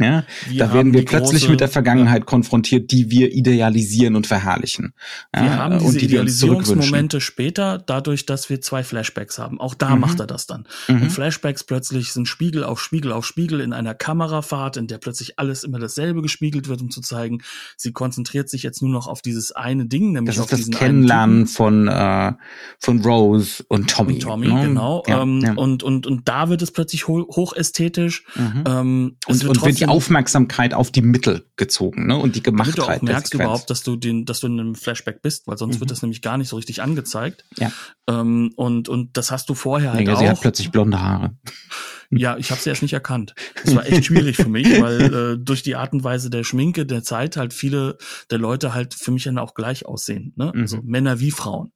Ja, 0.00 0.24
Wir 0.48 0.58
da 0.66 0.74
werden 0.74 0.92
wir 0.92 1.04
plötzlich 1.04 1.44
große- 1.44 1.50
mit 1.50 1.60
der 1.60 1.68
Vergangenheit 1.68 2.26
konfrontiert, 2.26 2.90
die 2.90 3.10
wir 3.10 3.32
idealisieren 3.32 4.16
und 4.16 4.26
verherrlichen. 4.26 4.94
Ja, 5.34 5.42
Wir 5.42 5.56
haben 5.56 5.74
diese 5.78 5.86
und 5.86 6.00
die. 6.00 6.04
Idealisierungsmomente 6.06 7.20
später, 7.20 7.78
dadurch, 7.78 8.26
dass 8.26 8.48
wir 8.50 8.60
zwei 8.60 8.82
Flashbacks 8.82 9.38
haben. 9.38 9.60
Auch 9.60 9.74
da 9.74 9.94
Mhm. 9.94 10.00
macht 10.00 10.20
er 10.20 10.26
das 10.26 10.46
dann. 10.46 10.66
Mhm. 10.88 11.02
Und 11.02 11.10
Flashbacks 11.10 11.64
plötzlich 11.64 12.12
sind 12.12 12.26
Spiegel 12.26 12.64
auf 12.64 12.80
Spiegel 12.80 13.12
auf 13.12 13.26
Spiegel 13.26 13.60
in 13.60 13.72
einer 13.72 13.94
Kamerafahrt, 13.94 14.76
in 14.76 14.86
der 14.86 14.98
plötzlich 14.98 15.38
alles 15.38 15.64
immer 15.64 15.78
dasselbe 15.78 16.22
gespiegelt 16.22 16.68
wird, 16.68 16.80
um 16.80 16.90
zu 16.90 17.00
zeigen, 17.00 17.42
sie 17.76 17.92
konzentriert 17.92 18.48
sich 18.48 18.62
jetzt 18.62 18.82
nur 18.82 18.90
noch 18.90 19.06
auf 19.06 19.22
dieses 19.22 19.52
eine 19.52 19.86
Ding, 19.86 20.12
nämlich 20.12 20.36
Das 20.36 20.44
auf 20.44 20.46
ist 20.46 20.52
das 20.52 20.58
diesen 20.60 20.74
Kennenlernen 20.74 21.46
von, 21.46 21.88
äh, 21.88 22.32
von 22.78 23.00
Rose 23.04 23.64
und 23.68 23.90
Tommy. 23.90 24.14
Und 24.14 24.20
Tommy, 24.22 24.48
ne? 24.48 24.62
genau. 24.66 25.02
Ja, 25.06 25.22
ähm, 25.22 25.40
ja. 25.42 25.52
Und, 25.54 25.82
und, 25.82 26.06
und 26.06 26.28
da 26.28 26.48
wird 26.48 26.62
es 26.62 26.70
plötzlich 26.70 27.06
ho 27.08 27.26
hochästhetisch. 27.34 28.24
Mhm. 28.34 28.64
Ähm, 28.66 29.16
es 29.28 29.42
und, 29.42 29.48
und 29.50 29.62
wird 29.64 29.66
Aufmerksamkeit 29.90 30.72
auf 30.74 30.90
die 30.90 31.02
Mittel 31.02 31.44
gezogen, 31.56 32.06
ne? 32.06 32.16
Und 32.16 32.36
die 32.36 32.42
damit 32.42 32.66
du 32.66 32.72
Gemachtheit 32.72 32.98
auch 32.98 33.02
merkst 33.02 33.34
überhaupt, 33.34 33.70
dass 33.70 33.82
du 33.82 33.96
den, 33.96 34.24
dass 34.24 34.40
du 34.40 34.46
in 34.46 34.58
einem 34.60 34.74
Flashback 34.74 35.20
bist, 35.22 35.46
weil 35.46 35.58
sonst 35.58 35.76
Mhm. 35.76 35.80
wird 35.80 35.90
das 35.90 36.02
nämlich 36.02 36.22
gar 36.22 36.38
nicht 36.38 36.48
so 36.48 36.56
richtig 36.56 36.80
angezeigt. 36.82 37.44
Ja. 37.58 37.70
Ähm, 38.08 38.52
und, 38.56 38.88
und 38.88 39.16
das 39.16 39.30
hast 39.30 39.48
du 39.48 39.54
vorher 39.54 39.90
halt 39.90 40.00
Digga, 40.00 40.14
auch. 40.14 40.18
sie 40.18 40.28
hat 40.28 40.40
plötzlich 40.40 40.70
blonde 40.70 41.00
Haare. 41.00 41.34
Ja, 42.12 42.36
ich 42.36 42.50
habe 42.50 42.60
sie 42.60 42.70
erst 42.70 42.82
nicht 42.82 42.92
erkannt. 42.92 43.34
Das 43.64 43.74
war 43.74 43.86
echt 43.86 44.06
schwierig 44.06 44.36
für 44.36 44.48
mich, 44.48 44.66
weil 44.80 45.00
äh, 45.14 45.38
durch 45.38 45.62
die 45.62 45.76
Art 45.76 45.92
und 45.92 46.02
Weise 46.02 46.28
der 46.28 46.42
Schminke 46.42 46.84
der 46.84 47.04
Zeit 47.04 47.36
halt 47.36 47.54
viele 47.54 47.98
der 48.30 48.38
Leute 48.38 48.74
halt 48.74 48.94
für 48.94 49.12
mich 49.12 49.24
dann 49.24 49.38
auch 49.38 49.54
gleich 49.54 49.86
aussehen. 49.86 50.32
Ne? 50.36 50.50
Mhm. 50.52 50.60
Also 50.60 50.78
Männer 50.82 51.20
wie 51.20 51.30
Frauen. 51.30 51.72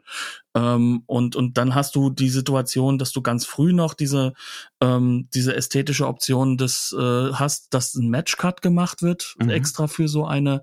Ähm, 0.57 1.03
und, 1.07 1.37
und 1.37 1.57
dann 1.57 1.75
hast 1.75 1.95
du 1.97 2.11
die 2.11 2.31
Situation, 2.31 2.99
dass 2.99 3.13
du 3.13 3.23
ganz 3.23 3.45
früh 3.45 3.73
noch 3.73 3.95
diese, 3.95 4.35
ähm, 4.81 5.29
diese 5.35 5.55
ästhetische 5.55 6.07
Option 6.07 6.57
des 6.57 6.95
äh, 6.99 7.33
hast, 7.33 7.73
dass 7.75 7.95
ein 7.95 8.09
Matchcut 8.09 8.63
gemacht 8.63 9.03
wird, 9.03 9.35
Mhm. 9.41 9.51
extra 9.51 9.87
für 9.87 10.09
so 10.09 10.27
eine, 10.27 10.63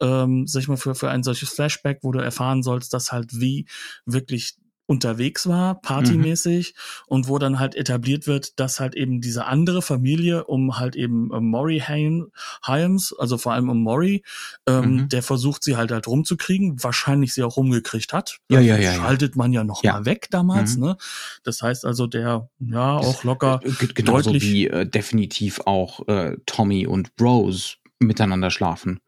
ähm, 0.00 0.46
sag 0.46 0.62
ich 0.62 0.68
mal, 0.68 0.76
für, 0.76 0.94
für 0.94 1.10
ein 1.10 1.22
solches 1.22 1.50
Flashback, 1.50 1.98
wo 2.02 2.12
du 2.12 2.18
erfahren 2.20 2.62
sollst, 2.62 2.92
dass 2.92 3.12
halt 3.12 3.40
wie 3.40 3.66
wirklich 4.06 4.56
unterwegs 4.88 5.46
war, 5.46 5.80
partymäßig, 5.82 6.74
mhm. 6.74 7.04
und 7.08 7.28
wo 7.28 7.38
dann 7.38 7.58
halt 7.60 7.74
etabliert 7.74 8.26
wird, 8.26 8.58
dass 8.58 8.80
halt 8.80 8.94
eben 8.94 9.20
diese 9.20 9.44
andere 9.44 9.82
Familie 9.82 10.44
um 10.44 10.78
halt 10.78 10.96
eben 10.96 11.30
äh, 11.30 11.40
Maury 11.40 11.82
Hyams, 11.86 13.12
also 13.18 13.36
vor 13.36 13.52
allem 13.52 13.68
um 13.68 13.82
Maury, 13.82 14.24
ähm, 14.66 14.84
mhm. 14.84 15.08
der 15.10 15.22
versucht 15.22 15.62
sie 15.62 15.76
halt 15.76 15.92
halt 15.92 16.06
rumzukriegen, 16.06 16.82
wahrscheinlich 16.82 17.34
sie 17.34 17.42
auch 17.42 17.58
rumgekriegt 17.58 18.14
hat. 18.14 18.38
Ja, 18.48 18.60
ja, 18.60 18.78
ja. 18.78 18.94
Schaltet 18.94 19.36
man 19.36 19.52
ja 19.52 19.62
noch 19.62 19.84
ja. 19.84 19.92
mal 19.92 20.06
weg 20.06 20.28
damals, 20.30 20.76
mhm. 20.76 20.84
ne? 20.84 20.96
Das 21.44 21.60
heißt 21.60 21.84
also, 21.84 22.06
der, 22.06 22.48
ja, 22.58 22.96
auch 22.96 23.24
locker. 23.24 23.60
Genauso 23.94 24.30
deutlich, 24.30 24.42
wie 24.42 24.68
äh, 24.68 24.86
definitiv 24.86 25.60
auch 25.66 26.08
äh, 26.08 26.38
Tommy 26.46 26.86
und 26.86 27.10
Rose 27.20 27.74
miteinander 27.98 28.50
schlafen. 28.50 29.00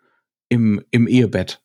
Im, 0.51 0.85
im 0.91 1.09
Ehebett. 1.09 1.63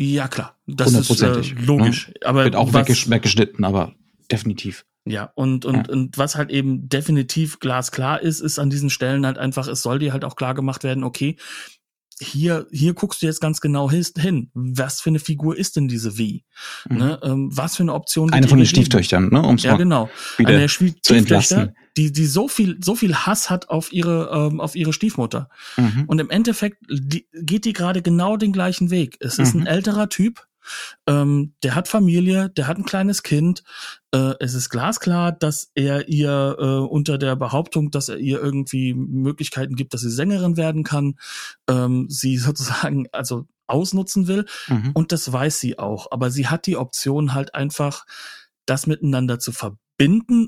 Ja, 0.00 0.28
klar. 0.28 0.56
Das 0.68 0.92
ist 0.92 1.20
äh, 1.22 1.40
logisch. 1.60 2.06
Ne? 2.08 2.14
Aber 2.24 2.44
Wird 2.44 2.54
auch 2.54 2.72
was, 2.72 3.10
weggeschnitten, 3.10 3.64
aber 3.64 3.94
definitiv. 4.30 4.84
Ja, 5.04 5.32
und, 5.34 5.64
und, 5.64 5.88
ja. 5.88 5.92
und 5.92 6.16
was 6.16 6.36
halt 6.36 6.50
eben 6.50 6.88
definitiv 6.88 7.58
glasklar 7.58 8.22
ist, 8.22 8.38
ist 8.38 8.60
an 8.60 8.70
diesen 8.70 8.90
Stellen 8.90 9.26
halt 9.26 9.38
einfach, 9.38 9.66
es 9.66 9.82
soll 9.82 9.98
dir 9.98 10.12
halt 10.12 10.24
auch 10.24 10.36
klar 10.36 10.54
gemacht 10.54 10.84
werden, 10.84 11.02
okay, 11.02 11.36
hier, 12.20 12.68
hier 12.70 12.94
guckst 12.94 13.22
du 13.22 13.26
jetzt 13.26 13.40
ganz 13.40 13.60
genau 13.60 13.90
hin. 13.90 14.50
Was 14.54 15.00
für 15.00 15.10
eine 15.10 15.18
Figur 15.18 15.56
ist 15.56 15.74
denn 15.74 15.88
diese 15.88 16.12
V? 16.12 16.22
Mhm. 16.22 16.42
Ne? 16.96 17.20
Ähm, 17.24 17.50
was 17.52 17.76
für 17.76 17.82
eine 17.82 17.94
Option? 17.94 18.32
Eine 18.32 18.46
von 18.46 18.58
den 18.58 18.66
Stieftöchtern, 18.66 19.30
ne? 19.30 19.42
Um's 19.42 19.64
ja, 19.64 19.76
genau. 19.76 20.10
Eine 20.38 20.58
der 20.58 20.68
Stieftöchter, 20.68 21.72
die, 21.98 22.12
die 22.12 22.26
so 22.26 22.46
viel, 22.48 22.78
so 22.82 22.94
viel 22.94 23.14
Hass 23.14 23.50
hat 23.50 23.68
auf 23.68 23.92
ihre, 23.92 24.30
ähm, 24.32 24.60
auf 24.60 24.76
ihre 24.76 24.92
Stiefmutter. 24.92 25.50
Mhm. 25.76 26.04
Und 26.06 26.20
im 26.20 26.30
Endeffekt 26.30 26.78
die, 26.88 27.26
geht 27.34 27.64
die 27.64 27.72
gerade 27.72 28.02
genau 28.02 28.36
den 28.36 28.52
gleichen 28.52 28.90
Weg. 28.90 29.16
Es 29.20 29.38
ist 29.38 29.54
mhm. 29.54 29.62
ein 29.62 29.66
älterer 29.66 30.08
Typ, 30.08 30.46
ähm, 31.06 31.54
der 31.62 31.74
hat 31.74 31.88
Familie, 31.88 32.50
der 32.50 32.68
hat 32.68 32.78
ein 32.78 32.84
kleines 32.84 33.22
Kind. 33.22 33.64
Äh, 34.12 34.34
es 34.38 34.54
ist 34.54 34.70
glasklar, 34.70 35.32
dass 35.32 35.70
er 35.74 36.08
ihr 36.08 36.56
äh, 36.58 36.64
unter 36.64 37.18
der 37.18 37.36
Behauptung, 37.36 37.90
dass 37.90 38.08
er 38.08 38.18
ihr 38.18 38.40
irgendwie 38.40 38.94
Möglichkeiten 38.94 39.74
gibt, 39.74 39.92
dass 39.94 40.02
sie 40.02 40.10
Sängerin 40.10 40.56
werden 40.56 40.84
kann, 40.84 41.18
ähm, 41.68 42.06
sie 42.08 42.36
sozusagen 42.38 43.06
also 43.12 43.46
ausnutzen 43.66 44.28
will. 44.28 44.46
Mhm. 44.68 44.92
Und 44.94 45.10
das 45.10 45.32
weiß 45.32 45.58
sie 45.58 45.78
auch. 45.78 46.12
Aber 46.12 46.30
sie 46.30 46.46
hat 46.46 46.66
die 46.66 46.76
Option 46.76 47.34
halt 47.34 47.54
einfach, 47.54 48.06
das 48.66 48.86
miteinander 48.86 49.38
zu 49.38 49.50
verbinden, 49.50 49.87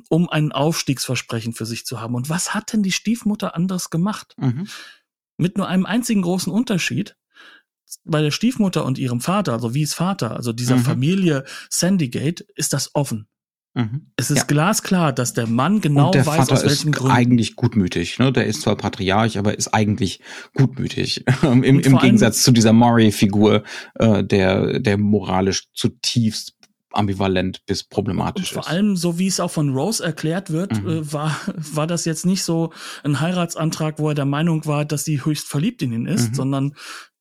um 0.09 0.29
ein 0.29 0.53
Aufstiegsversprechen 0.53 1.53
für 1.53 1.67
sich 1.67 1.85
zu 1.85 2.01
haben. 2.01 2.15
Und 2.15 2.29
was 2.29 2.55
hat 2.55 2.73
denn 2.73 2.83
die 2.83 2.93
Stiefmutter 2.93 3.55
anderes 3.55 3.91
gemacht? 3.91 4.35
Mhm. 4.39 4.69
Mit 5.37 5.57
nur 5.59 5.69
einem 5.69 5.87
einzigen 5.87 6.23
großen 6.23 6.53
Unterschied 6.53 7.17
bei 8.05 8.23
der 8.23 8.31
Stiefmutter 8.31 8.85
und 8.85 8.99
ihrem 8.99 9.21
Vater, 9.21 9.53
also 9.53 9.75
wie 9.75 9.83
es 9.83 9.95
Vater, 9.95 10.37
also 10.37 10.53
dieser 10.53 10.77
mhm. 10.77 10.83
Familie 10.83 11.45
Sandygate, 11.69 12.45
ist 12.55 12.73
das 12.73 12.95
offen. 12.95 13.27
Mhm. 13.75 14.11
Es 14.17 14.31
ist 14.31 14.39
ja. 14.39 14.45
glasklar, 14.45 15.13
dass 15.13 15.33
der 15.33 15.47
Mann 15.47 15.81
genau 15.81 16.07
und 16.07 16.15
der 16.15 16.27
weiß, 16.27 16.37
Vater 16.37 16.53
aus 16.55 16.65
welchen 16.65 16.91
ist 16.91 16.97
Gründen. 16.97 17.17
eigentlich 17.17 17.57
gutmütig. 17.57 18.19
Ne? 18.19 18.33
Der 18.33 18.47
ist 18.47 18.63
zwar 18.63 18.77
Patriarch, 18.77 19.39
aber 19.39 19.57
ist 19.57 19.73
eigentlich 19.75 20.21
gutmütig. 20.55 21.25
Im, 21.43 21.63
Im 21.63 21.99
Gegensatz 21.99 22.43
zu 22.43 22.51
dieser 22.51 22.73
Murray-Figur, 22.73 23.63
äh, 23.95 24.25
der, 24.25 24.81
der 24.81 24.99
moralisch 24.99 25.73
zutiefst 25.73 26.55
ambivalent 26.93 27.65
bis 27.67 27.85
problematisch 27.85 28.53
und 28.53 28.65
vor 28.65 28.71
allem, 28.71 28.97
so 28.97 29.19
wie 29.19 29.27
es 29.27 29.41
auch 29.41 29.51
von 29.51 29.71
Rose 29.71 30.03
erklärt 30.05 30.51
wird, 30.51 30.83
mhm. 30.83 30.89
äh, 30.89 31.13
war, 31.13 31.37
war 31.57 31.87
das 31.87 32.05
jetzt 32.05 32.27
nicht 32.27 32.43
so 32.43 32.73
ein 33.05 33.21
Heiratsantrag, 33.21 33.99
wo 33.99 34.09
er 34.09 34.15
der 34.15 34.25
Meinung 34.25 34.67
war, 34.67 34.85
dass 34.85 35.05
sie 35.05 35.25
höchst 35.25 35.47
verliebt 35.47 35.83
in 35.83 35.93
ihn 35.93 36.07
ist, 36.07 36.31
mhm. 36.31 36.35
sondern 36.35 36.75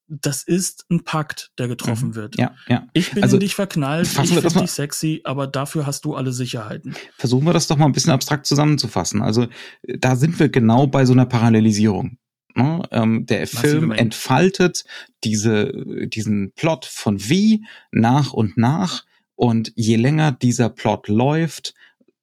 das 0.09 0.41
ist 0.41 0.85
ein 0.89 1.03
Pakt, 1.03 1.51
der 1.59 1.67
getroffen 1.67 2.09
mhm. 2.09 2.15
wird. 2.15 2.37
Ja, 2.37 2.55
ja. 2.67 2.87
Ich 2.93 3.11
bin 3.11 3.21
also, 3.21 3.35
in 3.35 3.41
dich 3.41 3.53
verknallt, 3.53 4.07
ich 4.07 4.33
finde 4.33 4.41
dich 4.41 4.71
sexy, 4.71 5.21
aber 5.23 5.45
dafür 5.45 5.85
hast 5.85 6.03
du 6.03 6.15
alle 6.15 6.33
Sicherheiten. 6.33 6.95
Versuchen 7.17 7.45
wir 7.45 7.53
das 7.53 7.67
doch 7.67 7.77
mal 7.77 7.85
ein 7.85 7.91
bisschen 7.91 8.11
abstrakt 8.11 8.47
zusammenzufassen. 8.47 9.21
Also 9.21 9.47
da 9.83 10.15
sind 10.15 10.39
wir 10.39 10.49
genau 10.49 10.87
bei 10.87 11.05
so 11.05 11.13
einer 11.13 11.27
Parallelisierung. 11.27 12.17
Ne? 12.55 12.81
Ähm, 12.91 13.25
der 13.27 13.45
Film 13.45 13.91
entfaltet 13.91 14.83
diese, 15.23 15.71
diesen 16.07 16.53
Plot 16.53 16.85
von 16.85 17.29
wie 17.29 17.63
nach 17.91 18.33
und 18.33 18.57
nach. 18.57 19.05
Und 19.39 19.71
je 19.77 19.95
länger 19.95 20.33
dieser 20.33 20.67
Plot 20.69 21.07
läuft, 21.07 21.73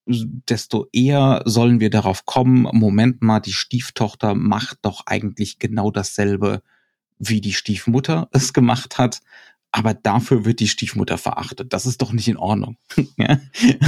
desto 0.05 0.87
eher 0.93 1.41
sollen 1.47 1.81
wir 1.81 1.89
darauf 1.89 2.27
kommen, 2.27 2.69
Moment 2.73 3.23
mal, 3.23 3.41
die 3.41 3.55
Stieftochter 3.55 4.35
macht 4.35 4.81
doch 4.83 5.05
eigentlich 5.07 5.59
genau 5.59 5.91
dasselbe 5.91 6.61
wie 7.19 7.41
die 7.41 7.55
Stiefmutter 7.55 8.29
es 8.33 8.53
gemacht 8.53 8.99
hat, 8.99 9.23
aber 9.77 9.93
dafür 9.93 10.47
wird 10.47 10.61
die 10.61 10.69
Stiefmutter 10.69 11.19
verachtet. 11.19 11.75
Das 11.75 11.85
ist 11.85 12.01
doch 12.01 12.11
nicht 12.11 12.29
in 12.29 12.39
Ordnung. 12.39 12.79
ja? 13.19 13.39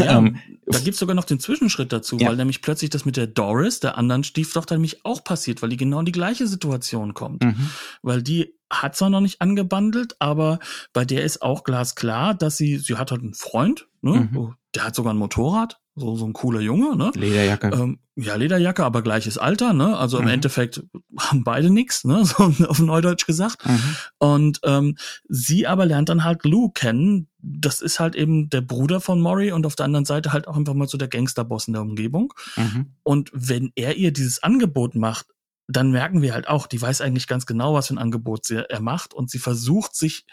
ähm, 0.04 0.36
da 0.66 0.78
gibt's 0.80 1.00
sogar 1.00 1.14
noch 1.14 1.24
den 1.24 1.40
Zwischenschritt 1.40 1.94
dazu, 1.94 2.18
ja. 2.18 2.28
weil 2.28 2.36
nämlich 2.36 2.60
plötzlich 2.60 2.90
das 2.90 3.06
mit 3.06 3.16
der 3.16 3.26
Doris, 3.26 3.80
der 3.80 3.96
anderen 3.96 4.22
Stieftochter, 4.22 4.74
nämlich 4.74 5.06
auch 5.06 5.24
passiert, 5.24 5.62
weil 5.62 5.70
die 5.70 5.78
genau 5.78 6.00
in 6.00 6.04
die 6.04 6.12
gleiche 6.12 6.46
Situation 6.46 7.14
kommt. 7.14 7.42
Mhm. 7.42 7.70
Weil 8.02 8.22
die 8.22 8.54
hat 8.68 8.96
zwar 8.96 9.08
noch 9.08 9.22
nicht 9.22 9.40
angebandelt, 9.40 10.16
aber 10.18 10.58
bei 10.92 11.06
der 11.06 11.24
ist 11.24 11.40
auch 11.40 11.64
glasklar, 11.64 12.34
dass 12.34 12.58
sie, 12.58 12.76
sie 12.76 12.96
hat 12.96 13.10
halt 13.10 13.22
einen 13.22 13.32
Freund, 13.32 13.88
ne? 14.02 14.28
Mhm. 14.30 14.56
der 14.74 14.84
hat 14.84 14.94
sogar 14.94 15.14
ein 15.14 15.18
Motorrad, 15.18 15.80
so, 15.98 16.16
so 16.16 16.26
ein 16.26 16.32
cooler 16.32 16.60
Junge, 16.60 16.96
ne? 16.96 17.10
Lederjacke. 17.14 17.68
Ähm, 17.68 17.98
ja, 18.16 18.34
Lederjacke, 18.34 18.84
aber 18.84 19.02
gleiches 19.02 19.38
Alter, 19.38 19.72
ne? 19.72 19.96
Also 19.96 20.18
mhm. 20.18 20.24
im 20.24 20.28
Endeffekt 20.30 20.82
haben 21.18 21.44
beide 21.44 21.70
nix, 21.70 22.04
ne? 22.04 22.24
So 22.24 22.52
auf 22.66 22.78
Neudeutsch 22.78 23.26
gesagt. 23.26 23.66
Mhm. 23.66 23.96
Und 24.18 24.60
ähm, 24.64 24.96
sie 25.28 25.66
aber 25.66 25.86
lernt 25.86 26.08
dann 26.08 26.24
halt 26.24 26.44
Lou 26.44 26.68
kennen. 26.70 27.28
Das 27.38 27.80
ist 27.80 28.00
halt 28.00 28.16
eben 28.16 28.50
der 28.50 28.60
Bruder 28.60 29.00
von 29.00 29.20
Maury 29.20 29.52
und 29.52 29.66
auf 29.66 29.76
der 29.76 29.86
anderen 29.86 30.04
Seite 30.04 30.32
halt 30.32 30.48
auch 30.48 30.56
einfach 30.56 30.74
mal 30.74 30.88
so 30.88 30.98
der 30.98 31.08
Gangsterboss 31.08 31.68
in 31.68 31.74
der 31.74 31.82
Umgebung. 31.82 32.34
Mhm. 32.56 32.94
Und 33.02 33.30
wenn 33.32 33.72
er 33.74 33.96
ihr 33.96 34.12
dieses 34.12 34.42
Angebot 34.42 34.94
macht, 34.94 35.26
dann 35.68 35.92
merken 35.92 36.22
wir 36.22 36.32
halt 36.32 36.48
auch, 36.48 36.66
die 36.66 36.80
weiß 36.80 37.02
eigentlich 37.02 37.26
ganz 37.26 37.44
genau, 37.44 37.74
was 37.74 37.88
für 37.88 37.94
ein 37.94 37.98
Angebot 37.98 38.46
sie, 38.46 38.68
er 38.68 38.80
macht 38.80 39.12
und 39.12 39.30
sie 39.30 39.38
versucht 39.38 39.94
sich, 39.94 40.24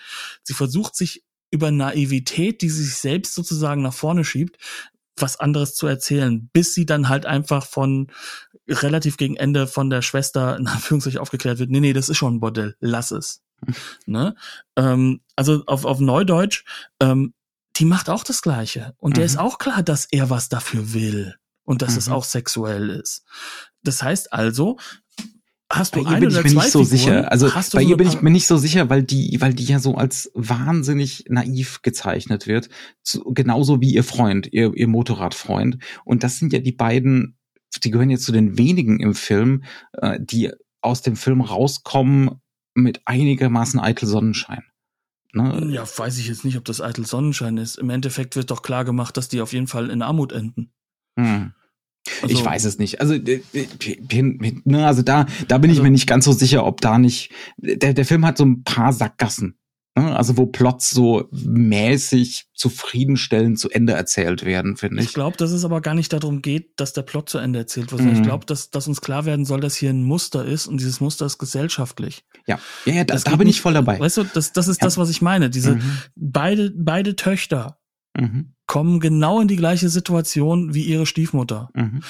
sie 0.44 0.54
versucht 0.54 0.96
sich 0.96 1.26
über 1.52 1.72
Naivität, 1.72 2.62
die 2.62 2.70
sie 2.70 2.84
sich 2.84 2.96
selbst 2.96 3.36
sozusagen 3.36 3.82
nach 3.82 3.94
vorne 3.94 4.24
schiebt, 4.24 4.58
was 5.18 5.40
anderes 5.40 5.76
zu 5.76 5.88
erzählen, 5.88 6.50
bis 6.52 6.74
sie 6.74 6.86
dann 6.86 7.10
halt 7.10 7.26
einfach 7.26 7.66
von 7.66 8.12
relativ 8.68 9.18
gegen 9.18 9.38
Ende 9.38 9.68
von 9.68 9.90
der 9.90 10.02
Schwester 10.02 10.58
in 10.58 10.68
Anführungszeichen 10.68 11.20
aufgeklärt 11.20 11.60
wird, 11.60 11.70
nee, 11.70 11.80
nee, 11.80 11.94
das 11.94 12.10
ist 12.10 12.18
schon 12.18 12.36
ein 12.36 12.40
Bordell, 12.40 12.76
lass 12.80 13.12
es. 13.12 13.44
ne? 14.06 14.36
Ähm, 14.76 15.22
also 15.36 15.64
auf, 15.66 15.86
auf 15.86 16.00
Neudeutsch, 16.00 16.66
ähm, 17.00 17.34
die 17.78 17.86
macht 17.86 18.10
auch 18.10 18.24
das 18.24 18.42
Gleiche. 18.42 18.96
Und 18.98 19.12
mhm. 19.12 19.16
der 19.16 19.26
ist 19.26 19.38
auch 19.38 19.58
klar, 19.58 19.84
dass 19.84 20.06
er 20.06 20.30
was 20.30 20.50
dafür 20.50 20.94
will 20.94 21.36
und 21.64 21.82
dass 21.82 21.94
mhm. 21.94 21.98
es 21.98 22.10
auch 22.10 22.24
sexuell 22.24 22.90
ist. 22.90 23.26
Das 23.84 24.02
heißt 24.02 24.34
also, 24.34 24.78
Hast 25.72 25.96
du 25.96 26.04
bei 26.04 26.12
ihr 26.12 26.20
bin 26.20 26.30
ich 26.30 26.36
mir 26.36 26.44
nicht 26.44 26.72
so 26.72 26.84
Figuren? 26.84 26.86
sicher. 26.86 27.32
Also 27.32 27.50
bei 27.50 27.62
so 27.62 27.80
ihr 27.80 27.98
bin 27.98 28.08
ich 28.08 28.22
mir 28.22 28.30
nicht 28.30 28.46
so 28.46 28.58
sicher, 28.58 28.90
weil 28.90 29.04
die, 29.04 29.38
weil 29.40 29.54
die 29.54 29.66
ja 29.66 29.80
so 29.80 29.96
als 29.96 30.32
wahnsinnig 30.36 31.26
naiv 31.28 31.82
gezeichnet 31.82 32.46
wird. 32.46 32.70
Zu, 33.02 33.24
genauso 33.34 33.82
wie 33.82 33.94
ihr 33.94 34.04
Freund, 34.04 34.48
ihr, 34.52 34.74
ihr 34.76 34.88
Motorradfreund. 34.88 35.80
Und 36.04 36.24
das 36.24 36.38
sind 36.38 36.54
ja 36.54 36.60
die 36.60 36.72
beiden, 36.72 37.38
die 37.84 37.90
gehören 37.90 38.12
jetzt 38.12 38.26
zu 38.26 38.32
den 38.32 38.58
wenigen 38.58 39.00
im 39.00 39.16
Film, 39.16 39.64
äh, 39.94 40.20
die 40.22 40.52
aus 40.82 41.02
dem 41.02 41.16
Film 41.16 41.42
rauskommen 41.42 42.42
mit 42.76 43.02
einigermaßen 43.06 43.80
eitel 43.80 44.06
Sonnenschein. 44.08 44.64
Ne? 45.34 45.68
Ja, 45.72 45.84
weiß 45.84 46.20
ich 46.20 46.28
jetzt 46.28 46.46
nicht, 46.46 46.58
ob 46.58 46.66
das 46.66 46.80
eitel 46.80 47.06
Sonnenschein 47.06 47.58
ist. 47.58 47.78
Im 47.78 47.90
Endeffekt 47.90 48.36
wird 48.36 48.52
doch 48.52 48.62
klar 48.62 48.86
gemacht, 48.86 49.18
dass 49.18 49.30
die 49.30 49.42
auf 49.42 49.52
jeden 49.52 49.68
Fall 49.68 49.90
in 49.90 50.02
Armut 50.02 50.32
enden. 50.32 50.72
Hm. 51.18 51.54
Also, 52.22 52.34
ich 52.34 52.46
weiß 52.46 52.66
es 52.66 52.78
nicht. 52.78 53.02
Also, 53.02 53.16
ne, 53.16 54.86
also 54.86 55.02
da, 55.02 55.26
da 55.48 55.58
bin 55.58 55.70
also, 55.70 55.80
ich 55.80 55.84
mir 55.84 55.92
nicht 55.92 56.08
ganz 56.08 56.26
so 56.26 56.32
sicher, 56.32 56.66
ob 56.66 56.82
da 56.82 56.98
nicht. 56.98 57.32
Der, 57.58 57.94
der 57.94 58.06
Film 58.06 58.26
hat 58.26 58.38
so 58.38 58.46
ein 58.46 58.64
paar 58.64 58.94
Sackgassen. 58.94 59.58
Ne? 59.98 60.16
Also 60.16 60.38
wo 60.38 60.46
Plots 60.46 60.90
so 60.90 61.30
mäßig 61.32 62.48
zufriedenstellend 62.54 63.58
zu 63.58 63.70
Ende 63.70 63.94
erzählt 63.94 64.44
werden, 64.44 64.76
finde 64.76 65.02
ich. 65.02 65.08
Ich 65.08 65.14
glaube, 65.14 65.38
dass 65.38 65.52
es 65.52 65.64
aber 65.64 65.80
gar 65.80 65.94
nicht 65.94 66.12
darum 66.12 66.42
geht, 66.42 66.80
dass 66.80 66.92
der 66.92 67.04
Plot 67.04 67.30
zu 67.30 67.38
Ende 67.38 67.60
erzählt 67.60 67.92
wird. 67.92 68.02
Mhm. 68.02 68.14
Ich 68.14 68.22
glaube, 68.22 68.46
dass, 68.46 68.72
dass 68.72 68.88
uns 68.88 69.00
klar 69.00 69.26
werden 69.26 69.46
soll, 69.46 69.62
dass 69.62 69.76
hier 69.76 69.90
ein 69.90 70.04
Muster 70.04 70.46
ist 70.46 70.68
und 70.68 70.82
dieses 70.82 71.00
Muster 71.00 71.26
ist 71.26 71.38
gesellschaftlich. 71.38 72.26
Ja, 72.46 72.60
ja, 72.86 72.94
ja 72.94 73.04
da, 73.06 73.16
da 73.16 73.36
bin 73.38 73.48
ich 73.48 73.62
voll 73.62 73.74
dabei. 73.74 73.98
Weißt 74.00 74.18
du, 74.18 74.24
das, 74.26 74.52
das 74.52 74.68
ist 74.68 74.82
ja. 74.82 74.86
das, 74.86 74.98
was 74.98 75.10
ich 75.10 75.22
meine. 75.22 75.50
Diese 75.50 75.76
mhm. 75.76 75.82
beide, 76.16 76.74
beide 76.76 77.16
Töchter 77.16 77.80
mhm. 78.18 78.54
kommen 78.68 79.00
genau 79.00 79.42
in 79.42 79.48
die 79.48 79.56
gleiche 79.56 79.90
Situation 79.90 80.74
wie 80.74 80.84
ihre 80.84 81.06
Stiefmutter. 81.06 81.70
Mhm. 81.74 82.02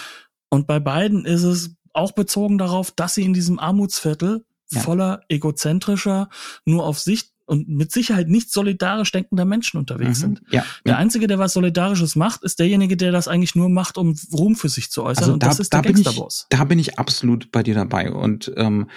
Und 0.50 0.68
bei 0.68 0.80
beiden 0.80 1.26
ist 1.26 1.44
es 1.44 1.76
auch 1.94 2.12
bezogen 2.12 2.58
darauf, 2.58 2.92
dass 2.92 3.16
sie 3.16 3.24
in 3.24 3.34
diesem 3.34 3.60
Armutsviertel 3.60 4.46
ja. 4.72 4.82
voller 4.82 5.22
egozentrischer, 5.30 6.30
nur 6.66 6.86
auf 6.86 7.00
sich 7.00 7.32
und 7.46 7.70
mit 7.70 7.92
Sicherheit 7.92 8.28
nicht 8.28 8.52
solidarisch 8.52 9.12
denkender 9.12 9.46
Menschen 9.46 9.78
unterwegs 9.78 10.20
mhm. 10.20 10.22
sind. 10.22 10.42
Ja. 10.50 10.66
Der 10.86 10.98
Einzige, 10.98 11.28
der 11.28 11.38
was 11.38 11.54
Solidarisches 11.54 12.16
macht, 12.16 12.44
ist 12.44 12.60
derjenige, 12.60 12.98
der 12.98 13.12
das 13.12 13.28
eigentlich 13.28 13.56
nur 13.56 13.70
macht, 13.70 13.98
um 13.98 14.16
Ruhm 14.34 14.56
für 14.56 14.70
sich 14.70 14.90
zu 14.90 15.04
äußern. 15.04 15.24
Also 15.24 15.34
und 15.34 15.44
da, 15.44 15.48
das 15.48 15.60
ist 15.60 15.72
der 15.72 15.84
Gangsterboss. 15.84 16.48
Da 16.50 16.64
bin 16.64 16.80
ich 16.80 16.98
absolut 16.98 17.52
bei 17.52 17.62
dir 17.62 17.76
dabei. 17.76 18.12
Und 18.12 18.52
ähm, 18.56 18.90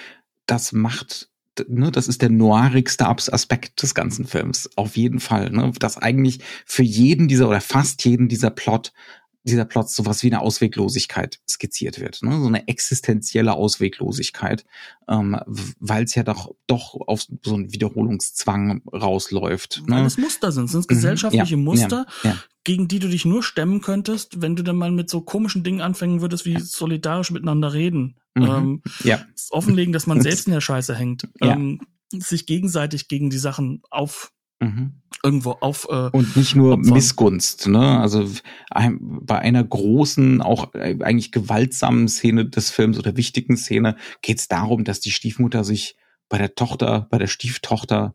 das 0.46 0.72
macht 0.72 1.28
ne, 1.68 1.90
das 1.90 2.08
ist 2.08 2.22
der 2.22 2.30
noirigste 2.30 3.06
Aspekt 3.06 3.82
des 3.82 3.94
ganzen 3.94 4.26
Films. 4.26 4.68
Auf 4.76 4.96
jeden 4.96 5.20
Fall, 5.20 5.50
ne, 5.50 5.72
dass 5.78 5.96
eigentlich 5.96 6.40
für 6.64 6.82
jeden 6.82 7.28
dieser 7.28 7.48
oder 7.48 7.60
fast 7.60 8.04
jeden 8.04 8.28
dieser 8.28 8.50
Plot 8.50 8.92
dieser 9.44 9.64
Plot 9.64 9.90
sowas 9.90 10.22
wie 10.22 10.28
eine 10.28 10.40
Ausweglosigkeit 10.40 11.38
skizziert 11.48 12.00
wird, 12.00 12.22
ne? 12.22 12.38
so 12.40 12.46
eine 12.46 12.68
existenzielle 12.68 13.54
Ausweglosigkeit, 13.54 14.64
ähm, 15.08 15.38
weil 15.78 16.04
es 16.04 16.14
ja 16.14 16.22
doch 16.22 16.54
doch 16.66 16.94
auf 16.94 17.26
so 17.42 17.54
einen 17.54 17.72
Wiederholungszwang 17.72 18.82
rausläuft. 18.92 19.82
Ne? 19.86 19.96
Weil 19.96 20.06
es 20.06 20.18
Muster 20.18 20.52
sind, 20.52 20.68
sind 20.68 20.88
gesellschaftliche 20.88 21.56
mhm, 21.56 21.66
ja, 21.66 21.70
Musster, 21.70 22.06
ja, 22.22 22.30
ja. 22.30 22.36
gegen 22.64 22.88
die 22.88 22.98
du 22.98 23.08
dich 23.08 23.24
nur 23.24 23.42
stemmen 23.42 23.80
könntest, 23.80 24.42
wenn 24.42 24.56
du 24.56 24.62
dann 24.62 24.76
mal 24.76 24.90
mit 24.90 25.08
so 25.08 25.20
komischen 25.20 25.64
Dingen 25.64 25.80
anfangen 25.80 26.20
würdest, 26.20 26.44
wie 26.44 26.58
solidarisch 26.58 27.30
miteinander 27.30 27.72
reden, 27.72 28.16
mhm, 28.34 28.44
ähm, 28.44 28.82
ja. 29.04 29.24
offenlegen, 29.50 29.92
dass 29.92 30.06
man 30.06 30.20
selbst 30.22 30.46
in 30.46 30.52
der 30.52 30.60
Scheiße 30.60 30.94
hängt, 30.94 31.28
ähm, 31.40 31.80
sich 32.12 32.46
gegenseitig 32.46 33.08
gegen 33.08 33.30
die 33.30 33.38
Sachen 33.38 33.82
auf 33.90 34.32
Mhm. 34.60 35.02
Irgendwo 35.22 35.52
auf. 35.52 35.86
Äh, 35.90 36.10
und 36.10 36.36
nicht 36.36 36.54
nur 36.54 36.74
Opfern. 36.74 36.92
Missgunst, 36.92 37.68
ne? 37.68 38.00
Also 38.00 38.28
ein, 38.70 38.98
bei 39.00 39.38
einer 39.38 39.64
großen, 39.64 40.40
auch 40.42 40.74
äh, 40.74 40.96
eigentlich 41.02 41.32
gewaltsamen 41.32 42.08
Szene 42.08 42.46
des 42.46 42.70
Films 42.70 42.98
oder 42.98 43.16
wichtigen 43.16 43.56
Szene 43.56 43.96
geht 44.22 44.38
es 44.38 44.48
darum, 44.48 44.84
dass 44.84 45.00
die 45.00 45.10
Stiefmutter 45.10 45.64
sich 45.64 45.96
bei 46.28 46.38
der 46.38 46.54
Tochter, 46.54 47.08
bei 47.10 47.18
der 47.18 47.26
Stieftochter 47.26 48.14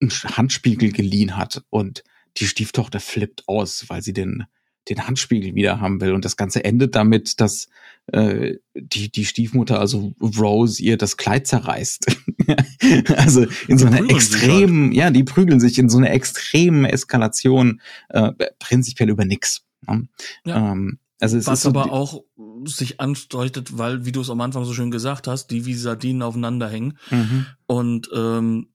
einen 0.00 0.10
Handspiegel 0.10 0.92
geliehen 0.92 1.36
hat 1.36 1.62
und 1.70 2.04
die 2.36 2.46
Stieftochter 2.46 3.00
flippt 3.00 3.48
aus, 3.48 3.86
weil 3.88 4.02
sie 4.02 4.12
den 4.12 4.44
den 4.88 5.06
Handspiegel 5.06 5.54
wieder 5.54 5.80
haben 5.80 6.00
will. 6.00 6.12
Und 6.12 6.24
das 6.24 6.36
Ganze 6.36 6.64
endet 6.64 6.94
damit, 6.94 7.40
dass 7.40 7.68
äh, 8.12 8.56
die, 8.74 9.10
die 9.10 9.24
Stiefmutter, 9.24 9.78
also 9.78 10.12
Rose, 10.20 10.82
ihr 10.82 10.96
das 10.96 11.16
Kleid 11.16 11.46
zerreißt. 11.46 12.06
also 13.16 13.46
in 13.68 13.78
so 13.78 13.86
einer 13.86 14.08
extremen, 14.10 14.92
ja, 14.92 15.10
die 15.10 15.24
prügeln 15.24 15.60
sich 15.60 15.78
in 15.78 15.88
so 15.88 15.98
einer 15.98 16.10
extremen 16.10 16.84
Eskalation 16.84 17.80
äh, 18.08 18.32
prinzipiell 18.58 19.10
über 19.10 19.24
nix. 19.24 19.64
Ne? 19.86 20.08
Ja. 20.44 20.72
Ähm, 20.72 20.98
also 21.20 21.36
es 21.36 21.46
Was 21.46 21.60
ist 21.60 21.66
aber 21.66 21.92
auch 21.92 22.24
sich 22.64 22.98
andeutet, 22.98 23.76
weil, 23.76 24.06
wie 24.06 24.12
du 24.12 24.22
es 24.22 24.30
am 24.30 24.40
Anfang 24.40 24.64
so 24.64 24.72
schön 24.72 24.90
gesagt 24.90 25.26
hast, 25.26 25.48
die 25.48 25.66
wie 25.66 25.74
Sardinen 25.74 26.22
aufeinander 26.22 26.68
hängen. 26.68 26.98
Mhm. 27.10 27.46
Und 27.66 28.10
ähm, 28.14 28.68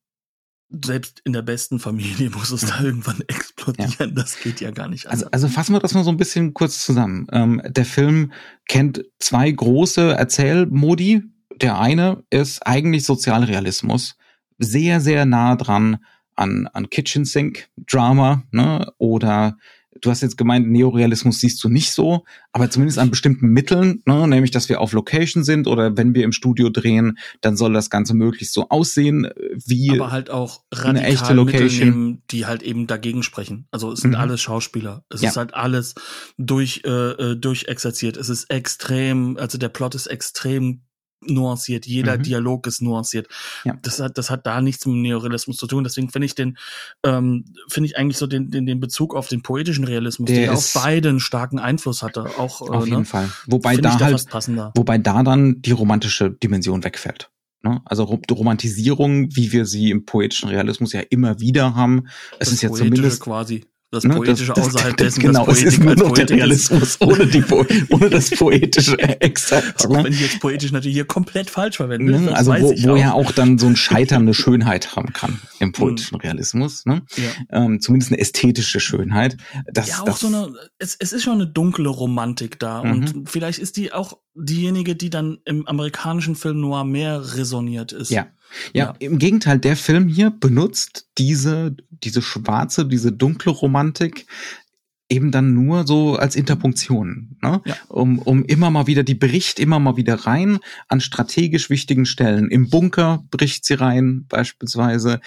selbst 0.70 1.22
in 1.24 1.34
der 1.34 1.42
besten 1.42 1.80
Familie 1.80 2.30
muss 2.36 2.52
es 2.52 2.66
da 2.66 2.82
irgendwann 2.82 3.22
explodieren. 3.28 3.94
Ja. 4.00 4.08
Das 4.08 4.40
geht 4.40 4.62
ja 4.62 4.72
gar 4.72 4.88
nicht. 4.88 5.08
Also, 5.08 5.28
also 5.32 5.48
fassen 5.48 5.74
wir 5.74 5.80
das 5.80 5.94
mal 5.94 6.04
so 6.04 6.10
ein 6.10 6.18
bisschen 6.18 6.54
kurz 6.54 6.86
zusammen. 6.86 7.28
Ähm, 7.32 7.62
der 7.66 7.86
Film 7.86 8.32
kennt 8.68 9.04
zwei 9.20 9.50
große 9.52 10.14
Erzählmodi. 10.14 11.24
Der 11.62 11.80
eine 11.80 12.24
ist 12.30 12.66
eigentlich 12.66 13.06
Sozialrealismus. 13.06 14.18
Sehr, 14.58 15.02
sehr 15.02 15.26
nah 15.26 15.56
dran 15.56 15.98
an, 16.36 16.68
an 16.74 16.90
Kitchen 16.90 17.26
Sink 17.26 17.70
Drama, 17.78 18.44
ne, 18.52 18.92
oder 18.98 19.58
du 20.06 20.12
hast 20.12 20.22
jetzt 20.22 20.38
gemeint, 20.38 20.70
Neorealismus 20.70 21.40
siehst 21.40 21.64
du 21.64 21.70
nicht 21.70 21.92
so, 21.92 22.24
aber 22.52 22.70
zumindest 22.70 23.00
an 23.00 23.10
bestimmten 23.10 23.48
Mitteln, 23.48 24.04
ne, 24.06 24.28
nämlich, 24.28 24.52
dass 24.52 24.70
wir 24.70 24.82
auf 24.82 24.94
Location 24.94 25.44
sind 25.44 25.68
oder 25.68 25.98
wenn 25.98 26.14
wir 26.14 26.24
im 26.24 26.32
Studio 26.32 26.70
drehen, 26.70 27.18
dann 27.42 27.58
soll 27.58 27.74
das 27.74 27.90
Ganze 27.90 28.14
möglichst 28.14 28.54
so 28.54 28.70
aussehen 28.70 29.28
wie 29.66 29.92
aber 29.92 30.12
halt 30.12 30.30
auch 30.30 30.62
eine 30.72 31.04
echte 31.04 31.34
Location, 31.34 31.90
nehmen, 31.90 32.22
die 32.30 32.46
halt 32.46 32.62
eben 32.62 32.88
dagegen 32.88 33.24
sprechen. 33.24 33.68
Also 33.72 33.92
es 33.92 34.02
sind 34.02 34.12
mhm. 34.12 34.18
alles 34.18 34.42
Schauspieler. 34.42 35.04
Es 35.10 35.22
ja. 35.22 35.30
ist 35.30 35.38
halt 35.38 35.54
alles 35.54 35.96
durch 36.38 36.82
äh, 36.86 36.90
äh 36.90 37.36
durchexerziert. 37.36 38.18
Es 38.18 38.30
ist 38.30 38.50
extrem, 38.50 39.38
also 39.38 39.58
der 39.58 39.70
Plot 39.70 39.96
ist 39.96 40.08
extrem 40.08 40.82
nuanciert, 41.28 41.86
jeder 41.86 42.18
mhm. 42.18 42.24
Dialog 42.24 42.68
ist 42.68 42.82
nuanciert. 42.82 43.28
Ja. 43.64 43.78
Das 43.82 44.00
hat, 44.00 44.18
das 44.18 44.30
hat 44.30 44.46
da 44.46 44.62
nichts 44.62 44.86
mit 44.86 44.96
dem 44.96 45.02
Neorealismus 45.02 45.58
zu 45.58 45.68
tun. 45.68 45.84
Deswegen 45.84 46.10
finde 46.10 46.26
ich 46.26 46.36
den, 46.36 46.58
ähm, 47.04 47.46
finde 47.68 47.90
ich 47.90 47.98
eigentlich 47.98 48.18
so 48.18 48.28
den, 48.28 48.52
den, 48.52 48.66
den 48.66 48.80
Bezug 48.80 49.16
auf 49.16 49.28
den 49.28 49.42
poetischen 49.42 49.84
Realismus, 49.84 50.28
der, 50.28 50.42
der 50.42 50.54
auf 50.54 50.74
beiden 50.74 51.20
starken 51.20 51.60
Einfluss 51.60 52.04
hatte. 52.04 52.26
Auch, 52.38 52.62
äh, 52.62 52.74
auf 52.74 52.86
jeden 52.86 53.00
ne? 53.00 53.06
Fall. 53.06 53.30
Wobei 53.48 53.78
da 53.78 54.00
halt, 54.00 54.26
wobei 54.76 54.98
da 54.98 55.24
dann 55.24 55.62
die 55.62 55.72
romantische 55.72 56.32
Dimension 56.32 56.84
wegfällt. 56.84 57.30
Ne? 57.66 57.82
Also 57.86 58.04
Romantisierung, 58.04 59.36
wie 59.36 59.52
wir 59.52 59.66
sie 59.66 59.90
im 59.90 60.06
poetischen 60.06 60.50
Realismus 60.50 60.94
ja 60.94 61.02
immer 61.10 61.40
wieder 61.40 61.76
haben. 61.76 62.08
Es 62.34 62.38
das 62.40 62.52
ist 62.54 62.62
ja 62.62 62.72
zumindest 62.72 63.22
quasi 63.22 63.66
das 63.96 64.04
ne, 64.04 64.16
Poetische 64.16 64.54
das, 64.54 64.56
das, 64.66 64.76
außerhalb 64.76 64.98
dessen, 64.98 65.22
genau, 65.22 65.48
es 65.48 65.64
ist 65.64 65.84
nur 65.84 65.96
noch 65.96 66.12
der 66.12 66.30
Realismus 66.30 66.98
ohne, 67.02 67.26
die, 67.26 67.44
ohne 67.90 68.10
das 68.10 68.30
Poetische, 68.30 68.98
exakt. 69.22 69.86
Auch 69.86 69.90
ne? 69.90 70.04
wenn 70.04 70.14
ich 70.14 70.22
jetzt 70.22 70.40
poetisch 70.40 70.72
natürlich 70.72 70.96
hier 70.96 71.06
komplett 71.06 71.50
falsch 71.50 71.78
verwende. 71.78 72.20
Ne? 72.20 72.36
Also 72.36 72.54
wo, 72.54 72.72
wo 72.72 72.96
ja 72.96 73.14
auch 73.14 73.32
dann 73.32 73.58
so 73.58 73.68
ein 73.68 73.76
Scheitern 73.76 74.24
eine 74.24 74.34
Schönheit 74.34 74.96
haben 74.96 75.14
kann 75.14 75.40
im 75.60 75.72
poetischen 75.72 76.18
Realismus. 76.18 76.86
Ne? 76.86 77.02
Ja. 77.16 77.64
Ähm, 77.64 77.82
zumindest 77.82 78.12
eine 78.12 78.22
ästhetische 78.22 78.80
Schönheit. 78.80 79.38
Das, 79.72 79.90
ja, 79.90 80.02
auch 80.02 80.06
das, 80.06 80.20
so 80.20 80.28
eine, 80.28 80.54
es, 80.78 80.96
es 81.00 81.14
ist 81.14 81.24
schon 81.24 81.34
eine 81.34 81.48
dunkle 81.48 81.90
Romantik 81.90 82.60
da 82.60 82.84
mhm. 82.84 82.92
und 82.92 83.30
vielleicht 83.30 83.60
ist 83.60 83.78
die 83.78 83.94
auch 83.94 84.18
diejenige, 84.36 84.96
die 84.96 85.10
dann 85.10 85.40
im 85.46 85.66
amerikanischen 85.68 86.36
Film 86.36 86.60
Noir 86.60 86.84
mehr 86.84 87.36
resoniert 87.36 87.92
ist. 87.94 88.12
Ja. 88.12 88.28
Ja, 88.74 88.86
ja, 88.86 88.96
im 89.00 89.20
Gegenteil, 89.20 89.60
der 89.60 89.76
Film 89.76 90.08
hier 90.08 90.32
benutzt 90.32 91.08
diese, 91.18 91.76
diese 91.90 92.22
schwarze, 92.22 92.86
diese 92.86 93.12
dunkle 93.12 93.52
Romantik 93.52 94.26
eben 95.10 95.32
dann 95.32 95.54
nur 95.54 95.86
so 95.86 96.16
als 96.16 96.36
Interpunktion, 96.36 97.38
ne? 97.42 97.62
Ja. 97.66 97.76
um, 97.90 98.20
um 98.20 98.44
immer 98.44 98.72
mal 98.72 98.88
wieder, 98.88 99.04
die 99.04 99.14
bricht 99.14 99.60
immer 99.60 99.80
mal 99.80 99.98
wieder 99.98 100.16
rein 100.16 100.60
an 100.88 101.00
strategisch 101.00 101.70
wichtigen 101.70 102.06
Stellen. 102.06 102.50
Im 102.50 102.70
Bunker 102.70 103.24
bricht 103.30 103.66
sie 103.66 103.76
rein, 103.76 104.26
beispielsweise, 104.28 105.20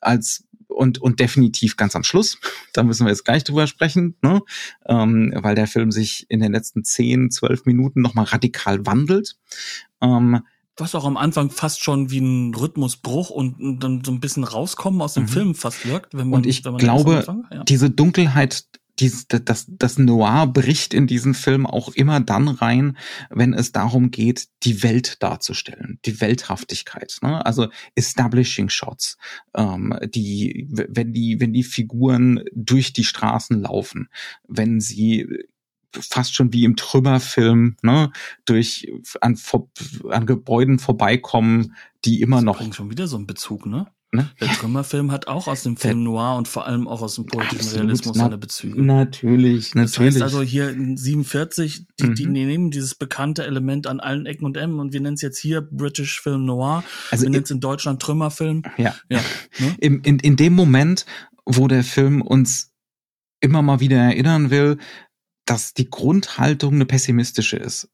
als 0.00 0.44
und, 0.68 0.98
und 0.98 1.20
definitiv 1.20 1.76
ganz 1.76 1.96
am 1.96 2.04
Schluss, 2.04 2.38
da 2.72 2.82
müssen 2.82 3.06
wir 3.06 3.10
jetzt 3.10 3.24
gleich 3.24 3.44
drüber 3.44 3.66
sprechen, 3.66 4.16
ne? 4.22 4.40
ähm, 4.86 5.32
weil 5.34 5.54
der 5.54 5.66
Film 5.66 5.90
sich 5.90 6.26
in 6.28 6.40
den 6.40 6.52
letzten 6.52 6.84
zehn, 6.84 7.30
zwölf 7.30 7.64
Minuten 7.66 8.00
nochmal 8.00 8.26
radikal 8.26 8.84
wandelt. 8.86 9.36
Ähm, 10.00 10.40
was 10.76 10.94
auch 10.94 11.04
am 11.04 11.16
Anfang 11.16 11.50
fast 11.50 11.82
schon 11.82 12.10
wie 12.10 12.18
ein 12.20 12.54
Rhythmusbruch 12.54 13.30
und 13.30 13.80
dann 13.80 14.04
so 14.04 14.12
ein 14.12 14.20
bisschen 14.20 14.44
rauskommen 14.44 15.00
aus 15.00 15.14
dem 15.14 15.24
mhm. 15.24 15.28
Film 15.28 15.54
fast 15.54 15.86
wirkt. 15.86 16.14
Wenn 16.14 16.28
man, 16.28 16.38
und 16.38 16.46
ich 16.46 16.62
glaube, 16.62 17.24
ja. 17.50 17.64
diese 17.64 17.90
Dunkelheit, 17.90 18.66
dies, 18.98 19.26
das, 19.28 19.66
das 19.68 19.98
Noir 19.98 20.46
bricht 20.46 20.94
in 20.94 21.06
diesen 21.06 21.34
Film 21.34 21.66
auch 21.66 21.90
immer 21.90 22.20
dann 22.20 22.48
rein, 22.48 22.96
wenn 23.30 23.52
es 23.52 23.72
darum 23.72 24.10
geht, 24.10 24.48
die 24.62 24.82
Welt 24.82 25.22
darzustellen, 25.22 25.98
die 26.04 26.20
Welthaftigkeit. 26.20 27.18
Ne? 27.22 27.44
Also 27.44 27.68
Establishing 27.94 28.68
Shots, 28.68 29.18
ähm, 29.54 29.98
die, 30.14 30.66
wenn 30.70 31.12
die, 31.12 31.40
wenn 31.40 31.52
die 31.52 31.64
Figuren 31.64 32.42
durch 32.54 32.92
die 32.92 33.04
Straßen 33.04 33.60
laufen, 33.60 34.08
wenn 34.46 34.80
sie 34.80 35.26
fast 36.00 36.34
schon 36.34 36.52
wie 36.52 36.64
im 36.64 36.76
Trümmerfilm, 36.76 37.76
ne, 37.82 38.10
durch 38.44 38.92
an, 39.20 39.38
an 40.10 40.26
Gebäuden 40.26 40.78
vorbeikommen, 40.78 41.74
die 42.04 42.20
immer 42.20 42.42
noch. 42.42 42.58
Das 42.58 42.76
schon 42.76 42.90
wieder 42.90 43.06
so 43.06 43.16
ein 43.16 43.26
Bezug, 43.26 43.66
ne? 43.66 43.86
Ne? 44.12 44.30
Der 44.40 44.48
Trümmerfilm 44.48 45.10
hat 45.10 45.26
auch 45.26 45.48
aus 45.48 45.64
dem 45.64 45.76
Film 45.76 46.04
Noir 46.04 46.36
und 46.36 46.46
vor 46.46 46.66
allem 46.66 46.86
auch 46.86 47.02
aus 47.02 47.16
dem 47.16 47.26
politischen 47.26 47.58
Absolut, 47.58 47.82
Realismus 47.82 48.16
seine 48.16 48.38
Bezüge. 48.38 48.80
Natürlich, 48.80 49.74
natürlich. 49.74 49.94
Das 49.94 49.98
heißt 49.98 50.22
also 50.22 50.42
hier 50.42 50.70
in 50.70 50.96
47, 50.96 51.86
die, 51.98 52.04
mhm. 52.04 52.14
die 52.14 52.26
nehmen 52.26 52.70
dieses 52.70 52.94
bekannte 52.94 53.44
Element 53.44 53.88
an 53.88 53.98
allen 53.98 54.24
Ecken 54.24 54.44
und 54.44 54.56
Enden 54.56 54.78
und 54.78 54.92
wir 54.92 55.00
nennen 55.00 55.14
es 55.14 55.22
jetzt 55.22 55.38
hier 55.38 55.60
British 55.60 56.20
Film 56.20 56.46
Noir. 56.46 56.84
Also 57.10 57.24
wir 57.24 57.30
nennen 57.30 57.44
es 57.44 57.50
in 57.50 57.60
Deutschland 57.60 58.00
Trümmerfilm. 58.00 58.62
Ja. 58.78 58.94
ja 59.10 59.20
ne? 59.58 59.74
in, 59.78 60.00
in, 60.00 60.18
in 60.20 60.36
dem 60.36 60.54
Moment, 60.54 61.04
wo 61.44 61.66
der 61.66 61.82
Film 61.82 62.22
uns 62.22 62.72
immer 63.40 63.60
mal 63.60 63.80
wieder 63.80 63.98
erinnern 63.98 64.50
will, 64.50 64.78
dass 65.46 65.72
die 65.72 65.88
Grundhaltung 65.88 66.74
eine 66.74 66.86
pessimistische 66.86 67.56
ist. 67.56 67.88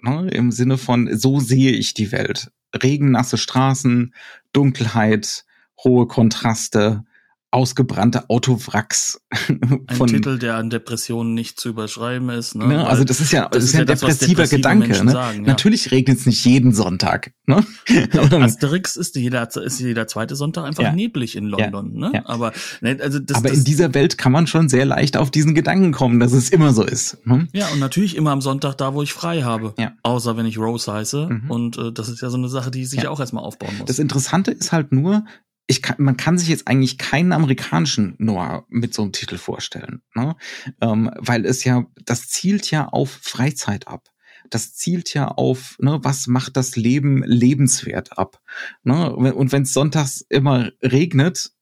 Ne? 0.00 0.30
Im 0.30 0.52
Sinne 0.52 0.78
von, 0.78 1.16
so 1.16 1.40
sehe 1.40 1.72
ich 1.72 1.94
die 1.94 2.12
Welt. 2.12 2.52
Regennasse 2.80 3.36
Straßen, 3.36 4.14
Dunkelheit, 4.52 5.44
hohe 5.82 6.06
Kontraste, 6.06 7.04
ausgebrannte 7.52 8.30
Autowracks. 8.30 9.20
Ein 9.48 10.06
Titel, 10.06 10.38
der 10.38 10.56
an 10.56 10.70
Depressionen 10.70 11.34
nicht 11.34 11.58
zu 11.58 11.70
überschreiben 11.70 12.28
ist. 12.30 12.54
Ne? 12.54 12.66
ne 12.66 12.86
also 12.86 13.02
das 13.02 13.20
ist 13.20 13.32
ja, 13.32 13.48
das, 13.48 13.50
das 13.50 13.64
ist 13.64 13.72
ja 13.74 13.80
ein 13.80 13.86
depressiver 13.86 14.46
Gedanke. 14.46 15.04
Ne? 15.04 15.12
Sagen, 15.12 15.40
ja. 15.40 15.46
Natürlich 15.46 15.90
regnet 15.90 16.18
es 16.18 16.26
nicht 16.26 16.44
jeden 16.44 16.72
Sonntag. 16.72 17.32
Ne? 17.46 17.64
Asterix 18.40 18.96
ist 18.96 19.16
jeder, 19.16 19.48
ist 19.56 19.80
jeder 19.80 20.06
zweite 20.06 20.36
Sonntag 20.36 20.64
einfach 20.64 20.82
ja. 20.84 20.92
neblig 20.92 21.36
in 21.36 21.46
London. 21.46 21.94
Ja. 21.94 22.08
Ne? 22.08 22.10
Ja. 22.14 22.26
Aber, 22.26 22.52
ne, 22.80 22.98
also 23.00 23.18
das, 23.18 23.38
Aber 23.38 23.48
das, 23.48 23.58
in 23.58 23.64
dieser 23.64 23.94
Welt 23.94 24.16
kann 24.16 24.30
man 24.30 24.46
schon 24.46 24.68
sehr 24.68 24.84
leicht 24.84 25.16
auf 25.16 25.30
diesen 25.30 25.54
Gedanken 25.54 25.92
kommen, 25.92 26.20
dass 26.20 26.32
es 26.32 26.50
immer 26.50 26.72
so 26.72 26.84
ist. 26.84 27.18
Ne? 27.26 27.48
Ja, 27.52 27.68
und 27.68 27.80
natürlich 27.80 28.16
immer 28.16 28.30
am 28.30 28.40
Sonntag 28.40 28.76
da, 28.76 28.94
wo 28.94 29.02
ich 29.02 29.12
frei 29.12 29.42
habe. 29.42 29.74
Ja. 29.76 29.92
Außer 30.04 30.36
wenn 30.36 30.46
ich 30.46 30.58
Rose 30.58 30.92
heiße. 30.92 31.28
Mhm. 31.28 31.50
Und 31.50 31.78
äh, 31.78 31.92
das 31.92 32.08
ist 32.08 32.20
ja 32.20 32.30
so 32.30 32.36
eine 32.36 32.48
Sache, 32.48 32.70
die 32.70 32.84
sich 32.84 33.02
ja. 33.02 33.10
auch 33.10 33.18
erstmal 33.18 33.42
aufbauen 33.42 33.76
muss. 33.78 33.86
Das 33.86 33.98
Interessante 33.98 34.52
ist 34.52 34.70
halt 34.70 34.92
nur, 34.92 35.24
ich 35.70 35.82
kann, 35.82 35.96
man 36.00 36.16
kann 36.16 36.36
sich 36.36 36.48
jetzt 36.48 36.66
eigentlich 36.66 36.98
keinen 36.98 37.30
amerikanischen 37.30 38.16
Noir 38.18 38.66
mit 38.68 38.92
so 38.92 39.02
einem 39.02 39.12
Titel 39.12 39.38
vorstellen, 39.38 40.02
ne? 40.16 40.34
ähm, 40.80 41.12
weil 41.16 41.46
es 41.46 41.62
ja, 41.62 41.86
das 42.04 42.28
zielt 42.28 42.72
ja 42.72 42.88
auf 42.88 43.20
Freizeit 43.22 43.86
ab. 43.86 44.08
das 44.50 44.74
zielt 44.74 45.14
ja 45.14 45.28
auf, 45.28 45.76
ne, 45.78 46.00
was 46.02 46.26
macht 46.26 46.56
das 46.56 46.74
Leben 46.74 47.22
lebenswert 47.24 48.18
ab. 48.18 48.40
Ne? 48.82 49.14
Und 49.14 49.52
wenn 49.52 49.62
es 49.62 49.72
sonntags 49.72 50.24
immer 50.28 50.72
regnet, 50.82 51.52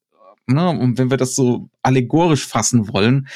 ne, 0.47 0.71
und 0.71 0.97
wenn 0.97 1.11
wir 1.11 1.19
das 1.19 1.35
so 1.35 1.69
allegorisch 1.83 2.47
fassen 2.47 2.89
wollen, 2.89 3.29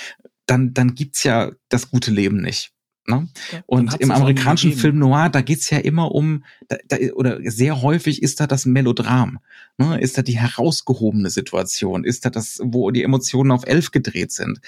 dann, 0.47 0.73
dann 0.73 0.95
gibt's 0.95 1.23
ja 1.23 1.53
das 1.69 1.91
gute 1.91 2.11
Leben 2.11 2.41
nicht. 2.41 2.73
Ne? 3.07 3.29
Ja, 3.51 3.63
und 3.67 4.01
im 4.01 4.13
amerikanischen 4.13 4.73
Film 4.73 4.99
Noir, 4.99 5.29
da 5.29 5.41
geht's 5.41 5.69
ja 5.71 5.79
immer 5.79 6.13
um, 6.13 6.45
da, 6.69 6.77
da, 6.87 6.97
oder 7.15 7.39
sehr 7.51 7.83
häufig 7.83 8.23
ist 8.23 8.39
da 8.39 8.47
das 8.47 8.65
Melodram. 8.65 9.41
Ne? 9.77 10.01
Ist 10.01 10.19
da 10.19 10.23
die 10.23 10.39
herausgehobene 10.39 11.29
Situation? 11.31 12.05
Ist 12.05 12.25
da 12.25 12.31
das, 12.31 12.61
wo 12.63 12.93
die 12.93 13.03
Emotionen 13.03 13.51
auf 13.51 13.67
elf 13.67 13.91
gedreht 13.91 14.31
sind? 14.31 14.61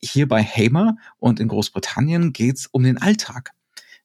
Hier 0.00 0.28
bei 0.28 0.44
Hamer 0.44 0.96
und 1.18 1.40
in 1.40 1.48
Großbritannien 1.48 2.32
geht's 2.32 2.66
um 2.66 2.84
den 2.84 2.98
Alltag. 2.98 3.50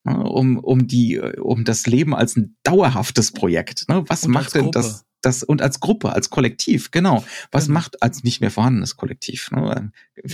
Ne? 0.04 0.18
Um, 0.18 0.58
um 0.58 0.88
die, 0.88 1.20
um 1.20 1.64
das 1.64 1.86
Leben 1.86 2.16
als 2.16 2.36
ein 2.36 2.56
dauerhaftes 2.64 3.32
Projekt. 3.32 3.88
Ne? 3.88 4.04
Was 4.08 4.24
und 4.24 4.32
macht 4.32 4.56
denn 4.56 4.72
das? 4.72 5.06
Das 5.26 5.44
und 5.44 5.62
als 5.62 5.80
Gruppe, 5.80 6.14
als 6.14 6.30
Kollektiv, 6.30 6.92
genau. 6.92 7.24
Was 7.52 7.66
genau. 7.66 7.80
macht 7.80 8.02
als 8.04 8.24
nicht 8.24 8.42
mehr 8.42 8.52
vorhandenes 8.52 8.98
Kollektiv? 8.98 9.50
Ne? 9.52 9.92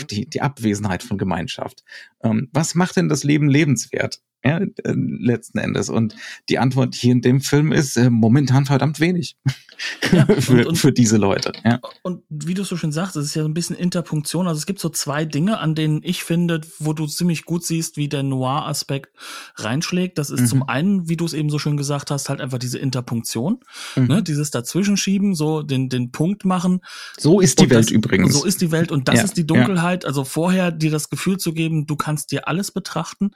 Die, 0.10 0.30
die 0.30 0.42
Abwesenheit 0.42 1.04
von 1.04 1.18
Gemeinschaft. 1.18 1.84
Ähm, 2.24 2.50
was 2.52 2.76
macht 2.76 2.98
denn 2.98 3.10
das 3.10 3.24
Leben 3.24 3.50
lebenswert? 3.50 4.22
Ja, 4.44 4.58
äh, 4.58 4.94
letzten 4.96 5.58
Endes. 5.58 5.90
Und 5.90 6.16
die 6.48 6.60
Antwort 6.60 6.96
hier 6.96 7.12
in 7.12 7.22
dem 7.22 7.42
Film 7.42 7.74
ist 7.74 7.98
äh, 7.98 8.10
momentan 8.10 8.66
verdammt 8.66 9.00
wenig 9.02 9.36
ja, 10.14 10.26
für, 10.26 10.60
und, 10.60 10.66
und, 10.68 10.76
für 10.78 10.94
diese 10.94 11.18
Leute. 11.18 11.52
Ja. 11.66 11.80
Und 12.04 12.24
wie 12.30 12.54
du 12.54 12.64
so 12.64 12.78
schön 12.78 12.94
sagst, 12.94 13.18
es 13.18 13.26
ist 13.26 13.36
ja 13.36 13.44
so 13.44 13.50
ein 13.50 13.54
bisschen 13.54 13.76
Interpunktion. 13.76 14.48
Also 14.48 14.58
es 14.58 14.66
gibt 14.66 14.80
so 14.80 14.90
zwei 14.90 15.26
Dinge, 15.26 15.60
an 15.60 15.76
denen 15.76 16.02
ich 16.04 16.24
finde, 16.24 16.62
wo 16.80 16.94
du 16.94 17.06
ziemlich 17.06 17.44
gut 17.44 17.66
siehst, 17.66 17.98
wie 17.98 18.08
der 18.08 18.24
Noir-Aspekt 18.24 19.14
reinschlägt. 19.56 20.18
Das 20.18 20.30
ist 20.30 20.42
mhm. 20.42 20.48
zum 20.48 20.64
einen, 20.70 21.10
wie 21.10 21.18
du 21.18 21.26
es 21.26 21.34
eben 21.34 21.50
so 21.50 21.60
schön 21.60 21.76
gesagt 21.76 22.10
hast, 22.10 22.30
halt 22.30 22.40
einfach 22.40 22.60
diese 22.60 22.80
Interpunktion, 22.80 23.60
mhm. 23.98 24.06
ne, 24.06 24.24
dieses 24.24 24.52
Dazwischenschieben, 24.52 25.36
so 25.36 25.64
den, 25.64 25.90
den 25.90 26.12
Punkt 26.12 26.46
machen. 26.46 26.80
So 27.18 27.42
ist 27.42 27.60
die 27.60 27.64
und 27.64 27.70
Welt 27.72 27.86
das, 27.86 27.92
übrigens. 27.92 28.34
So 28.34 28.46
ist 28.46 28.62
die 28.62 28.72
Welt 28.72 28.90
und 28.90 29.10
das 29.10 29.16
ja, 29.16 29.24
ist 29.24 29.36
die 29.36 29.46
Dunkelheit. 29.46 30.06
Also 30.06 30.24
vorher 30.24 30.72
dir 30.72 30.92
das 30.92 31.10
Gefühl 31.10 31.38
zu 31.38 31.54
geben, 31.54 31.88
du 31.88 31.98
kannst 31.98 32.32
dir 32.32 32.48
alles 32.48 32.72
betrachten. 32.72 33.32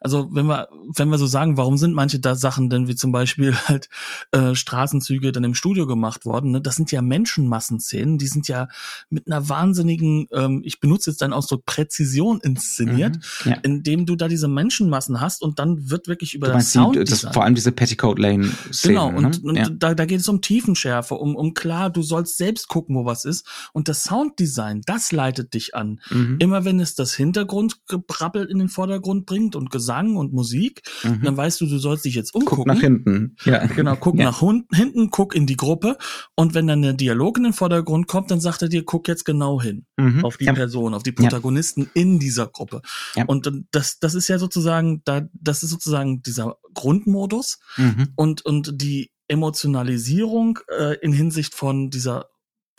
Also 0.00 0.28
wenn 0.32 0.47
wir, 0.48 0.68
wenn 0.96 1.08
wir 1.08 1.18
so 1.18 1.26
sagen, 1.26 1.56
warum 1.56 1.76
sind 1.76 1.94
manche 1.94 2.18
da 2.20 2.34
Sachen 2.34 2.70
denn 2.70 2.88
wie 2.88 2.96
zum 2.96 3.12
Beispiel 3.12 3.54
halt 3.66 3.88
äh, 4.32 4.54
Straßenzüge 4.54 5.32
dann 5.32 5.44
im 5.44 5.54
Studio 5.54 5.86
gemacht 5.86 6.24
worden? 6.24 6.52
Ne? 6.52 6.60
Das 6.60 6.76
sind 6.76 6.92
ja 6.92 7.02
Menschenmassenszenen, 7.02 8.18
die 8.18 8.26
sind 8.26 8.48
ja 8.48 8.68
mit 9.10 9.26
einer 9.26 9.48
wahnsinnigen, 9.48 10.26
ähm, 10.32 10.62
ich 10.64 10.80
benutze 10.80 11.10
jetzt 11.10 11.22
deinen 11.22 11.32
Ausdruck, 11.32 11.64
Präzision 11.66 12.40
inszeniert, 12.40 13.16
mhm, 13.44 13.50
ja. 13.50 13.56
indem 13.62 14.06
du 14.06 14.16
da 14.16 14.28
diese 14.28 14.48
Menschenmassen 14.48 15.20
hast 15.20 15.42
und 15.42 15.58
dann 15.58 15.90
wird 15.90 16.08
wirklich 16.08 16.34
über 16.34 16.48
das 16.48 16.72
Sound. 16.72 16.96
Die, 16.96 17.04
das, 17.04 17.26
vor 17.32 17.44
allem 17.44 17.54
diese 17.54 17.72
Petticoat 17.72 18.18
Lane 18.18 18.50
Szenen. 18.72 18.94
Genau, 18.94 19.08
und, 19.08 19.44
ne? 19.44 19.50
und 19.50 19.56
ja. 19.56 19.68
da, 19.70 19.94
da 19.94 20.04
geht 20.04 20.20
es 20.20 20.28
um 20.28 20.40
Tiefenschärfe, 20.40 21.14
um, 21.14 21.36
um 21.36 21.54
klar, 21.54 21.90
du 21.90 22.02
sollst 22.02 22.36
selbst 22.36 22.68
gucken, 22.68 22.96
wo 22.96 23.04
was 23.04 23.24
ist. 23.24 23.46
Und 23.72 23.88
das 23.88 24.04
Sounddesign, 24.04 24.82
das 24.86 25.12
leitet 25.12 25.54
dich 25.54 25.74
an. 25.74 26.00
Mhm. 26.10 26.36
Immer 26.38 26.64
wenn 26.64 26.80
es 26.80 26.94
das 26.94 27.14
Hintergrundgebrabbel 27.14 28.46
in 28.46 28.58
den 28.58 28.68
Vordergrund 28.68 29.26
bringt 29.26 29.56
und 29.56 29.70
Gesang 29.70 30.16
und 30.16 30.32
Musik, 30.38 30.82
mhm. 31.02 31.22
dann 31.22 31.36
weißt 31.36 31.60
du, 31.60 31.66
du 31.66 31.78
sollst 31.78 32.04
dich 32.04 32.14
jetzt 32.14 32.34
umgucken. 32.34 32.64
Guck 32.64 32.66
nach 32.66 32.80
hinten. 32.80 33.36
Ja. 33.44 33.66
Genau, 33.78 33.96
guck 33.96 34.16
ja. 34.16 34.24
nach 34.24 34.40
hinten, 34.40 35.10
guck 35.10 35.34
in 35.34 35.46
die 35.46 35.56
Gruppe 35.56 35.98
und 36.34 36.54
wenn 36.54 36.66
dann 36.66 36.82
der 36.82 36.94
Dialog 36.94 37.38
in 37.38 37.44
den 37.44 37.52
Vordergrund 37.52 38.08
kommt, 38.08 38.30
dann 38.30 38.40
sagt 38.40 38.62
er 38.62 38.68
dir, 38.68 38.84
guck 38.84 39.06
jetzt 39.08 39.24
genau 39.24 39.60
hin 39.60 39.84
mhm. 39.96 40.24
auf 40.24 40.36
die 40.36 40.46
ja. 40.46 40.52
Person, 40.52 40.94
auf 40.94 41.02
die 41.02 41.12
Protagonisten 41.12 41.82
ja. 41.82 41.88
in 41.94 42.18
dieser 42.18 42.46
Gruppe. 42.46 42.82
Und 43.26 43.50
das, 43.70 43.98
das 43.98 44.14
ist 44.14 44.28
ja 44.28 44.38
sozusagen, 44.38 45.02
da, 45.04 45.28
das 45.32 45.62
ist 45.62 45.70
sozusagen 45.70 46.22
dieser 46.22 46.56
Grundmodus 46.74 47.58
mhm. 47.76 48.08
und, 48.16 48.44
und 48.44 48.80
die 48.80 49.10
Emotionalisierung 49.28 50.58
äh, 50.68 50.96
in 51.00 51.12
Hinsicht 51.12 51.54
von 51.54 51.90
dieser 51.90 52.26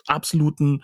absoluten 0.07 0.83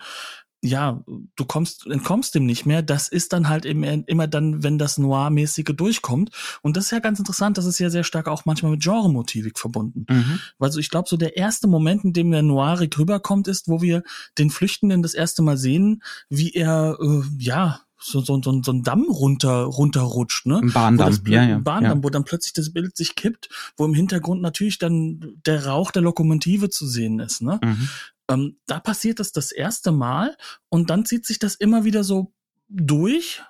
ja, 0.62 1.04
du 1.36 1.44
kommst, 1.44 1.86
entkommst 1.86 2.34
dem 2.34 2.46
nicht 2.46 2.66
mehr. 2.66 2.82
Das 2.82 3.08
ist 3.08 3.32
dann 3.32 3.48
halt 3.48 3.66
eben 3.66 3.82
immer 3.82 4.26
dann, 4.26 4.62
wenn 4.62 4.78
das 4.78 4.98
Noir-mäßige 4.98 5.76
durchkommt. 5.76 6.30
Und 6.62 6.76
das 6.76 6.86
ist 6.86 6.90
ja 6.92 6.98
ganz 6.98 7.18
interessant, 7.18 7.58
das 7.58 7.66
ist 7.66 7.78
ja 7.78 7.90
sehr 7.90 8.04
stark 8.04 8.28
auch 8.28 8.44
manchmal 8.44 8.72
mit 8.72 8.82
Genre-Motivik 8.82 9.58
verbunden. 9.58 10.06
Mhm. 10.08 10.40
Also 10.58 10.80
ich 10.80 10.90
glaube, 10.90 11.08
so 11.08 11.16
der 11.16 11.36
erste 11.36 11.68
Moment, 11.68 12.04
in 12.04 12.12
dem 12.12 12.30
der 12.30 12.42
Noirig 12.42 12.98
rüberkommt, 12.98 13.48
ist, 13.48 13.68
wo 13.68 13.82
wir 13.82 14.02
den 14.38 14.50
Flüchtenden 14.50 15.02
das 15.02 15.14
erste 15.14 15.42
Mal 15.42 15.56
sehen, 15.56 16.02
wie 16.28 16.52
er, 16.52 16.96
äh, 17.00 17.22
ja, 17.38 17.80
so, 17.98 18.20
so, 18.20 18.40
so, 18.42 18.62
so 18.62 18.72
ein 18.72 18.82
Damm 18.82 19.06
runter, 19.08 19.64
runterrutscht, 19.64 20.46
ne? 20.46 20.58
Ein 20.58 20.72
Bahndamm, 20.72 21.10
das, 21.10 21.22
ja, 21.26 21.42
ja. 21.42 21.56
Ein 21.56 21.64
Bahndamm, 21.64 21.98
ja. 21.98 22.04
wo 22.04 22.10
dann 22.10 22.24
plötzlich 22.24 22.52
das 22.52 22.72
Bild 22.72 22.96
sich 22.96 23.14
kippt, 23.14 23.48
wo 23.76 23.84
im 23.84 23.94
Hintergrund 23.94 24.42
natürlich 24.42 24.78
dann 24.78 25.38
der 25.46 25.66
Rauch 25.66 25.90
der 25.90 26.02
Lokomotive 26.02 26.70
zu 26.70 26.86
sehen 26.86 27.20
ist, 27.20 27.42
ne? 27.42 27.58
Mhm. 27.62 27.88
Ähm, 28.28 28.58
da 28.66 28.80
passiert 28.80 29.20
das 29.20 29.32
das 29.32 29.52
erste 29.52 29.92
Mal 29.92 30.36
und 30.68 30.90
dann 30.90 31.04
zieht 31.04 31.26
sich 31.26 31.38
das 31.38 31.54
immer 31.54 31.84
wieder 31.84 32.04
so 32.04 32.32
durch 32.68 33.42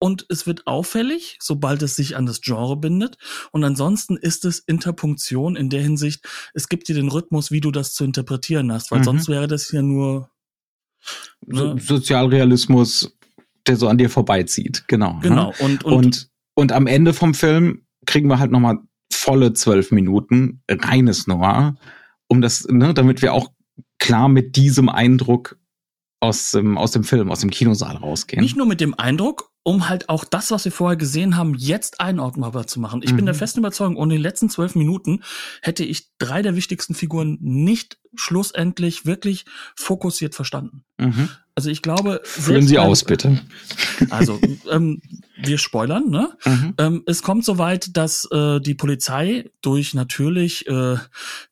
und 0.00 0.26
es 0.28 0.46
wird 0.46 0.66
auffällig, 0.66 1.38
sobald 1.40 1.82
es 1.82 1.96
sich 1.96 2.16
an 2.16 2.26
das 2.26 2.40
Genre 2.40 2.76
bindet. 2.76 3.16
Und 3.50 3.64
ansonsten 3.64 4.16
ist 4.16 4.44
es 4.44 4.60
Interpunktion 4.60 5.56
in 5.56 5.70
der 5.70 5.82
Hinsicht, 5.82 6.24
es 6.54 6.68
gibt 6.68 6.88
dir 6.88 6.94
den 6.94 7.08
Rhythmus, 7.08 7.50
wie 7.50 7.60
du 7.60 7.70
das 7.70 7.94
zu 7.94 8.04
interpretieren 8.04 8.72
hast, 8.72 8.90
weil 8.90 9.00
mhm. 9.00 9.04
sonst 9.04 9.28
wäre 9.28 9.48
das 9.48 9.72
ja 9.72 9.82
nur 9.82 10.30
ne? 11.44 11.76
so, 11.78 11.96
Sozialrealismus, 11.96 13.16
der 13.66 13.76
so 13.76 13.88
an 13.88 13.98
dir 13.98 14.10
vorbeizieht. 14.10 14.84
Genau. 14.86 15.14
Ne? 15.14 15.20
Genau. 15.22 15.50
Ne? 15.50 15.54
Und, 15.58 15.84
und, 15.84 15.94
und, 15.94 16.30
und 16.54 16.72
am 16.72 16.86
Ende 16.86 17.12
vom 17.12 17.34
Film 17.34 17.86
kriegen 18.06 18.28
wir 18.28 18.38
halt 18.38 18.52
nochmal 18.52 18.78
volle 19.12 19.52
zwölf 19.52 19.90
Minuten 19.90 20.62
reines 20.70 21.26
Noir, 21.26 21.76
um 22.28 22.40
das, 22.40 22.66
ne, 22.68 22.94
damit 22.94 23.20
wir 23.20 23.32
auch 23.32 23.50
klar 23.98 24.28
mit 24.28 24.56
diesem 24.56 24.88
Eindruck 24.88 25.58
aus 26.20 26.50
dem, 26.52 26.76
aus 26.78 26.92
dem 26.92 27.04
Film, 27.04 27.30
aus 27.30 27.40
dem 27.40 27.50
Kinosaal 27.50 27.96
rausgehen. 27.96 28.42
Nicht 28.42 28.56
nur 28.56 28.66
mit 28.66 28.80
dem 28.80 28.98
Eindruck, 28.98 29.52
um 29.62 29.88
halt 29.88 30.08
auch 30.08 30.24
das, 30.24 30.50
was 30.50 30.64
wir 30.64 30.72
vorher 30.72 30.96
gesehen 30.96 31.36
haben, 31.36 31.54
jetzt 31.54 32.00
einordnbar 32.00 32.66
zu 32.66 32.80
machen. 32.80 33.02
Ich 33.04 33.12
mhm. 33.12 33.16
bin 33.16 33.26
der 33.26 33.34
festen 33.34 33.60
Überzeugung, 33.60 33.96
ohne 33.96 34.14
die 34.14 34.22
letzten 34.22 34.48
zwölf 34.50 34.74
Minuten 34.74 35.22
hätte 35.62 35.84
ich 35.84 36.10
drei 36.18 36.42
der 36.42 36.56
wichtigsten 36.56 36.94
Figuren 36.94 37.38
nicht 37.40 37.98
schlussendlich 38.14 39.06
wirklich 39.06 39.44
fokussiert 39.76 40.34
verstanden. 40.34 40.84
Mhm. 40.98 41.28
Also 41.58 41.70
ich 41.70 41.82
glaube. 41.82 42.20
Führen 42.22 42.68
Sie 42.68 42.78
aus, 42.78 43.02
bitte. 43.02 43.40
Also, 44.10 44.40
ähm, 44.70 45.02
wir 45.36 45.58
spoilern, 45.58 46.08
ne? 46.08 46.30
Mhm. 46.44 46.74
Ähm, 46.78 47.02
es 47.06 47.22
kommt 47.22 47.44
soweit, 47.44 47.96
dass 47.96 48.28
äh, 48.30 48.60
die 48.60 48.76
Polizei 48.76 49.50
durch 49.60 49.92
natürlich 49.92 50.68
äh, 50.68 50.98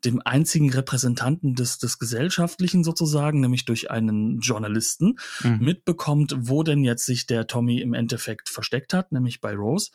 dem 0.05 0.23
einzigen 0.25 0.71
Repräsentanten 0.71 1.57
des, 1.57 1.79
des 1.79 1.99
Gesellschaftlichen 1.99 2.85
sozusagen, 2.85 3.41
nämlich 3.41 3.65
durch 3.65 3.91
einen 3.91 4.39
Journalisten, 4.39 5.17
mhm. 5.43 5.59
mitbekommt, 5.59 6.37
wo 6.39 6.63
denn 6.63 6.85
jetzt 6.85 7.05
sich 7.05 7.27
der 7.27 7.49
Tommy 7.49 7.81
im 7.81 7.93
Endeffekt 7.93 8.49
versteckt 8.49 8.95
hat, 8.95 9.11
nämlich 9.11 9.41
bei 9.41 9.57
Rose. 9.57 9.91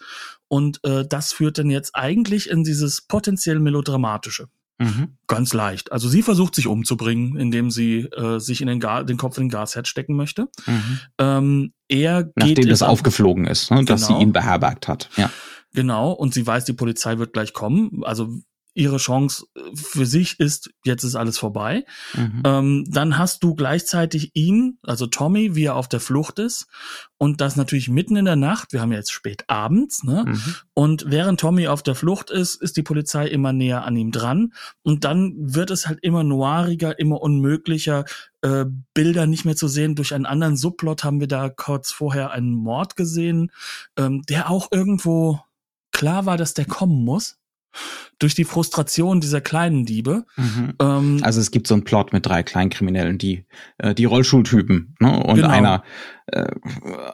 Und 0.50 0.84
äh, 0.84 1.06
das 1.08 1.32
führt 1.32 1.58
dann 1.58 1.70
jetzt 1.70 1.96
eigentlich 1.96 2.50
in 2.50 2.66
dieses 2.66 3.02
potenziell 3.02 3.60
melodramatische. 3.60 4.50
Mhm. 4.82 5.10
Ganz 5.28 5.54
leicht. 5.54 5.92
Also 5.92 6.10
sie 6.10 6.24
versucht 6.24 6.56
sich 6.56 6.66
umzubringen, 6.66 7.38
indem 7.38 7.70
sie 7.70 8.00
äh, 8.00 8.40
sich 8.40 8.62
in 8.62 8.68
den, 8.68 8.80
Ga 8.80 9.04
den 9.04 9.18
Kopf 9.18 9.38
in 9.38 9.44
den 9.44 9.50
Gasherd 9.50 9.88
stecken 9.88 10.16
möchte. 10.16 10.48
Mhm. 10.66 11.00
Ähm, 11.20 11.74
er 11.88 12.24
geht 12.24 12.34
Nachdem 12.36 12.70
das 12.70 12.82
aufgeflogen 12.82 13.46
ist, 13.46 13.70
ne, 13.70 13.86
dass 13.86 14.02
sie 14.02 14.08
genau. 14.08 14.22
ihn 14.22 14.34
beherbergt 14.34 14.88
hat. 14.88 15.10
Ja. 15.18 15.30
Genau, 15.74 16.12
und 16.12 16.34
sie 16.34 16.46
weiß, 16.46 16.66
die 16.66 16.74
Polizei 16.74 17.20
wird 17.20 17.32
gleich 17.32 17.54
kommen. 17.54 18.02
Also 18.04 18.40
ihre 18.74 18.98
Chance 18.98 19.46
äh, 19.56 19.76
für 19.76 20.06
sich 20.06 20.40
ist, 20.40 20.72
jetzt 20.86 21.04
ist 21.04 21.16
alles 21.16 21.38
vorbei. 21.38 21.86
Mhm. 22.14 22.44
Ähm, 22.46 22.86
dann 22.88 23.18
hast 23.18 23.44
du 23.44 23.56
gleichzeitig 23.56 24.32
ihn, 24.34 24.78
also 24.84 25.08
Tommy, 25.08 25.56
wie 25.56 25.66
er 25.66 25.76
auf 25.76 25.90
der 25.90 26.00
Flucht 26.00 26.40
ist. 26.40 26.68
Und 27.18 27.42
das 27.42 27.56
natürlich 27.56 27.90
mitten 27.90 28.16
in 28.16 28.26
der 28.26 28.36
Nacht. 28.36 28.74
Wir 28.74 28.82
haben 28.82 28.92
ja 28.92 28.98
jetzt 28.98 29.12
spät 29.12 29.44
abends, 29.48 30.04
ne? 30.04 30.26
Mhm. 30.28 30.56
Und 30.74 31.06
während 31.08 31.40
Tommy 31.40 31.68
auf 31.68 31.84
der 31.84 31.96
Flucht 31.96 32.32
ist, 32.32 32.56
ist 32.56 32.78
die 32.78 32.84
Polizei 32.84 33.28
immer 33.28 33.54
näher 33.54 33.84
an 33.84 33.96
ihm 33.96 34.12
dran. 34.12 34.54
Und 34.82 35.04
dann 35.04 35.36
wird 35.38 35.70
es 35.70 35.88
halt 35.88 36.00
immer 36.02 36.24
noiriger, 36.24 36.98
immer 36.98 37.22
unmöglicher, 37.22 38.06
äh, 38.42 38.66
Bilder 38.94 39.28
nicht 39.28 39.46
mehr 39.46 39.56
zu 39.56 39.68
sehen. 39.68 39.96
Durch 39.96 40.14
einen 40.14 40.26
anderen 40.26 40.58
Subplot 40.58 41.04
haben 41.04 41.20
wir 41.20 41.28
da 41.28 41.50
kurz 41.50 41.92
vorher 41.92 42.32
einen 42.32 42.54
Mord 42.54 42.96
gesehen, 42.96 43.52
ähm, 43.98 44.24
der 44.24 44.50
auch 44.50 44.72
irgendwo 44.72 45.42
klar 45.92 46.26
war, 46.26 46.38
dass 46.38 46.54
der 46.54 46.66
kommen 46.66 47.04
muss. 47.06 47.38
Durch 48.22 48.36
die 48.36 48.46
Frustration 48.46 49.20
dieser 49.20 49.42
kleinen 49.42 49.86
Diebe. 49.86 50.26
Mhm. 50.36 50.74
Ähm, 50.80 51.20
also 51.24 51.42
es 51.42 51.52
gibt 51.52 51.68
so 51.68 51.74
einen 51.74 51.84
Plot 51.84 52.14
mit 52.14 52.26
drei 52.26 52.44
Kleinkriminellen, 52.44 53.18
die 53.18 53.46
äh, 53.78 53.94
die 53.96 54.06
Rollstuhltypen, 54.06 54.96
ne? 55.00 55.24
Und 55.24 55.36
genau. 55.36 55.50
einer 55.50 55.84
äh, 56.28 56.48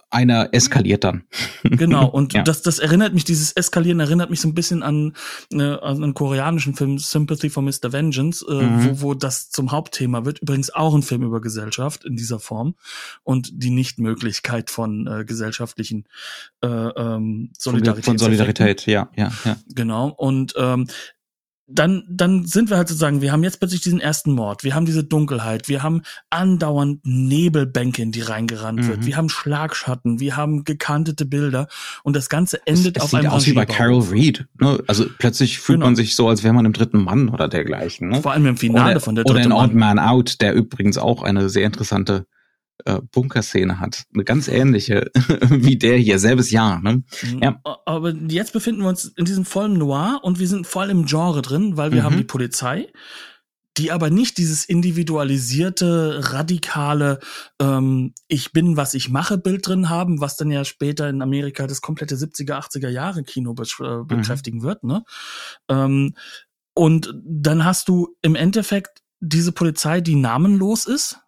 einer 0.09 0.49
eskaliert 0.53 1.03
dann. 1.03 1.23
Genau, 1.63 2.07
und 2.11 2.33
ja. 2.33 2.43
das, 2.43 2.61
das 2.61 2.79
erinnert 2.79 3.13
mich, 3.13 3.23
dieses 3.23 3.51
Eskalieren 3.53 3.99
erinnert 3.99 4.29
mich 4.29 4.41
so 4.41 4.47
ein 4.47 4.53
bisschen 4.53 4.83
an, 4.83 5.13
äh, 5.51 5.61
an 5.61 6.03
einen 6.03 6.13
koreanischen 6.13 6.75
Film 6.75 6.99
Sympathy 6.99 7.49
for 7.49 7.63
Mr. 7.63 7.91
Vengeance, 7.91 8.45
äh, 8.47 8.63
mhm. 8.63 9.01
wo, 9.01 9.01
wo 9.01 9.13
das 9.13 9.49
zum 9.49 9.71
Hauptthema 9.71 10.25
wird. 10.25 10.39
Übrigens 10.39 10.69
auch 10.73 10.93
ein 10.93 11.01
Film 11.01 11.23
über 11.23 11.41
Gesellschaft 11.41 12.05
in 12.05 12.15
dieser 12.15 12.39
Form 12.39 12.75
und 13.23 13.49
die 13.53 13.71
Nichtmöglichkeit 13.71 14.69
von 14.69 15.07
äh, 15.07 15.25
gesellschaftlichen 15.25 16.05
äh, 16.61 16.67
ähm, 16.67 17.51
Solidarität. 17.57 18.05
Von 18.05 18.17
Solidarität, 18.17 18.85
ja, 18.85 19.09
ja, 19.15 19.31
ja. 19.45 19.57
Genau, 19.73 20.09
und 20.09 20.53
ähm, 20.57 20.87
dann, 21.69 22.05
dann 22.09 22.45
sind 22.45 22.69
wir 22.69 22.77
halt 22.77 22.87
sozusagen, 22.87 23.21
wir 23.21 23.33
haben 23.33 23.43
jetzt 23.43 23.59
plötzlich 23.59 23.81
diesen 23.81 23.99
ersten 23.99 24.31
Mord, 24.31 24.63
wir 24.63 24.73
haben 24.73 24.85
diese 24.85 25.03
Dunkelheit, 25.03 25.67
wir 25.67 25.83
haben 25.83 26.01
andauernd 26.29 27.01
Nebelbänke, 27.03 28.01
in 28.01 28.13
die 28.13 28.21
reingerannt 28.21 28.83
mhm. 28.83 28.87
wird, 28.87 29.05
wir 29.05 29.17
haben 29.17 29.27
Schlagschatten, 29.27 30.21
wir 30.21 30.37
haben 30.37 30.63
gekantete 30.63 31.25
Bilder 31.25 31.67
und 32.03 32.15
das 32.15 32.29
Ganze 32.29 32.65
endet 32.65 32.95
es, 32.95 33.03
es 33.03 33.03
auf 33.03 33.09
sieht 33.09 33.19
einem 33.19 33.31
aus 33.31 33.45
wie 33.45 33.53
bei 33.53 33.65
Carol 33.65 34.01
Reed. 34.01 34.47
Ne? 34.61 34.81
Also 34.87 35.05
plötzlich 35.19 35.59
fühlt 35.59 35.77
genau. 35.77 35.87
man 35.87 35.95
sich 35.97 36.15
so, 36.15 36.29
als 36.29 36.43
wäre 36.43 36.53
man 36.53 36.65
im 36.65 36.73
dritten 36.73 37.03
Mann 37.03 37.27
oder 37.27 37.49
dergleichen. 37.49 38.09
Ne? 38.09 38.21
Vor 38.21 38.31
allem 38.31 38.45
im 38.45 38.57
Finale 38.57 38.91
oder, 38.91 38.99
von 39.01 39.15
der 39.15 39.25
Oder 39.25 39.41
in 39.41 39.51
Odd 39.51 39.73
Man 39.73 39.99
Out, 39.99 40.39
der 40.39 40.53
übrigens 40.53 40.97
auch 40.97 41.21
eine 41.21 41.49
sehr 41.49 41.65
interessante 41.65 42.27
äh, 42.85 43.01
Bunkerszene 43.11 43.79
hat. 43.79 44.05
Eine 44.13 44.23
ganz 44.23 44.47
ähnliche 44.47 45.11
wie 45.49 45.77
der 45.77 45.97
hier, 45.97 46.19
selbes 46.19 46.51
Jahr. 46.51 46.81
Ne? 46.81 47.03
Mhm. 47.23 47.39
Ja. 47.41 47.59
Aber 47.85 48.13
jetzt 48.13 48.53
befinden 48.53 48.81
wir 48.81 48.89
uns 48.89 49.05
in 49.05 49.25
diesem 49.25 49.45
vollen 49.45 49.73
Noir 49.73 50.19
und 50.23 50.39
wir 50.39 50.47
sind 50.47 50.67
voll 50.67 50.89
im 50.89 51.05
Genre 51.05 51.41
drin, 51.41 51.77
weil 51.77 51.91
wir 51.91 52.01
mhm. 52.01 52.05
haben 52.05 52.17
die 52.17 52.23
Polizei, 52.23 52.87
die 53.77 53.91
aber 53.91 54.09
nicht 54.09 54.37
dieses 54.37 54.65
individualisierte, 54.65 56.33
radikale 56.33 57.19
ähm, 57.61 58.13
Ich 58.27 58.51
bin, 58.51 58.75
was 58.75 58.93
ich 58.93 59.09
mache 59.09 59.37
Bild 59.37 59.67
drin 59.67 59.89
haben, 59.89 60.19
was 60.19 60.35
dann 60.35 60.49
ja 60.49 60.65
später 60.65 61.07
in 61.09 61.21
Amerika 61.21 61.67
das 61.67 61.81
komplette 61.81 62.15
70er, 62.15 62.59
80er 62.59 62.89
Jahre 62.89 63.23
Kino 63.23 63.53
be 63.53 63.63
äh, 63.79 63.83
mhm. 63.83 64.07
bekräftigen 64.07 64.59
mhm. 64.59 64.63
wird. 64.63 64.83
Ne? 64.83 65.03
Ähm, 65.69 66.15
und 66.73 67.13
dann 67.23 67.65
hast 67.65 67.87
du 67.89 68.15
im 68.21 68.35
Endeffekt 68.35 69.01
diese 69.19 69.51
Polizei, 69.51 70.01
die 70.01 70.15
namenlos 70.15 70.85
ist, 70.85 71.19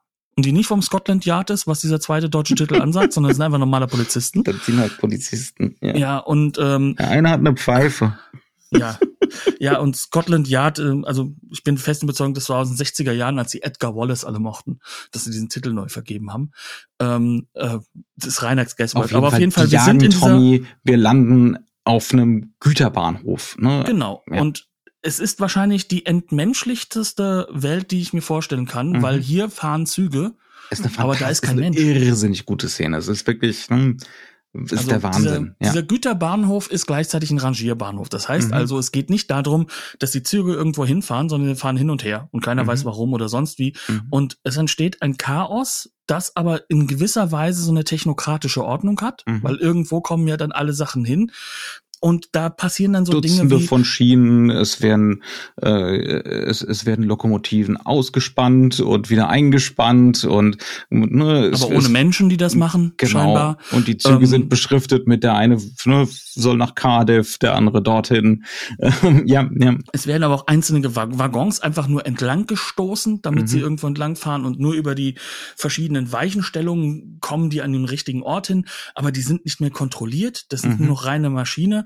die 0.42 0.52
nicht 0.52 0.68
vom 0.68 0.82
Scotland 0.82 1.26
Yard 1.26 1.50
ist, 1.50 1.68
was 1.68 1.82
dieser 1.82 2.00
zweite 2.00 2.30
deutsche 2.30 2.56
Titel 2.56 2.76
ansagt, 2.82 3.14
sondern 3.14 3.34
sind 3.34 3.42
einfach 3.42 3.60
normale 3.60 3.88
Polizisten. 3.88 4.44
Das 4.44 4.66
sind 4.66 4.80
halt 4.80 4.98
Polizisten. 4.98 5.76
Ja, 5.82 5.96
ja 5.96 6.18
und 6.18 6.58
ähm, 6.60 6.96
ja, 7.00 7.08
einer 7.08 7.32
hat 7.32 7.40
eine 7.40 7.56
Pfeife. 7.56 8.18
Ja, 8.72 9.00
ja 9.60 9.80
und 9.80 9.96
Scotland 9.96 10.48
Yard, 10.48 10.80
äh, 10.80 11.02
also 11.04 11.34
ich 11.52 11.64
bin 11.64 11.78
fest 11.78 12.04
überzeugt, 12.04 12.38
das 12.38 12.50
war 12.50 12.60
aus 12.60 12.70
den 12.70 12.78
60er 12.78 13.12
Jahren, 13.12 13.40
als 13.40 13.52
sie 13.52 13.64
Edgar 13.64 13.96
Wallace 13.96 14.26
alle 14.26 14.40
mochten, 14.40 14.80
dass 15.12 15.24
sie 15.24 15.32
diesen 15.32 15.50
Titel 15.50 15.74
neu 15.74 15.88
vergeben 15.88 16.32
haben. 16.32 16.52
Ähm, 17.00 17.48
äh, 17.54 17.80
das 18.16 18.42
ist 18.42 18.78
Guesswork. 18.78 19.14
Aber 19.14 19.30
auf 19.30 19.40
jeden 19.40 19.52
Fall, 19.52 19.72
wir 19.72 19.80
sind 19.80 20.04
in 20.04 20.12
Tommy, 20.12 20.66
wir 20.84 20.98
landen 20.98 21.58
auf 21.84 22.14
einem 22.14 22.54
Güterbahnhof. 22.60 23.58
Ne? 23.58 23.84
Genau. 23.88 24.24
Ja. 24.30 24.42
Und 24.42 24.69
es 25.02 25.20
ist 25.20 25.39
wahrscheinlich 25.39 25.88
die 25.88 26.06
entmenschlichteste 26.06 27.47
Welt, 27.52 27.91
die 27.91 28.02
ich 28.02 28.14
mir 28.14 28.22
vorstellen 28.22 28.66
kann, 28.66 28.91
mhm. 28.91 29.02
weil 29.02 29.20
hier 29.20 29.50
fahren 29.50 29.86
Züge, 29.86 30.34
aber 30.97 31.16
da 31.16 31.30
ist 31.30 31.41
kein 31.41 31.58
ist 31.58 31.64
eine 31.64 31.72
Mensch. 31.72 31.78
Irrsinnig 31.78 32.45
gute 32.45 32.70
Szene. 32.70 32.97
Es 32.97 33.08
ist 33.08 33.26
wirklich, 33.26 33.68
hm, 33.70 33.97
ist 34.54 34.74
also 34.74 34.89
der 34.89 35.04
Wahnsinn. 35.04 35.24
Dieser, 35.24 35.39
ja. 35.39 35.56
dieser 35.62 35.84
Güterbahnhof 35.84 36.72
ist 36.72 36.88
gleichzeitig 36.88 37.30
ein 37.30 37.38
Rangierbahnhof. 37.38 38.10
Das 38.10 38.28
heißt 38.28 38.50
mhm. 38.50 38.54
also, 38.54 38.80
es 38.80 38.91
geht 38.91 39.10
nicht 39.10 39.30
darum, 39.30 39.68
dass 40.00 40.12
die 40.12 40.24
Züge 40.24 40.54
irgendwo 40.54 40.86
hinfahren, 40.86 41.30
sondern 41.30 41.50
sie 41.54 41.60
fahren 41.60 41.78
hin 41.78 41.89
und 41.89 42.04
her 42.04 42.30
und 42.32 42.43
keiner 42.43 42.64
mhm. 42.64 42.68
weiß 42.68 42.86
warum 42.86 43.14
oder 43.14 43.30
sonst 43.30 43.60
wie. 43.60 43.76
Mhm. 43.88 44.08
Und 44.10 44.38
es 44.43 44.58
entsteht 44.58 45.02
ein 45.02 45.18
Chaos, 45.18 45.91
das 46.08 46.36
aber 46.36 46.70
in 46.70 46.88
gewisser 46.88 47.32
Weise 47.32 47.62
so 47.62 47.72
eine 47.72 47.84
technokratische 47.84 48.64
Ordnung 48.64 49.00
hat, 49.02 49.24
mhm. 49.28 49.43
weil 49.43 49.56
irgendwo 49.58 50.02
kommen 50.02 50.28
ja 50.28 50.38
dann 50.38 50.52
alle 50.52 50.74
Sachen 50.74 51.06
hin. 51.06 51.32
Und 52.00 52.30
da 52.32 52.50
passieren 52.50 52.93
dann 52.93 53.06
so 53.06 53.14
Dutzende 53.14 53.47
Dinge 53.47 53.62
wie 53.62 53.68
von 53.68 53.84
Schienen, 53.84 54.50
es 54.50 54.82
werden 54.82 55.24
äh, 55.62 55.97
es, 56.00 56.62
es 56.62 56.86
werden 56.86 57.04
Lokomotiven 57.04 57.78
ausgespannt 57.78 58.80
und 58.80 59.10
wieder 59.10 59.30
eingespannt 59.30 60.24
und 60.24 60.58
ne, 60.89 61.52
aber 61.54 61.68
ohne 61.68 61.89
Menschen, 61.89 62.30
die 62.30 62.38
das 62.38 62.56
machen, 62.56 62.93
genau. 62.97 63.12
scheinbar. 63.12 63.58
Und 63.72 63.88
die 63.88 63.97
Züge 63.97 64.24
ähm, 64.24 64.26
sind 64.26 64.50
beschriftet 64.50 65.08
mit 65.08 65.24
der 65.24 65.36
eine 65.36 65.58
ne, 65.86 66.08
soll 66.34 66.58
nach 66.58 66.76
Cardiff, 66.76 67.38
der 67.38 67.56
andere 67.56 67.82
dorthin. 67.82 68.45
ja, 69.26 69.50
ja. 69.54 69.78
Es 69.91 70.08
werden 70.08 70.24
aber 70.24 70.36
auch 70.36 70.47
einzelne 70.47 70.95
Waggons 70.95 71.60
einfach 71.60 71.88
nur 71.88 72.06
entlang 72.06 72.47
gestoßen, 72.47 73.22
damit 73.22 73.43
mhm. 73.43 73.47
sie 73.47 73.60
irgendwo 73.60 73.88
entlang 73.88 74.16
fahren 74.16 74.45
und 74.45 74.60
nur 74.60 74.74
über 74.74 74.95
die 74.95 75.16
verschiedenen 75.56 76.12
Weichenstellungen 76.12 77.18
kommen 77.20 77.50
die 77.50 77.62
an 77.62 77.74
den 77.74 77.86
richtigen 77.86 78.24
Ort 78.24 78.47
hin, 78.47 78.66
aber 78.95 79.12
die 79.12 79.22
sind 79.22 79.45
nicht 79.45 79.60
mehr 79.60 79.72
kontrolliert, 79.72 80.52
das 80.52 80.62
sind 80.62 80.80
mhm. 80.80 80.86
nur 80.86 80.95
noch 80.95 81.06
reine 81.06 81.30
Maschine 81.30 81.86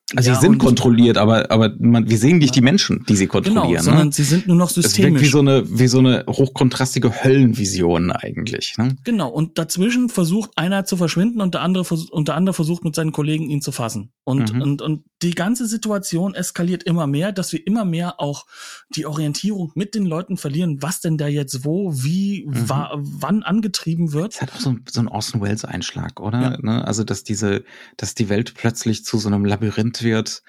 also 0.15 0.29
ja, 0.29 0.35
sie 0.35 0.41
sind 0.41 0.57
kontrolliert, 0.57 1.17
aber 1.17 1.51
aber 1.51 1.73
man, 1.79 2.09
wir 2.09 2.17
sehen 2.17 2.37
nicht 2.37 2.55
die 2.55 2.61
Menschen, 2.61 3.05
die 3.07 3.15
sie 3.15 3.27
genau, 3.27 3.41
kontrollieren. 3.41 3.69
Genau, 3.69 3.83
sondern 3.83 4.07
ne? 4.07 4.13
sie 4.13 4.23
sind 4.23 4.47
nur 4.47 4.57
noch 4.57 4.69
systemisch. 4.69 5.21
Es 5.21 5.27
wie 5.27 5.31
so 5.31 5.39
eine 5.39 5.79
wie 5.79 5.87
so 5.87 5.99
eine 5.99 6.25
hochkontrastige 6.27 7.23
Höllenvision 7.23 8.11
eigentlich. 8.11 8.77
Ne? 8.77 8.95
Genau. 9.03 9.29
Und 9.29 9.57
dazwischen 9.57 10.09
versucht 10.09 10.51
einer 10.55 10.85
zu 10.85 10.97
verschwinden 10.97 11.41
und 11.41 11.53
der 11.53 11.61
andere 11.61 11.85
und 12.11 12.27
der 12.27 12.35
andere 12.35 12.53
versucht 12.53 12.83
mit 12.83 12.95
seinen 12.95 13.11
Kollegen 13.11 13.49
ihn 13.49 13.61
zu 13.61 13.71
fassen. 13.71 14.11
Und 14.23 14.53
mhm. 14.53 14.61
und 14.61 14.81
und 14.81 15.03
die 15.21 15.35
ganze 15.35 15.67
Situation 15.67 16.33
eskaliert 16.33 16.83
immer 16.83 17.07
mehr, 17.07 17.31
dass 17.31 17.53
wir 17.53 17.65
immer 17.65 17.85
mehr 17.85 18.19
auch 18.19 18.45
die 18.89 19.05
Orientierung 19.05 19.71
mit 19.75 19.93
den 19.93 20.05
Leuten 20.05 20.37
verlieren, 20.37 20.81
was 20.81 20.99
denn 20.99 21.17
da 21.17 21.27
jetzt 21.27 21.63
wo, 21.63 21.93
wie, 21.93 22.45
mhm. 22.47 22.69
wa 22.69 22.91
wann 22.95 23.43
angetrieben 23.43 24.13
wird. 24.13 24.33
Das 24.33 24.41
hat 24.41 24.53
auch 24.55 24.59
so, 24.59 24.69
ein, 24.71 24.83
so 24.89 24.99
ein 24.99 25.07
Orson 25.07 25.41
Welles 25.41 25.63
Einschlag, 25.63 26.19
oder? 26.19 26.41
Ja. 26.41 26.57
Ne? 26.61 26.85
Also 26.85 27.03
dass 27.03 27.23
diese 27.23 27.63
dass 27.97 28.15
die 28.15 28.29
Welt 28.29 28.53
plötzlich 28.55 29.05
zu 29.05 29.17
so 29.17 29.27
einem 29.27 29.45
Labyrinth 29.45 30.00
wird 30.03 30.43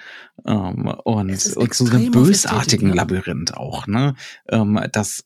ähm, 0.47 0.87
und, 1.05 1.57
und 1.57 1.75
zu 1.75 1.87
einem 1.87 2.11
bösartigen? 2.11 2.93
Labyrinth 2.93 3.55
auch, 3.55 3.87
ne? 3.87 4.15
Ähm, 4.49 4.81
das, 4.93 5.25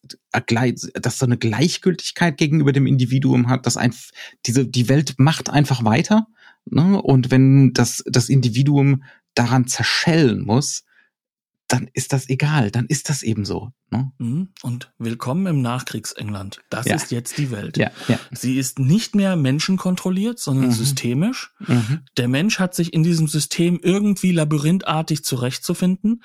dass 0.95 1.19
so 1.19 1.27
eine 1.27 1.37
Gleichgültigkeit 1.37 2.37
gegenüber 2.37 2.73
dem 2.73 2.87
Individuum 2.87 3.49
hat, 3.49 3.67
dass 3.67 3.77
ein, 3.77 3.95
diese, 4.47 4.67
die 4.67 4.89
Welt 4.89 5.15
macht 5.19 5.51
einfach 5.51 5.85
weiter, 5.85 6.27
ne? 6.65 7.01
Und 7.01 7.31
wenn 7.31 7.73
das, 7.73 8.03
das 8.07 8.29
Individuum 8.29 9.03
daran 9.35 9.67
zerschellen 9.67 10.45
muss, 10.45 10.85
dann 11.69 11.89
ist 11.95 12.13
das 12.13 12.29
egal, 12.29 12.71
dann 12.71 12.87
ist 12.87 13.09
das 13.09 13.23
eben 13.23 13.45
so. 13.45 13.73
Ne? 13.91 14.13
Mhm. 14.19 14.49
Und 14.63 14.93
willkommen 14.99 15.47
im 15.47 15.63
Nachkriegsengland. 15.63 16.61
Das 16.71 16.87
ja. 16.87 16.95
ist 16.95 17.11
jetzt 17.11 17.39
die 17.39 17.51
Welt. 17.51 17.77
Ja, 17.77 17.91
ja. 18.09 18.19
Sie 18.31 18.57
ist 18.57 18.79
nicht 18.79 19.15
mehr 19.15 19.37
menschenkontrolliert, 19.37 20.39
sondern 20.39 20.67
mhm. 20.67 20.73
systemisch. 20.73 21.53
Mhm. 21.59 22.01
Der 22.17 22.29
Mensch 22.29 22.61
hat 22.61 22.75
sich 22.75 22.93
in 22.93 23.03
diesem 23.03 23.27
System 23.27 23.81
irgendwie 23.83 24.33
labyrinthartig 24.33 25.25
zurechtzufinden. 25.25 26.23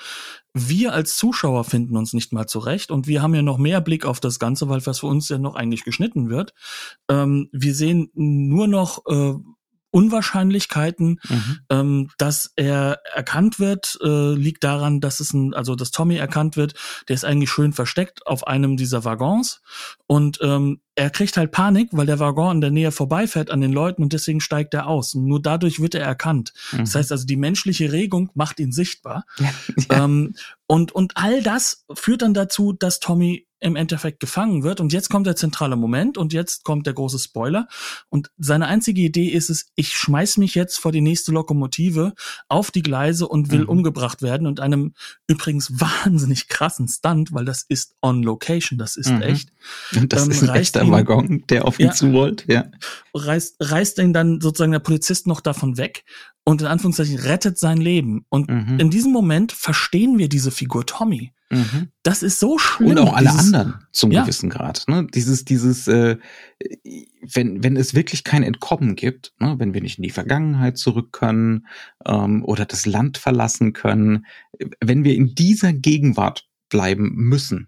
Wir 0.53 0.93
als 0.93 1.15
Zuschauer 1.15 1.63
finden 1.63 1.97
uns 1.97 2.13
nicht 2.13 2.33
mal 2.33 2.45
zurecht 2.45 2.91
und 2.91 3.07
wir 3.07 3.21
haben 3.21 3.33
ja 3.33 3.41
noch 3.41 3.57
mehr 3.57 3.81
Blick 3.81 4.05
auf 4.05 4.19
das 4.19 4.37
Ganze, 4.37 4.69
weil 4.69 4.85
was 4.85 4.99
für 4.99 5.07
uns 5.07 5.29
ja 5.29 5.37
noch 5.37 5.55
eigentlich 5.55 5.83
geschnitten 5.83 6.29
wird. 6.29 6.53
Ähm, 7.09 7.49
wir 7.51 7.73
sehen 7.73 8.11
nur 8.13 8.67
noch 8.67 9.05
äh, 9.07 9.33
Unwahrscheinlichkeiten, 9.91 11.19
mhm. 11.27 11.59
ähm, 11.69 12.09
dass 12.17 12.51
er 12.55 12.99
erkannt 13.13 13.59
wird, 13.59 13.97
äh, 14.01 14.33
liegt 14.33 14.63
daran, 14.63 15.01
dass 15.01 15.19
es 15.19 15.33
ein, 15.33 15.53
also 15.53 15.75
dass 15.75 15.91
Tommy 15.91 16.15
erkannt 16.15 16.57
wird, 16.57 16.73
der 17.07 17.15
ist 17.15 17.25
eigentlich 17.25 17.51
schön 17.51 17.73
versteckt 17.73 18.25
auf 18.25 18.47
einem 18.47 18.77
dieser 18.77 19.05
Waggons 19.05 19.61
und 20.07 20.39
ähm, 20.41 20.81
er 20.95 21.09
kriegt 21.09 21.37
halt 21.37 21.51
Panik, 21.51 21.89
weil 21.93 22.05
der 22.05 22.19
Waggon 22.19 22.57
in 22.57 22.61
der 22.61 22.71
Nähe 22.71 22.91
vorbeifährt 22.91 23.49
an 23.49 23.61
den 23.61 23.71
Leuten 23.71 24.03
und 24.03 24.13
deswegen 24.13 24.41
steigt 24.41 24.73
er 24.73 24.87
aus. 24.87 25.15
Und 25.15 25.25
nur 25.25 25.41
dadurch 25.41 25.79
wird 25.79 25.95
er 25.95 26.05
erkannt. 26.05 26.53
Mhm. 26.71 26.79
Das 26.79 26.95
heißt 26.95 27.11
also, 27.11 27.25
die 27.25 27.37
menschliche 27.37 27.91
Regung 27.91 28.29
macht 28.33 28.59
ihn 28.59 28.71
sichtbar. 28.71 29.25
Ja. 29.89 30.03
Ähm, 30.03 30.35
und, 30.67 30.91
und 30.91 31.17
all 31.17 31.41
das 31.41 31.85
führt 31.93 32.21
dann 32.21 32.33
dazu, 32.33 32.73
dass 32.73 32.99
Tommy 32.99 33.47
im 33.61 33.75
Endeffekt 33.75 34.19
gefangen 34.19 34.63
wird. 34.63 34.81
Und 34.81 34.91
jetzt 34.91 35.09
kommt 35.09 35.27
der 35.27 35.35
zentrale 35.35 35.75
Moment 35.75 36.17
und 36.17 36.33
jetzt 36.33 36.63
kommt 36.63 36.87
der 36.87 36.93
große 36.93 37.19
Spoiler. 37.19 37.67
Und 38.09 38.31
seine 38.37 38.67
einzige 38.67 39.01
Idee 39.01 39.27
ist 39.27 39.49
es, 39.49 39.67
ich 39.75 39.95
schmeiß 39.95 40.37
mich 40.37 40.55
jetzt 40.55 40.79
vor 40.79 40.91
die 40.91 41.01
nächste 41.01 41.31
Lokomotive 41.31 42.13
auf 42.49 42.71
die 42.71 42.81
Gleise 42.81 43.27
und 43.27 43.51
will 43.51 43.61
mhm. 43.61 43.69
umgebracht 43.69 44.23
werden 44.23 44.47
und 44.47 44.59
einem 44.59 44.93
übrigens 45.27 45.79
wahnsinnig 45.79 46.47
krassen 46.47 46.87
Stunt, 46.87 47.33
weil 47.33 47.45
das 47.45 47.63
ist 47.67 47.95
on 48.01 48.23
location, 48.23 48.77
das 48.77 48.97
ist 48.97 49.11
mhm. 49.11 49.21
echt. 49.21 49.53
Das 50.07 50.25
ähm, 50.25 50.31
ist 50.31 50.43
ein 50.43 50.55
echter 50.55 50.83
ihn, 50.83 50.91
Waggon, 50.91 51.43
der 51.49 51.65
auf 51.65 51.79
ihn 51.79 51.87
ja, 51.87 51.91
zurollt, 51.93 52.45
ja. 52.47 52.65
Reißt, 53.13 53.57
reißt 53.59 53.99
ihn 53.99 54.13
dann 54.13 54.41
sozusagen 54.41 54.71
der 54.71 54.79
Polizist 54.79 55.27
noch 55.27 55.41
davon 55.41 55.77
weg 55.77 56.03
und 56.43 56.61
in 56.61 56.67
Anführungszeichen 56.67 57.19
rettet 57.19 57.59
sein 57.59 57.77
Leben. 57.77 58.25
Und 58.29 58.49
mhm. 58.49 58.79
in 58.79 58.89
diesem 58.89 59.11
Moment 59.11 59.51
verstehen 59.51 60.17
wir 60.17 60.27
diese 60.27 60.51
Figur 60.51 60.85
Tommy. 60.85 61.33
Mhm. 61.51 61.89
Das 62.01 62.23
ist 62.23 62.39
so 62.39 62.57
schlimm. 62.57 62.91
Und 62.91 62.99
auch 62.99 63.13
alle 63.13 63.29
dieses, 63.29 63.53
anderen 63.53 63.75
zum 63.91 64.11
ja. 64.11 64.21
gewissen 64.21 64.49
Grad. 64.49 64.85
Ne? 64.87 65.05
Dieses, 65.13 65.45
dieses, 65.45 65.87
äh, 65.87 66.17
wenn, 67.21 67.63
wenn 67.63 67.75
es 67.75 67.93
wirklich 67.93 68.23
kein 68.23 68.43
Entkommen 68.43 68.95
gibt, 68.95 69.33
ne, 69.39 69.55
wenn 69.59 69.73
wir 69.73 69.81
nicht 69.81 69.99
in 69.99 70.03
die 70.03 70.11
Vergangenheit 70.11 70.77
zurück 70.77 71.11
können 71.11 71.67
ähm, 72.05 72.43
oder 72.45 72.65
das 72.65 72.85
Land 72.85 73.17
verlassen 73.17 73.73
können, 73.73 74.25
wenn 74.79 75.03
wir 75.03 75.13
in 75.13 75.35
dieser 75.35 75.73
Gegenwart 75.73 76.47
bleiben 76.69 77.11
müssen, 77.15 77.67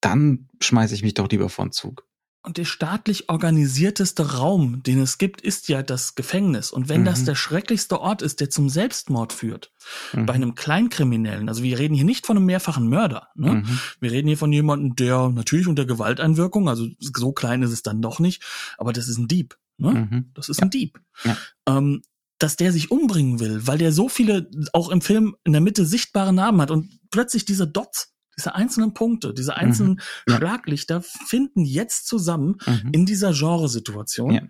dann 0.00 0.48
schmeiße 0.60 0.94
ich 0.94 1.02
mich 1.02 1.14
doch 1.14 1.28
lieber 1.30 1.48
vor 1.48 1.66
den 1.66 1.72
Zug. 1.72 2.07
Und 2.48 2.56
der 2.56 2.64
staatlich 2.64 3.28
organisierteste 3.28 4.36
Raum, 4.38 4.82
den 4.82 5.02
es 5.02 5.18
gibt, 5.18 5.42
ist 5.42 5.68
ja 5.68 5.82
das 5.82 6.14
Gefängnis. 6.14 6.70
Und 6.70 6.88
wenn 6.88 7.02
mhm. 7.02 7.04
das 7.04 7.24
der 7.24 7.34
schrecklichste 7.34 8.00
Ort 8.00 8.22
ist, 8.22 8.40
der 8.40 8.48
zum 8.48 8.70
Selbstmord 8.70 9.34
führt, 9.34 9.70
mhm. 10.14 10.24
bei 10.24 10.32
einem 10.32 10.54
Kleinkriminellen, 10.54 11.50
also 11.50 11.62
wir 11.62 11.78
reden 11.78 11.92
hier 11.92 12.06
nicht 12.06 12.24
von 12.24 12.38
einem 12.38 12.46
mehrfachen 12.46 12.88
Mörder, 12.88 13.28
ne? 13.34 13.56
Mhm. 13.56 13.80
wir 14.00 14.12
reden 14.12 14.28
hier 14.28 14.38
von 14.38 14.50
jemandem, 14.50 14.96
der 14.96 15.28
natürlich 15.28 15.66
unter 15.66 15.84
Gewalteinwirkung, 15.84 16.70
also 16.70 16.86
so 17.00 17.32
klein 17.32 17.60
ist 17.60 17.70
es 17.70 17.82
dann 17.82 18.00
doch 18.00 18.18
nicht, 18.18 18.42
aber 18.78 18.94
das 18.94 19.08
ist 19.08 19.18
ein 19.18 19.28
Dieb. 19.28 19.58
Ne? 19.76 20.08
Mhm. 20.10 20.30
Das 20.32 20.48
ist 20.48 20.60
ja. 20.60 20.66
ein 20.66 20.70
Dieb. 20.70 21.02
Ja. 21.24 21.36
Ähm, 21.66 22.00
dass 22.38 22.56
der 22.56 22.72
sich 22.72 22.90
umbringen 22.90 23.40
will, 23.40 23.66
weil 23.66 23.76
der 23.76 23.92
so 23.92 24.08
viele 24.08 24.50
auch 24.72 24.88
im 24.88 25.02
Film 25.02 25.36
in 25.44 25.52
der 25.52 25.60
Mitte 25.60 25.84
sichtbare 25.84 26.32
Narben 26.32 26.62
hat 26.62 26.70
und 26.70 26.98
plötzlich 27.10 27.44
diese 27.44 27.68
Dots 27.68 28.14
diese 28.38 28.54
einzelnen 28.54 28.94
Punkte, 28.94 29.34
diese 29.34 29.56
einzelnen 29.56 30.00
mhm. 30.26 30.32
Schlaglichter 30.32 31.02
finden 31.02 31.64
jetzt 31.64 32.06
zusammen 32.06 32.56
mhm. 32.64 32.90
in 32.92 33.06
dieser 33.06 33.32
Genresituation. 33.32 34.30
Ja. 34.30 34.42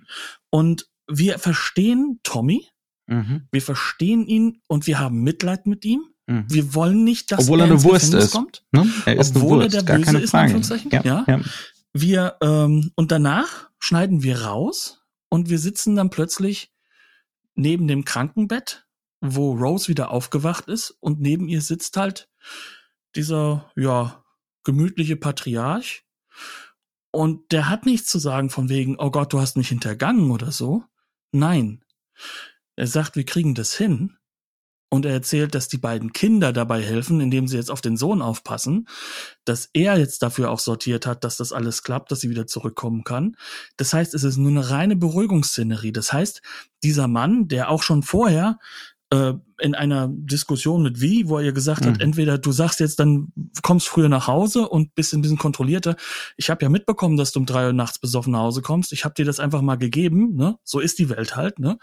Und 0.50 0.88
wir 1.10 1.38
verstehen 1.38 2.20
Tommy, 2.22 2.68
mhm. 3.06 3.48
wir 3.50 3.62
verstehen 3.62 4.26
ihn 4.26 4.60
und 4.68 4.86
wir 4.86 4.98
haben 4.98 5.22
Mitleid 5.22 5.66
mit 5.66 5.84
ihm. 5.84 6.02
Mhm. 6.26 6.44
Wir 6.48 6.74
wollen 6.74 7.02
nicht, 7.04 7.32
dass 7.32 7.40
Obwohl 7.40 7.60
er, 7.60 7.66
eine 7.66 7.82
Wurst 7.82 8.12
ist. 8.12 8.32
kommt. 8.32 8.64
Ne? 8.70 8.86
Er 9.06 9.16
ist 9.16 9.34
Obwohl 9.34 9.62
er 9.62 9.68
der 9.68 9.82
Böse 9.82 10.18
ist, 10.18 10.34
Anführungszeichen. 10.34 10.90
Ja. 10.90 11.02
ja. 11.02 11.24
ja. 11.26 11.40
Wir, 11.94 12.36
ähm, 12.42 12.92
und 12.94 13.10
danach 13.10 13.70
schneiden 13.78 14.22
wir 14.22 14.42
raus 14.42 15.02
und 15.30 15.48
wir 15.48 15.58
sitzen 15.58 15.96
dann 15.96 16.10
plötzlich 16.10 16.70
neben 17.54 17.88
dem 17.88 18.04
Krankenbett, 18.04 18.86
wo 19.20 19.52
Rose 19.52 19.88
wieder 19.88 20.10
aufgewacht 20.10 20.68
ist 20.68 20.90
und 21.00 21.20
neben 21.20 21.48
ihr 21.48 21.62
sitzt 21.62 21.96
halt 21.96 22.28
dieser, 23.18 23.70
ja, 23.76 24.24
gemütliche 24.64 25.16
Patriarch. 25.16 26.04
Und 27.10 27.52
der 27.52 27.68
hat 27.68 27.84
nichts 27.84 28.08
zu 28.08 28.18
sagen 28.18 28.48
von 28.48 28.68
wegen, 28.68 28.96
oh 28.98 29.10
Gott, 29.10 29.32
du 29.32 29.40
hast 29.40 29.56
mich 29.56 29.68
hintergangen 29.68 30.30
oder 30.30 30.52
so. 30.52 30.84
Nein. 31.32 31.84
Er 32.76 32.86
sagt, 32.86 33.16
wir 33.16 33.24
kriegen 33.24 33.54
das 33.54 33.74
hin. 33.74 34.16
Und 34.90 35.04
er 35.04 35.12
erzählt, 35.12 35.54
dass 35.54 35.68
die 35.68 35.76
beiden 35.76 36.12
Kinder 36.14 36.52
dabei 36.52 36.80
helfen, 36.80 37.20
indem 37.20 37.46
sie 37.46 37.56
jetzt 37.56 37.70
auf 37.70 37.82
den 37.82 37.98
Sohn 37.98 38.22
aufpassen, 38.22 38.88
dass 39.44 39.68
er 39.74 39.98
jetzt 39.98 40.22
dafür 40.22 40.50
auch 40.50 40.60
sortiert 40.60 41.04
hat, 41.04 41.24
dass 41.24 41.36
das 41.36 41.52
alles 41.52 41.82
klappt, 41.82 42.10
dass 42.10 42.20
sie 42.20 42.30
wieder 42.30 42.46
zurückkommen 42.46 43.04
kann. 43.04 43.36
Das 43.76 43.92
heißt, 43.92 44.14
es 44.14 44.24
ist 44.24 44.38
nur 44.38 44.50
eine 44.50 44.70
reine 44.70 44.96
Beruhigungsszenerie. 44.96 45.92
Das 45.92 46.14
heißt, 46.14 46.40
dieser 46.82 47.06
Mann, 47.06 47.48
der 47.48 47.68
auch 47.68 47.82
schon 47.82 48.02
vorher 48.02 48.58
äh, 49.10 49.34
in 49.60 49.74
einer 49.74 50.08
Diskussion 50.10 50.82
mit 50.82 51.00
wie, 51.00 51.28
wo 51.28 51.38
er 51.38 51.52
gesagt 51.52 51.84
mhm. 51.84 51.86
hat, 51.86 52.00
entweder 52.00 52.38
du 52.38 52.52
sagst 52.52 52.80
jetzt, 52.80 53.00
dann 53.00 53.32
kommst 53.62 53.88
früher 53.88 54.08
nach 54.08 54.26
Hause 54.26 54.68
und 54.68 54.94
bist 54.94 55.12
ein 55.14 55.22
bisschen 55.22 55.38
kontrollierter. 55.38 55.96
Ich 56.36 56.50
habe 56.50 56.62
ja 56.62 56.68
mitbekommen, 56.68 57.16
dass 57.16 57.32
du 57.32 57.40
um 57.40 57.46
drei 57.46 57.66
Uhr 57.66 57.72
nachts 57.72 57.98
besoffen 57.98 58.32
nach 58.32 58.40
Hause 58.40 58.62
kommst. 58.62 58.92
Ich 58.92 59.04
habe 59.04 59.14
dir 59.14 59.24
das 59.24 59.40
einfach 59.40 59.62
mal 59.62 59.76
gegeben. 59.76 60.34
Ne? 60.34 60.58
So 60.62 60.80
ist 60.80 60.98
die 60.98 61.08
Welt 61.08 61.36
halt. 61.36 61.58
Ne? 61.58 61.78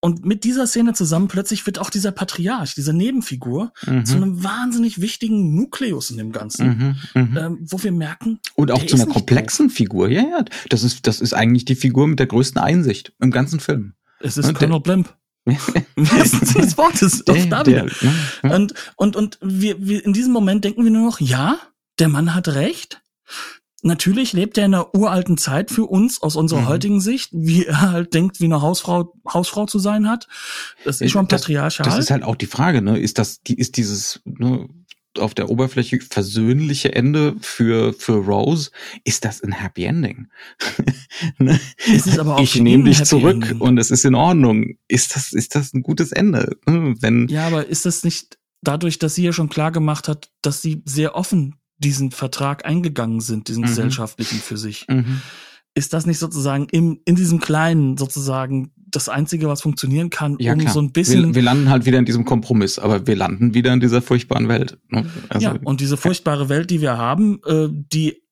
Und 0.00 0.24
mit 0.24 0.44
dieser 0.44 0.68
Szene 0.68 0.92
zusammen 0.92 1.26
plötzlich 1.26 1.66
wird 1.66 1.80
auch 1.80 1.90
dieser 1.90 2.12
Patriarch, 2.12 2.74
diese 2.74 2.92
Nebenfigur, 2.92 3.72
mhm. 3.84 4.04
zu 4.04 4.14
einem 4.14 4.44
wahnsinnig 4.44 5.00
wichtigen 5.00 5.56
Nukleus 5.56 6.10
in 6.10 6.18
dem 6.18 6.30
Ganzen, 6.30 6.96
mhm, 7.14 7.20
mhm. 7.20 7.36
ähm, 7.36 7.58
wo 7.62 7.82
wir 7.82 7.90
merken. 7.90 8.38
Und 8.54 8.70
auch 8.70 8.84
zu 8.86 8.94
einer 8.94 9.06
komplexen 9.06 9.70
Figur. 9.70 10.08
Ja, 10.08 10.22
ja. 10.22 10.44
Das 10.68 10.84
ist, 10.84 11.06
das 11.08 11.20
ist 11.20 11.32
eigentlich 11.32 11.64
die 11.64 11.74
Figur 11.74 12.06
mit 12.06 12.20
der 12.20 12.28
größten 12.28 12.62
Einsicht 12.62 13.12
im 13.18 13.32
ganzen 13.32 13.58
Film. 13.58 13.94
Es 14.20 14.36
ist 14.36 14.54
Colonel 14.54 14.80
Blimp. 14.80 15.16
Wahrsten 15.56 16.54
des 16.62 16.76
Wortes. 16.78 17.24
Doch 17.24 17.36
da 17.48 17.66
wieder. 17.66 17.86
Und, 18.42 18.74
und, 18.96 19.16
und 19.16 19.38
wir, 19.40 19.76
wir, 19.80 20.04
in 20.04 20.12
diesem 20.12 20.32
Moment 20.32 20.64
denken 20.64 20.84
wir 20.84 20.90
nur 20.90 21.04
noch, 21.04 21.20
ja, 21.20 21.58
der 21.98 22.08
Mann 22.08 22.34
hat 22.34 22.48
recht. 22.48 23.00
Natürlich 23.82 24.32
lebt 24.32 24.58
er 24.58 24.64
in 24.64 24.74
einer 24.74 24.92
uralten 24.94 25.38
Zeit 25.38 25.70
für 25.70 25.84
uns 25.84 26.20
aus 26.20 26.34
unserer 26.34 26.62
mhm. 26.62 26.68
heutigen 26.68 27.00
Sicht, 27.00 27.30
wie 27.32 27.66
er 27.66 27.92
halt 27.92 28.12
denkt, 28.12 28.40
wie 28.40 28.46
eine 28.46 28.60
Hausfrau 28.60 29.14
Hausfrau 29.32 29.66
zu 29.66 29.78
sein 29.78 30.08
hat. 30.08 30.26
Das 30.84 31.00
ist 31.00 31.12
schon 31.12 31.28
patriarchal. 31.28 31.84
Das, 31.84 31.94
das 31.94 32.04
ist 32.06 32.10
halt 32.10 32.24
auch 32.24 32.34
die 32.34 32.46
Frage, 32.46 32.82
ne? 32.82 32.98
Ist 32.98 33.18
das, 33.18 33.40
die, 33.42 33.54
ist 33.54 33.76
dieses, 33.76 34.20
ne, 34.24 34.68
auf 35.18 35.34
der 35.34 35.50
Oberfläche 35.50 35.98
versöhnliche 36.00 36.94
Ende 36.94 37.36
für, 37.40 37.92
für 37.92 38.24
Rose, 38.24 38.70
ist 39.04 39.24
das 39.24 39.42
ein 39.42 39.52
Happy 39.52 39.84
Ending. 39.84 40.28
ne? 41.38 41.58
ich 42.40 42.56
nehme 42.60 42.84
dich 42.84 43.04
zurück 43.04 43.42
Ending. 43.42 43.60
und 43.60 43.78
es 43.78 43.90
ist 43.90 44.04
in 44.04 44.14
Ordnung. 44.14 44.76
Ist 44.88 45.14
das, 45.16 45.32
ist 45.32 45.54
das 45.54 45.74
ein 45.74 45.82
gutes 45.82 46.12
Ende? 46.12 46.56
Ne? 46.66 46.94
Wenn 47.00 47.28
ja, 47.28 47.46
aber 47.46 47.66
ist 47.66 47.86
das 47.86 48.04
nicht 48.04 48.38
dadurch, 48.62 48.98
dass 48.98 49.14
sie 49.14 49.24
ja 49.24 49.32
schon 49.32 49.48
klar 49.48 49.72
gemacht 49.72 50.08
hat, 50.08 50.30
dass 50.42 50.62
sie 50.62 50.82
sehr 50.84 51.14
offen 51.14 51.56
diesen 51.78 52.10
Vertrag 52.10 52.64
eingegangen 52.64 53.20
sind, 53.20 53.48
diesen 53.48 53.62
mhm. 53.62 53.68
gesellschaftlichen 53.68 54.38
für 54.38 54.56
sich? 54.56 54.86
Mhm. 54.88 55.20
Ist 55.74 55.92
das 55.92 56.06
nicht 56.06 56.18
sozusagen 56.18 56.66
im, 56.70 57.00
in 57.04 57.14
diesem 57.14 57.38
Kleinen 57.38 57.96
sozusagen 57.96 58.72
das 58.90 59.08
Einzige, 59.08 59.48
was 59.48 59.62
funktionieren 59.62 60.10
kann, 60.10 60.36
ja, 60.38 60.52
um 60.52 60.58
klar. 60.58 60.72
so 60.72 60.80
ein 60.80 60.92
bisschen. 60.92 61.28
Wir, 61.28 61.36
wir, 61.36 61.42
landen 61.42 61.70
halt 61.70 61.86
wieder 61.86 61.98
in 61.98 62.04
diesem 62.04 62.24
Kompromiss, 62.24 62.78
aber 62.78 63.06
wir 63.06 63.16
landen 63.16 63.54
wieder 63.54 63.72
in 63.72 63.80
dieser 63.80 64.02
furchtbaren 64.02 64.48
Welt. 64.48 64.78
Ne? 64.88 65.06
Also, 65.28 65.46
ja, 65.46 65.56
und 65.64 65.80
diese 65.80 65.96
furchtbare 65.96 66.48
Welt, 66.48 66.70
die 66.70 66.80
wir 66.80 66.98
haben, 66.98 67.40
äh, 67.46 67.68
die 67.70 68.22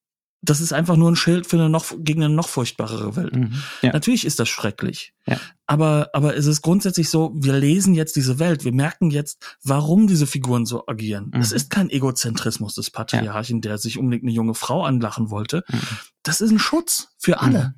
das 0.43 0.61
ist 0.61 0.73
einfach 0.73 0.97
nur 0.97 1.11
ein 1.11 1.17
Schild 1.17 1.47
für 1.47 1.57
eine 1.57 1.69
noch 1.69 1.93
gegen 1.99 2.23
eine 2.23 2.33
noch 2.33 2.49
furchtbarere 2.49 3.17
Welt. 3.17 3.35
Mhm, 3.35 3.55
ja. 3.83 3.93
Natürlich 3.93 4.25
ist 4.25 4.39
das 4.39 4.49
schrecklich. 4.49 5.13
Ja. 5.27 5.41
Aber 5.67 6.11
aber 6.13 6.37
es 6.37 6.47
ist 6.47 6.63
grundsätzlich 6.63 7.09
so, 7.09 7.33
wir 7.35 7.55
lesen 7.55 7.95
jetzt 7.95 8.17
diese 8.17 8.39
Welt, 8.39 8.65
wir 8.65 8.73
merken 8.73 9.11
jetzt, 9.11 9.45
warum 9.65 10.07
diese 10.07 10.27
Figuren 10.27 10.65
so 10.65 10.87
agieren. 10.87 11.33
Es 11.35 11.51
mhm. 11.51 11.57
ist 11.57 11.71
kein 11.71 11.91
Egozentrismus 11.91 12.75
des 12.75 12.91
Patriarchen, 12.91 13.57
ja. 13.57 13.61
der 13.63 13.79
sich 13.79 13.99
unbedingt 13.99 14.25
eine 14.25 14.33
junge 14.33 14.55
Frau 14.55 14.85
anlachen 14.85 15.31
wollte. 15.31 15.65
Mhm. 15.69 15.79
Das 16.23 16.41
ist 16.41 16.51
ein 16.51 16.59
Schutz 16.59 17.09
für 17.19 17.41
alle. 17.41 17.75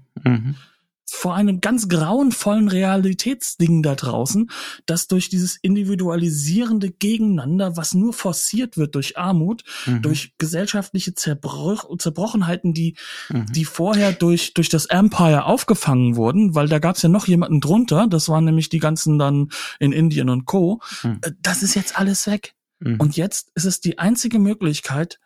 Vor 1.11 1.35
einem 1.35 1.61
ganz 1.61 1.89
grauenvollen 1.89 2.69
Realitätsding 2.69 3.83
da 3.83 3.95
draußen, 3.95 4.51
das 4.87 5.09
durch 5.09 5.29
dieses 5.29 5.57
individualisierende 5.57 6.91
Gegeneinander, 6.91 7.77
was 7.77 7.95
nur 7.95 8.13
forciert 8.13 8.77
wird 8.77 8.95
durch 8.95 9.17
Armut, 9.17 9.65
mhm. 9.87 10.03
durch 10.03 10.35
gesellschaftliche 10.39 11.15
Zerbroch 11.15 11.89
Zerbrochenheiten, 11.99 12.75
die, 12.75 12.97
mhm. 13.31 13.47
die 13.47 13.65
vorher 13.65 14.13
durch, 14.13 14.55
durch 14.55 14.69
das 14.69 14.87
Empire 14.87 15.45
aufgefangen 15.45 16.17
wurden, 16.17 16.55
weil 16.55 16.69
da 16.69 16.79
gab 16.79 16.97
es 16.97 17.03
ja 17.03 17.09
noch 17.09 17.27
jemanden 17.27 17.61
drunter, 17.61 18.07
das 18.07 18.29
waren 18.29 18.45
nämlich 18.45 18.69
die 18.69 18.79
ganzen 18.79 19.19
dann 19.19 19.49
in 19.79 19.93
Indien 19.93 20.29
und 20.29 20.45
Co. 20.45 20.81
Mhm. 21.03 21.21
Äh, 21.23 21.33
das 21.41 21.63
ist 21.63 21.75
jetzt 21.75 21.99
alles 21.99 22.27
weg. 22.27 22.55
Mhm. 22.81 23.01
Und 23.01 23.17
jetzt 23.17 23.51
ist 23.55 23.65
es 23.65 23.81
die 23.81 23.99
einzige 23.99 24.39
Möglichkeit, 24.39 25.19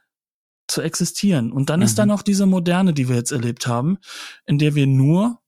zu 0.68 0.80
existieren. 0.80 1.53
Und 1.53 1.70
dann 1.70 1.83
ist 1.83 1.99
da 1.99 2.05
mhm. 2.05 2.11
noch 2.11 2.22
diese 2.22 2.47
Moderne, 2.47 2.95
die 2.95 3.09
wir 3.09 3.16
jetzt 3.16 3.33
erlebt 3.33 3.66
haben, 3.66 3.99
in 4.47 4.59
der 4.59 4.74
wir 4.74 4.87
nur 4.87 5.41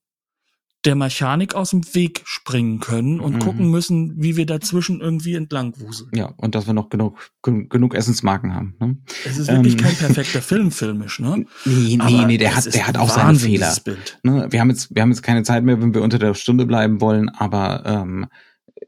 der 0.84 0.94
Mechanik 0.94 1.54
aus 1.54 1.70
dem 1.70 1.82
Weg 1.94 2.22
springen 2.24 2.80
können 2.80 3.20
und 3.20 3.34
mhm. 3.34 3.38
gucken 3.38 3.70
müssen, 3.70 4.14
wie 4.16 4.36
wir 4.36 4.46
dazwischen 4.46 5.00
irgendwie 5.00 5.34
entlang 5.34 5.74
wuseln. 5.80 6.10
Ja, 6.14 6.32
und 6.36 6.54
dass 6.54 6.66
wir 6.66 6.74
noch 6.74 6.90
genug, 6.90 7.18
genug 7.42 7.94
Essensmarken 7.94 8.54
haben. 8.54 8.76
Ne? 8.78 8.98
Es 9.24 9.38
ist 9.38 9.48
wirklich 9.48 9.74
ähm. 9.74 9.80
kein 9.80 9.94
perfekter 9.96 10.42
Film 10.42 10.70
filmisch, 10.70 11.20
ne? 11.20 11.46
Nee, 11.64 11.96
nee, 11.96 12.24
nee, 12.26 12.38
der 12.38 12.54
hat, 12.54 12.72
der 12.72 12.86
hat 12.86 12.98
auch 12.98 13.08
seine 13.08 13.38
Fehler. 13.38 13.74
Ne? 14.22 14.46
Wir 14.50 14.60
haben 14.60 14.70
jetzt, 14.70 14.94
wir 14.94 15.02
haben 15.02 15.10
jetzt 15.10 15.22
keine 15.22 15.42
Zeit 15.42 15.64
mehr, 15.64 15.80
wenn 15.80 15.94
wir 15.94 16.02
unter 16.02 16.18
der 16.18 16.34
Stunde 16.34 16.66
bleiben 16.66 17.00
wollen, 17.00 17.28
aber 17.30 17.82
ähm, 17.86 18.26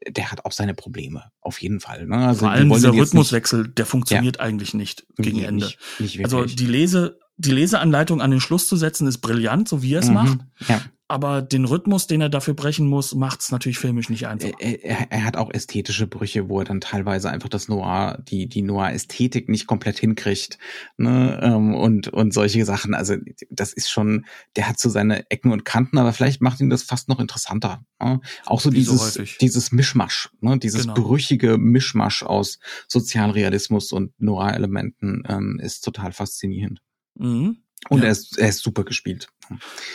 der 0.09 0.31
hat 0.31 0.45
auch 0.45 0.53
seine 0.53 0.75
Probleme, 0.75 1.25
auf 1.41 1.61
jeden 1.61 1.81
Fall. 1.81 2.07
Ne? 2.07 2.17
Also 2.17 2.41
Vor 2.41 2.51
allem 2.51 2.69
dieser 2.71 2.93
Rhythmuswechsel, 2.93 3.69
der 3.69 3.87
funktioniert 3.87 4.37
ja. 4.37 4.43
eigentlich 4.43 4.75
nicht 4.75 5.07
gegen 5.17 5.39
nee, 5.39 5.45
Ende. 5.45 5.67
Nicht, 5.67 5.79
nicht 5.99 6.25
also 6.25 6.45
die 6.45 6.67
Lese, 6.67 7.19
die 7.37 7.53
Leseanleitung 7.53 8.21
an 8.21 8.31
den 8.31 8.41
Schluss 8.41 8.69
zu 8.69 8.77
setzen, 8.77 9.07
ist 9.07 9.19
brillant, 9.19 9.69
so 9.69 9.83
wie 9.83 9.95
er 9.95 10.01
es 10.01 10.09
mhm. 10.09 10.15
macht. 10.15 10.39
Ja 10.69 10.83
aber 11.09 11.41
den 11.41 11.65
Rhythmus, 11.65 12.09
den 12.09 12.21
er 12.21 12.29
dafür 12.29 12.55
brechen 12.55 12.89
muss, 12.89 13.15
macht 13.15 13.41
es 13.41 13.53
natürlich 13.53 13.79
filmisch 13.79 14.09
nicht 14.09 14.27
einfach. 14.27 14.51
Er, 14.59 14.85
er, 14.85 15.13
er, 15.13 15.25
hat 15.25 15.37
auch 15.37 15.53
ästhetische 15.53 16.09
Brüche, 16.09 16.49
wo 16.49 16.59
er 16.59 16.65
dann 16.65 16.81
teilweise 16.81 17.31
einfach 17.31 17.49
das 17.49 17.69
Noir, 17.69 18.19
die 18.27 18.49
die 18.49 18.63
Noir-Ästhetik 18.63 19.49
nicht 19.49 19.69
komplett 19.69 19.99
hinkriegt, 19.99 20.59
ne? 20.97 21.39
Ähm, 21.43 21.75
und 21.75 22.09
und 22.09 22.35
solche 22.35 22.65
Sachen. 22.65 22.95
Also 22.95 23.17
das 23.51 23.73
ist 23.73 23.89
schon, 23.89 24.27
der 24.57 24.69
hat 24.69 24.81
so 24.81 24.89
seine 24.89 25.31
Ecken 25.31 25.53
und 25.53 25.65
Kanten, 25.65 25.99
aber 25.99 26.13
vielleicht 26.13 26.43
macht 26.43 26.61
ihn 26.61 26.71
das 26.71 26.83
fast 26.83 27.09
noch 27.09 27.21
interessanter. 27.21 27.85
Ne? 28.01 28.21
Auch 28.45 28.61
so 28.61 28.73
Wie 28.73 28.77
dieses 28.77 29.15
so 29.15 29.23
dieses 29.41 29.71
Mischmasch, 29.71 30.31
ne? 30.41 30.59
dieses 30.59 30.83
genau. 30.83 30.95
brüchige 30.95 31.57
Mischmasch 31.57 32.25
aus 32.25 32.59
Sozialrealismus 32.89 33.93
und 33.93 34.13
Noir-Elementen 34.21 35.23
ähm, 35.29 35.61
ist 35.63 35.85
total 35.85 36.13
faszinierend. 36.13 36.81
Mhm. 37.15 37.59
Und 37.89 37.99
ja. 38.01 38.07
er, 38.07 38.11
ist, 38.11 38.39
er 38.39 38.49
ist 38.49 38.63
super 38.63 38.85
gespielt. 38.85 39.29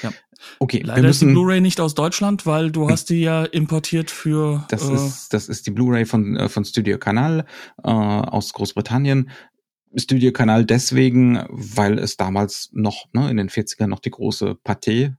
Ja. 0.01 0.13
Okay, 0.59 0.81
Leider 0.83 1.01
müssen, 1.01 1.09
ist 1.09 1.29
die 1.29 1.33
Blu-ray 1.33 1.61
nicht 1.61 1.79
aus 1.79 1.95
Deutschland, 1.95 2.45
weil 2.45 2.71
du 2.71 2.89
hast 2.89 3.09
die 3.09 3.21
ja 3.21 3.43
importiert 3.45 4.11
für. 4.11 4.65
Das 4.69 4.87
äh, 4.89 4.93
ist 4.93 5.33
das 5.33 5.49
ist 5.49 5.67
die 5.67 5.71
Blu-ray 5.71 6.05
von 6.05 6.35
äh, 6.35 6.49
von 6.49 6.65
Studio 6.65 6.97
Canal 6.97 7.45
äh, 7.83 7.89
aus 7.89 8.53
Großbritannien. 8.53 9.29
Studio 9.95 10.31
Canal 10.31 10.65
deswegen, 10.65 11.43
weil 11.49 11.99
es 11.99 12.15
damals 12.15 12.69
noch 12.71 13.07
ne, 13.13 13.29
in 13.29 13.37
den 13.37 13.49
40ern 13.49 13.87
noch 13.87 13.99
die 13.99 14.11
große 14.11 14.57
Pathé 14.63 15.15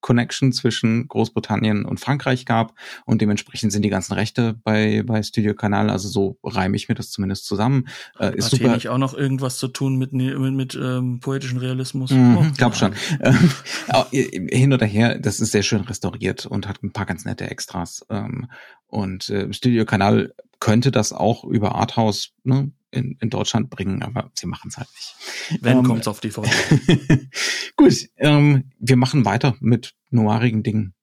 Connection 0.00 0.52
zwischen 0.52 1.08
Großbritannien 1.08 1.84
und 1.84 2.00
Frankreich 2.00 2.44
gab 2.44 2.74
und 3.04 3.20
dementsprechend 3.22 3.72
sind 3.72 3.82
die 3.82 3.88
ganzen 3.88 4.12
Rechte 4.12 4.54
bei, 4.62 5.02
bei 5.04 5.22
Studio 5.22 5.54
Kanal, 5.54 5.90
also 5.90 6.08
so 6.08 6.38
reime 6.44 6.76
ich 6.76 6.88
mir 6.88 6.94
das 6.94 7.10
zumindest 7.10 7.46
zusammen. 7.46 7.88
Äh, 8.18 8.36
ist 8.36 8.46
Hat 8.46 8.50
super. 8.52 8.64
hier 8.64 8.74
nicht 8.74 8.88
auch 8.88 8.98
noch 8.98 9.14
irgendwas 9.14 9.58
zu 9.58 9.68
tun 9.68 9.96
mit, 9.96 10.12
mit, 10.12 10.38
mit 10.38 10.74
ähm, 10.74 11.20
poetischen 11.20 11.58
Realismus? 11.58 12.10
Mhm, 12.10 12.36
oh, 12.38 12.46
glaub 12.56 12.76
schon. 12.76 12.92
Hin 14.12 14.72
oder 14.72 14.86
her, 14.86 15.18
das 15.18 15.40
ist 15.40 15.52
sehr 15.52 15.62
schön 15.62 15.82
restauriert 15.82 16.46
und 16.46 16.68
hat 16.68 16.82
ein 16.82 16.92
paar 16.92 17.06
ganz 17.06 17.24
nette 17.24 17.50
Extras. 17.50 18.06
Ähm, 18.10 18.48
und 18.86 19.28
äh, 19.30 19.52
Studio 19.52 19.84
Kanal 19.84 20.34
könnte 20.60 20.90
das 20.90 21.12
auch 21.12 21.44
über 21.44 21.74
Arthouse 21.74 22.32
ne, 22.44 22.70
in, 22.96 23.16
in 23.20 23.30
Deutschland 23.30 23.70
bringen, 23.70 24.02
aber 24.02 24.30
sie 24.34 24.46
machen 24.46 24.68
es 24.68 24.78
halt 24.78 24.88
nicht. 24.94 25.62
Wenn 25.62 25.78
ähm, 25.78 25.84
kommt's 25.84 26.08
auf 26.08 26.20
die 26.20 26.30
Folge. 26.30 26.50
Gut, 27.76 28.08
ähm, 28.16 28.70
wir 28.78 28.96
machen 28.96 29.24
weiter 29.24 29.56
mit 29.60 29.94
noirigen 30.10 30.62
Dingen. 30.62 30.94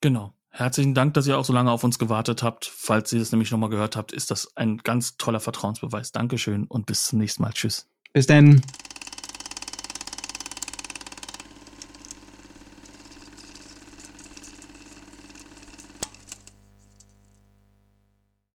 Genau. 0.00 0.34
Herzlichen 0.54 0.92
Dank, 0.92 1.14
dass 1.14 1.26
ihr 1.26 1.38
auch 1.38 1.46
so 1.46 1.52
lange 1.54 1.70
auf 1.70 1.82
uns 1.82 1.98
gewartet 1.98 2.42
habt. 2.42 2.66
Falls 2.66 3.10
ihr 3.12 3.20
das 3.20 3.32
nämlich 3.32 3.50
nochmal 3.50 3.70
gehört 3.70 3.96
habt, 3.96 4.12
ist 4.12 4.30
das 4.30 4.54
ein 4.54 4.78
ganz 4.78 5.16
toller 5.16 5.40
Vertrauensbeweis. 5.40 6.12
Dankeschön 6.12 6.64
und 6.64 6.84
bis 6.84 7.06
zum 7.06 7.20
nächsten 7.20 7.42
Mal. 7.42 7.52
Tschüss. 7.52 7.88
Bis 8.12 8.26
dann. 8.26 8.60